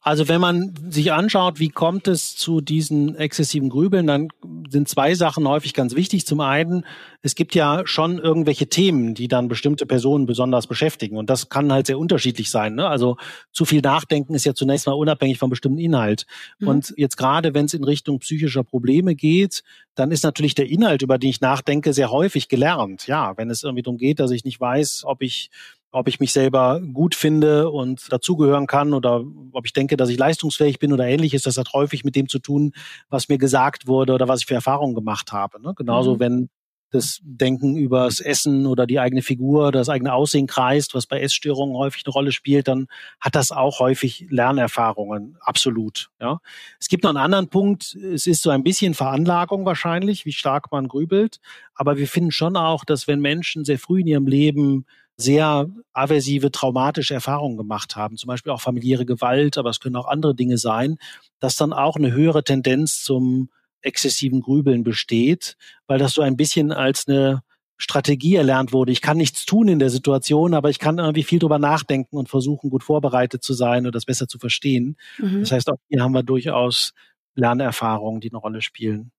Also 0.00 0.28
wenn 0.28 0.40
man 0.40 0.74
sich 0.90 1.12
anschaut, 1.12 1.60
wie 1.60 1.68
kommt 1.68 2.08
es 2.08 2.34
zu 2.36 2.60
diesen 2.60 3.14
exzessiven 3.14 3.68
Grübeln, 3.68 4.06
dann 4.06 4.28
sind 4.68 4.88
zwei 4.88 5.14
Sachen 5.14 5.46
häufig 5.46 5.74
ganz 5.74 5.94
wichtig. 5.94 6.26
Zum 6.26 6.40
einen, 6.40 6.84
es 7.22 7.34
gibt 7.34 7.54
ja 7.54 7.82
schon 7.86 8.18
irgendwelche 8.18 8.66
Themen, 8.66 9.14
die 9.14 9.28
dann 9.28 9.48
bestimmte 9.48 9.86
Personen 9.86 10.26
besonders 10.26 10.66
beschäftigen. 10.66 11.16
Und 11.16 11.30
das 11.30 11.48
kann 11.48 11.72
halt 11.72 11.86
sehr 11.86 11.98
unterschiedlich 11.98 12.50
sein. 12.50 12.74
Ne? 12.74 12.88
Also 12.88 13.16
zu 13.52 13.64
viel 13.64 13.80
Nachdenken 13.80 14.34
ist 14.34 14.44
ja 14.44 14.54
zunächst 14.54 14.86
mal 14.86 14.94
unabhängig 14.94 15.38
vom 15.38 15.50
bestimmten 15.50 15.78
Inhalt. 15.78 16.26
Mhm. 16.58 16.68
Und 16.68 16.94
jetzt 16.96 17.16
gerade, 17.16 17.54
wenn 17.54 17.66
es 17.66 17.74
in 17.74 17.84
Richtung 17.84 18.18
psychischer 18.18 18.64
Probleme 18.64 19.14
geht, 19.14 19.62
dann 19.94 20.10
ist 20.10 20.24
natürlich 20.24 20.54
der 20.54 20.68
Inhalt, 20.68 21.02
über 21.02 21.18
den 21.18 21.30
ich 21.30 21.40
nachdenke, 21.40 21.92
sehr 21.92 22.10
häufig 22.10 22.48
gelernt. 22.48 23.06
Ja, 23.06 23.36
wenn 23.36 23.50
es 23.50 23.62
irgendwie 23.62 23.82
darum 23.82 23.98
geht, 23.98 24.20
dass 24.20 24.30
ich 24.30 24.44
nicht 24.44 24.60
weiß, 24.60 25.02
ob 25.04 25.22
ich 25.22 25.50
ob 25.92 26.08
ich 26.08 26.18
mich 26.18 26.32
selber 26.32 26.80
gut 26.80 27.14
finde 27.14 27.70
und 27.70 28.10
dazugehören 28.10 28.66
kann 28.66 28.94
oder 28.94 29.22
ob 29.52 29.66
ich 29.66 29.74
denke, 29.74 29.96
dass 29.96 30.08
ich 30.08 30.18
leistungsfähig 30.18 30.78
bin 30.78 30.92
oder 30.92 31.06
ähnliches. 31.06 31.42
Das 31.42 31.58
hat 31.58 31.72
häufig 31.74 32.02
mit 32.02 32.16
dem 32.16 32.28
zu 32.28 32.38
tun, 32.38 32.72
was 33.10 33.28
mir 33.28 33.38
gesagt 33.38 33.86
wurde 33.86 34.14
oder 34.14 34.26
was 34.26 34.40
ich 34.40 34.46
für 34.46 34.54
Erfahrungen 34.54 34.94
gemacht 34.94 35.32
habe. 35.32 35.60
Ne? 35.60 35.74
Genauso, 35.76 36.14
mhm. 36.14 36.20
wenn 36.20 36.48
das 36.92 37.20
Denken 37.22 37.76
übers 37.76 38.20
Essen 38.20 38.66
oder 38.66 38.86
die 38.86 39.00
eigene 39.00 39.22
Figur, 39.22 39.72
das 39.72 39.88
eigene 39.88 40.12
Aussehen 40.12 40.46
kreist, 40.46 40.94
was 40.94 41.06
bei 41.06 41.20
Essstörungen 41.20 41.76
häufig 41.76 42.04
eine 42.04 42.12
Rolle 42.12 42.32
spielt, 42.32 42.68
dann 42.68 42.86
hat 43.18 43.34
das 43.34 43.50
auch 43.50 43.80
häufig 43.80 44.26
Lernerfahrungen. 44.28 45.36
Absolut. 45.40 46.10
Ja. 46.20 46.40
Es 46.78 46.88
gibt 46.88 47.04
noch 47.04 47.10
einen 47.10 47.18
anderen 47.18 47.48
Punkt. 47.48 47.94
Es 47.94 48.26
ist 48.26 48.42
so 48.42 48.50
ein 48.50 48.62
bisschen 48.62 48.94
Veranlagung 48.94 49.64
wahrscheinlich, 49.64 50.26
wie 50.26 50.32
stark 50.32 50.70
man 50.70 50.86
grübelt. 50.86 51.40
Aber 51.74 51.96
wir 51.96 52.06
finden 52.06 52.30
schon 52.30 52.56
auch, 52.56 52.84
dass 52.84 53.08
wenn 53.08 53.20
Menschen 53.20 53.64
sehr 53.64 53.78
früh 53.78 54.00
in 54.00 54.06
ihrem 54.06 54.26
Leben 54.26 54.84
sehr 55.16 55.68
aversive, 55.92 56.50
traumatische 56.50 57.14
Erfahrungen 57.14 57.56
gemacht 57.56 57.96
haben, 57.96 58.16
zum 58.16 58.28
Beispiel 58.28 58.52
auch 58.52 58.60
familiäre 58.60 59.06
Gewalt, 59.06 59.58
aber 59.58 59.70
es 59.70 59.80
können 59.80 59.96
auch 59.96 60.08
andere 60.08 60.34
Dinge 60.34 60.58
sein, 60.58 60.96
dass 61.38 61.56
dann 61.56 61.72
auch 61.72 61.96
eine 61.96 62.12
höhere 62.12 62.44
Tendenz 62.44 63.02
zum 63.02 63.50
exzessiven 63.82 64.40
Grübeln 64.40 64.84
besteht, 64.84 65.56
weil 65.86 65.98
das 65.98 66.14
so 66.14 66.22
ein 66.22 66.36
bisschen 66.36 66.72
als 66.72 67.08
eine 67.08 67.42
Strategie 67.76 68.36
erlernt 68.36 68.72
wurde. 68.72 68.92
Ich 68.92 69.00
kann 69.00 69.16
nichts 69.16 69.44
tun 69.44 69.66
in 69.66 69.80
der 69.80 69.90
Situation, 69.90 70.54
aber 70.54 70.70
ich 70.70 70.78
kann 70.78 70.98
irgendwie 70.98 71.24
viel 71.24 71.40
drüber 71.40 71.58
nachdenken 71.58 72.16
und 72.16 72.28
versuchen, 72.28 72.70
gut 72.70 72.84
vorbereitet 72.84 73.42
zu 73.42 73.54
sein 73.54 73.86
und 73.86 73.94
das 73.94 74.04
besser 74.04 74.28
zu 74.28 74.38
verstehen. 74.38 74.96
Mhm. 75.18 75.40
Das 75.40 75.50
heißt, 75.50 75.68
auch 75.68 75.78
hier 75.88 76.02
haben 76.02 76.12
wir 76.12 76.22
durchaus 76.22 76.92
Lernerfahrungen, 77.34 78.20
die 78.20 78.30
eine 78.30 78.38
Rolle 78.38 78.62
spielen. 78.62 79.10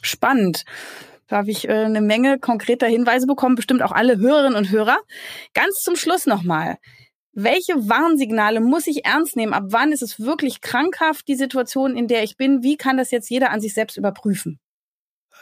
Spannend. 0.00 0.64
Da 1.32 1.38
habe 1.38 1.50
ich 1.50 1.66
äh, 1.66 1.72
eine 1.72 2.02
Menge 2.02 2.38
konkreter 2.38 2.86
Hinweise 2.86 3.26
bekommen, 3.26 3.54
bestimmt 3.54 3.80
auch 3.80 3.92
alle 3.92 4.18
Hörerinnen 4.18 4.54
und 4.54 4.70
Hörer. 4.70 4.98
Ganz 5.54 5.80
zum 5.82 5.96
Schluss 5.96 6.26
nochmal. 6.26 6.76
Welche 7.32 7.72
Warnsignale 7.88 8.60
muss 8.60 8.86
ich 8.86 9.06
ernst 9.06 9.34
nehmen? 9.34 9.54
Ab 9.54 9.64
wann 9.68 9.92
ist 9.92 10.02
es 10.02 10.20
wirklich 10.20 10.60
krankhaft, 10.60 11.26
die 11.28 11.34
Situation, 11.34 11.96
in 11.96 12.06
der 12.06 12.22
ich 12.22 12.36
bin? 12.36 12.62
Wie 12.62 12.76
kann 12.76 12.98
das 12.98 13.10
jetzt 13.10 13.30
jeder 13.30 13.50
an 13.50 13.62
sich 13.62 13.72
selbst 13.72 13.96
überprüfen? 13.96 14.60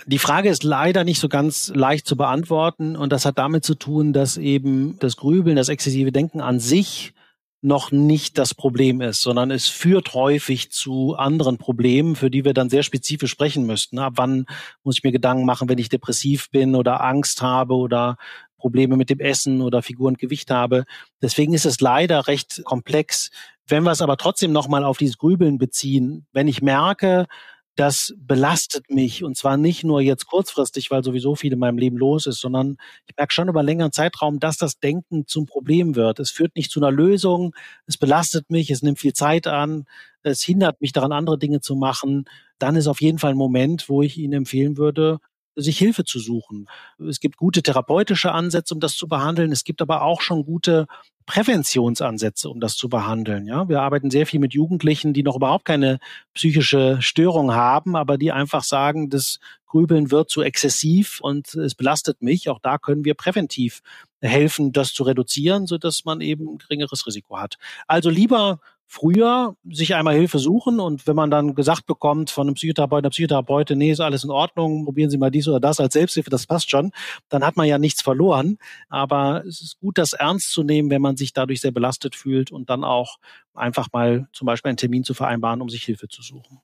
Die 0.07 0.21
Frage 0.21 0.49
ist 0.49 0.63
leider 0.63 1.03
nicht 1.03 1.19
so 1.19 1.29
ganz 1.29 1.73
leicht 1.75 2.07
zu 2.07 2.17
beantworten 2.17 2.95
und 2.95 3.11
das 3.11 3.25
hat 3.25 3.37
damit 3.39 3.65
zu 3.65 3.75
tun, 3.75 4.13
dass 4.13 4.37
eben 4.37 4.97
das 5.01 5.17
Grübeln, 5.17 5.57
das 5.57 5.69
exzessive 5.69 6.13
Denken 6.13 6.41
an 6.41 6.61
sich 6.61 7.15
noch 7.63 7.93
nicht 7.93 8.39
das 8.39 8.55
Problem 8.55 9.01
ist, 9.01 9.21
sondern 9.21 9.51
es 9.51 9.69
führt 9.69 10.15
häufig 10.15 10.71
zu 10.71 11.15
anderen 11.17 11.59
Problemen, 11.59 12.17
für 12.17 12.31
die 12.31 12.45
wir 12.45 12.55
dann 12.55 12.71
sehr 12.71 12.83
spezifisch 12.83 13.31
sprechen 13.31 13.67
müssten. 13.67 13.99
Ab 13.99 14.15
wann 14.17 14.47
muss 14.83 14.99
ich 14.99 15.05
mir 15.05 15.13
Gedanken 15.13 15.45
machen, 15.45 15.69
wenn 15.69 15.79
ich 15.79 15.91
depressiv 15.91 16.51
bin 16.51 16.75
oder 16.75 17.03
Angst 17.03 17.43
habe 17.43 17.75
oder 17.75 18.17
Probleme 18.57 18.97
mit 18.97 19.11
dem 19.11 19.21
Essen 19.21 19.61
oder 19.61 19.83
Figur 19.83 20.09
und 20.09 20.19
Gewicht 20.19 20.51
habe. 20.51 20.85
Deswegen 21.21 21.55
ist 21.55 21.67
es 21.67 21.81
leider 21.81 22.29
recht 22.29 22.63
komplex. 22.65 23.31
Wenn 23.67 23.85
wir 23.85 23.91
es 23.91 24.03
aber 24.03 24.17
trotzdem 24.17 24.53
nochmal 24.53 24.85
auf 24.85 24.99
dieses 24.99 25.19
Grübeln 25.19 25.59
beziehen, 25.59 26.27
wenn 26.33 26.49
ich 26.49 26.63
merke, 26.63 27.27
das 27.77 28.13
belastet 28.19 28.91
mich 28.91 29.25
und 29.25 29.37
zwar 29.37 29.57
nicht 29.57 29.85
nur 29.85 30.01
jetzt 30.01 30.27
kurzfristig, 30.27 30.91
weil 30.91 31.05
sowieso 31.05 31.35
viel 31.35 31.53
in 31.53 31.59
meinem 31.59 31.79
Leben 31.79 31.97
los 31.97 32.27
ist, 32.27 32.41
sondern 32.41 32.77
ich 33.07 33.17
merke 33.17 33.33
schon 33.33 33.49
über 33.49 33.63
längeren 33.63 33.93
Zeitraum, 33.93 34.39
dass 34.39 34.57
das 34.57 34.79
Denken 34.79 35.27
zum 35.27 35.47
Problem 35.47 35.95
wird. 35.95 36.19
Es 36.19 36.31
führt 36.31 36.57
nicht 36.57 36.71
zu 36.71 36.81
einer 36.81 36.91
Lösung, 36.91 37.55
es 37.87 37.97
belastet 37.97 38.51
mich, 38.51 38.71
es 38.71 38.83
nimmt 38.83 38.99
viel 38.99 39.13
Zeit 39.13 39.47
an, 39.47 39.85
es 40.23 40.43
hindert 40.43 40.81
mich 40.81 40.93
daran, 40.93 41.13
andere 41.13 41.39
Dinge 41.39 41.61
zu 41.61 41.77
machen. 41.77 42.25
Dann 42.59 42.77
ist 42.77 42.87
auf 42.87 43.01
jeden 43.01 43.19
Fall 43.19 43.31
ein 43.33 43.39
Moment, 43.39 43.89
wo 43.89 44.03
ich 44.03 44.19
Ihnen 44.19 44.35
empfehlen 44.35 44.77
würde, 44.77 45.19
sich 45.57 45.79
Hilfe 45.79 46.05
zu 46.05 46.19
suchen. 46.19 46.69
Es 47.09 47.21
gibt 47.21 47.37
gute 47.37 47.63
therapeutische 47.63 48.33
Ansätze, 48.33 48.75
um 48.75 48.81
das 48.81 48.97
zu 48.97 49.09
behandeln. 49.09 49.53
Es 49.53 49.65
gibt 49.65 49.83
aber 49.83 50.03
auch 50.03 50.21
schon 50.21 50.45
gute 50.45 50.87
Präventionsansätze, 51.27 52.49
um 52.49 52.61
das 52.61 52.77
zu 52.77 52.89
behandeln. 52.89 53.47
Ja, 53.47 53.69
wir 53.69 53.83
arbeiten 53.83 54.11
sehr 54.11 54.27
viel 54.27 54.41
mit 54.41 54.55
Jugendlichen, 54.55 55.13
die 55.13 55.23
noch 55.23 55.37
überhaupt 55.37 55.65
keine 55.65 55.99
psychische 56.35 57.01
Störung 57.01 57.53
haben, 57.53 57.95
aber 57.95 58.19
die 58.19 58.33
einfach 58.33 58.65
sagen, 58.65 59.11
das 59.11 59.39
Grübeln 59.67 60.11
wird 60.11 60.31
zu 60.31 60.43
exzessiv 60.43 61.21
und 61.21 61.55
es 61.55 61.77
belastet 61.77 62.23
mich. 62.23 62.49
Auch 62.49 62.59
da 62.61 62.79
können 62.79 63.05
wir 63.05 63.15
präventiv 63.15 63.83
helfen, 64.21 64.73
das 64.73 64.93
zu 64.93 65.05
reduzieren, 65.05 65.67
so 65.67 65.79
dass 65.79 66.05
man 66.05 66.21
eben 66.21 66.59
geringeres 66.59 67.07
Risiko 67.07 67.39
hat. 67.39 67.57
Also 67.87 68.11
lieber 68.11 68.61
früher 68.93 69.55
sich 69.71 69.95
einmal 69.95 70.17
Hilfe 70.17 70.41
suchen 70.41 70.81
und 70.81 71.07
wenn 71.07 71.15
man 71.15 71.31
dann 71.31 71.55
gesagt 71.55 71.87
bekommt 71.87 72.29
von 72.29 72.49
einem 72.49 72.55
Psychotherapeuten, 72.55 73.05
einer 73.05 73.11
Psychotherapeutin, 73.11 73.79
nee, 73.79 73.93
ist 73.93 74.01
alles 74.01 74.25
in 74.25 74.31
Ordnung, 74.31 74.85
probieren 74.85 75.11
Sie 75.11 75.17
mal 75.17 75.31
dies 75.31 75.47
oder 75.47 75.61
das 75.61 75.79
als 75.79 75.93
Selbsthilfe, 75.93 76.29
das 76.29 76.49
passt 76.49 76.71
schon, 76.71 76.91
dann 77.29 77.45
hat 77.45 77.57
man 77.57 77.69
ja 77.69 77.79
nichts 77.79 78.03
verloren. 78.03 78.59
Aber 78.89 79.45
es 79.47 79.61
ist 79.61 79.79
gut, 79.79 79.97
das 79.97 80.13
ernst 80.13 80.51
zu 80.51 80.65
nehmen, 80.65 80.91
wenn 80.91 81.01
man 81.01 81.17
sich 81.17 81.33
dadurch 81.33 81.61
sehr 81.61 81.71
belastet 81.71 82.17
fühlt 82.17 82.51
und 82.51 82.69
dann 82.69 82.83
auch 82.83 83.19
einfach 83.55 83.87
mal 83.93 84.29
zum 84.33 84.47
Beispiel 84.47 84.71
einen 84.71 84.77
Termin 84.77 85.05
zu 85.05 85.15
vereinbaren, 85.15 85.63
um 85.63 85.69
sich 85.69 85.85
Hilfe 85.85 86.09
zu 86.09 86.23
suchen. 86.23 86.61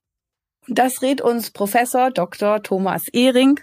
Das 0.66 1.02
rät 1.02 1.20
uns 1.20 1.52
Professor 1.52 2.10
Dr. 2.10 2.60
Thomas 2.60 3.06
Ehring 3.06 3.60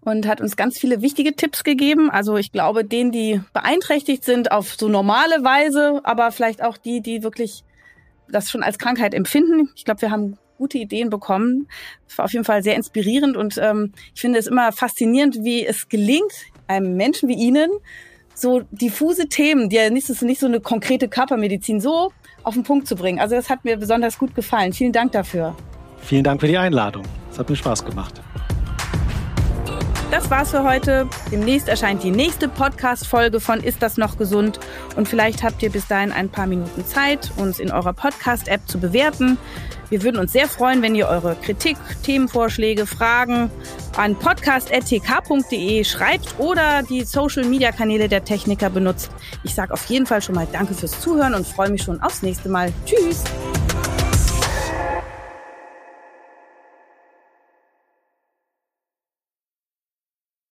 und 0.00 0.26
hat 0.26 0.40
uns 0.40 0.56
ganz 0.56 0.80
viele 0.80 1.00
wichtige 1.00 1.36
Tipps 1.36 1.62
gegeben. 1.62 2.10
Also 2.10 2.36
ich 2.36 2.50
glaube, 2.50 2.84
denen, 2.84 3.12
die 3.12 3.40
beeinträchtigt 3.52 4.24
sind 4.24 4.50
auf 4.50 4.74
so 4.74 4.88
normale 4.88 5.44
Weise, 5.44 6.00
aber 6.02 6.32
vielleicht 6.32 6.60
auch 6.60 6.76
die, 6.76 7.02
die 7.02 7.22
wirklich 7.22 7.62
das 8.32 8.50
schon 8.50 8.62
als 8.62 8.78
Krankheit 8.78 9.14
empfinden. 9.14 9.70
Ich 9.74 9.84
glaube, 9.84 10.02
wir 10.02 10.10
haben 10.10 10.38
gute 10.58 10.78
Ideen 10.78 11.10
bekommen. 11.10 11.68
Es 12.06 12.18
war 12.18 12.26
auf 12.26 12.32
jeden 12.32 12.44
Fall 12.44 12.62
sehr 12.62 12.76
inspirierend 12.76 13.36
und 13.36 13.58
ähm, 13.58 13.92
ich 14.14 14.20
finde 14.20 14.38
es 14.38 14.46
immer 14.46 14.72
faszinierend, 14.72 15.38
wie 15.42 15.66
es 15.66 15.88
gelingt, 15.88 16.32
einem 16.66 16.96
Menschen 16.96 17.28
wie 17.28 17.34
Ihnen 17.34 17.70
so 18.34 18.62
diffuse 18.70 19.28
Themen, 19.28 19.68
die 19.68 19.76
ja 19.76 19.90
nicht, 19.90 20.08
nicht 20.22 20.40
so 20.40 20.46
eine 20.46 20.60
konkrete 20.60 21.08
Körpermedizin, 21.08 21.80
so 21.80 22.12
auf 22.42 22.54
den 22.54 22.62
Punkt 22.62 22.86
zu 22.86 22.96
bringen. 22.96 23.18
Also 23.18 23.34
das 23.34 23.50
hat 23.50 23.64
mir 23.64 23.76
besonders 23.76 24.18
gut 24.18 24.34
gefallen. 24.34 24.72
Vielen 24.72 24.92
Dank 24.92 25.12
dafür. 25.12 25.54
Vielen 25.98 26.24
Dank 26.24 26.40
für 26.40 26.48
die 26.48 26.58
Einladung. 26.58 27.04
Es 27.30 27.38
hat 27.38 27.50
mir 27.50 27.56
Spaß 27.56 27.84
gemacht. 27.84 28.20
Das 30.10 30.28
war's 30.28 30.50
für 30.50 30.64
heute. 30.64 31.08
Demnächst 31.30 31.68
erscheint 31.68 32.02
die 32.02 32.10
nächste 32.10 32.48
Podcast-Folge 32.48 33.38
von 33.38 33.60
Ist 33.62 33.80
das 33.80 33.96
noch 33.96 34.18
gesund? 34.18 34.58
Und 34.96 35.08
vielleicht 35.08 35.44
habt 35.44 35.62
ihr 35.62 35.70
bis 35.70 35.86
dahin 35.86 36.10
ein 36.10 36.28
paar 36.28 36.48
Minuten 36.48 36.84
Zeit, 36.84 37.30
uns 37.36 37.60
in 37.60 37.70
eurer 37.70 37.92
Podcast-App 37.92 38.68
zu 38.68 38.80
bewerten. 38.80 39.38
Wir 39.88 40.02
würden 40.02 40.18
uns 40.18 40.32
sehr 40.32 40.48
freuen, 40.48 40.82
wenn 40.82 40.96
ihr 40.96 41.06
eure 41.06 41.36
Kritik, 41.36 41.76
Themenvorschläge, 42.02 42.86
Fragen 42.86 43.52
an 43.96 44.16
podcast.tk.de 44.16 45.84
schreibt 45.84 46.34
oder 46.38 46.82
die 46.82 47.04
Social-Media-Kanäle 47.04 48.08
der 48.08 48.24
Techniker 48.24 48.68
benutzt. 48.68 49.12
Ich 49.44 49.54
sage 49.54 49.72
auf 49.72 49.84
jeden 49.86 50.06
Fall 50.06 50.22
schon 50.22 50.34
mal 50.34 50.48
Danke 50.50 50.74
fürs 50.74 51.00
Zuhören 51.00 51.34
und 51.34 51.46
freue 51.46 51.70
mich 51.70 51.82
schon 51.82 52.00
aufs 52.02 52.22
nächste 52.22 52.48
Mal. 52.48 52.72
Tschüss! 52.84 53.22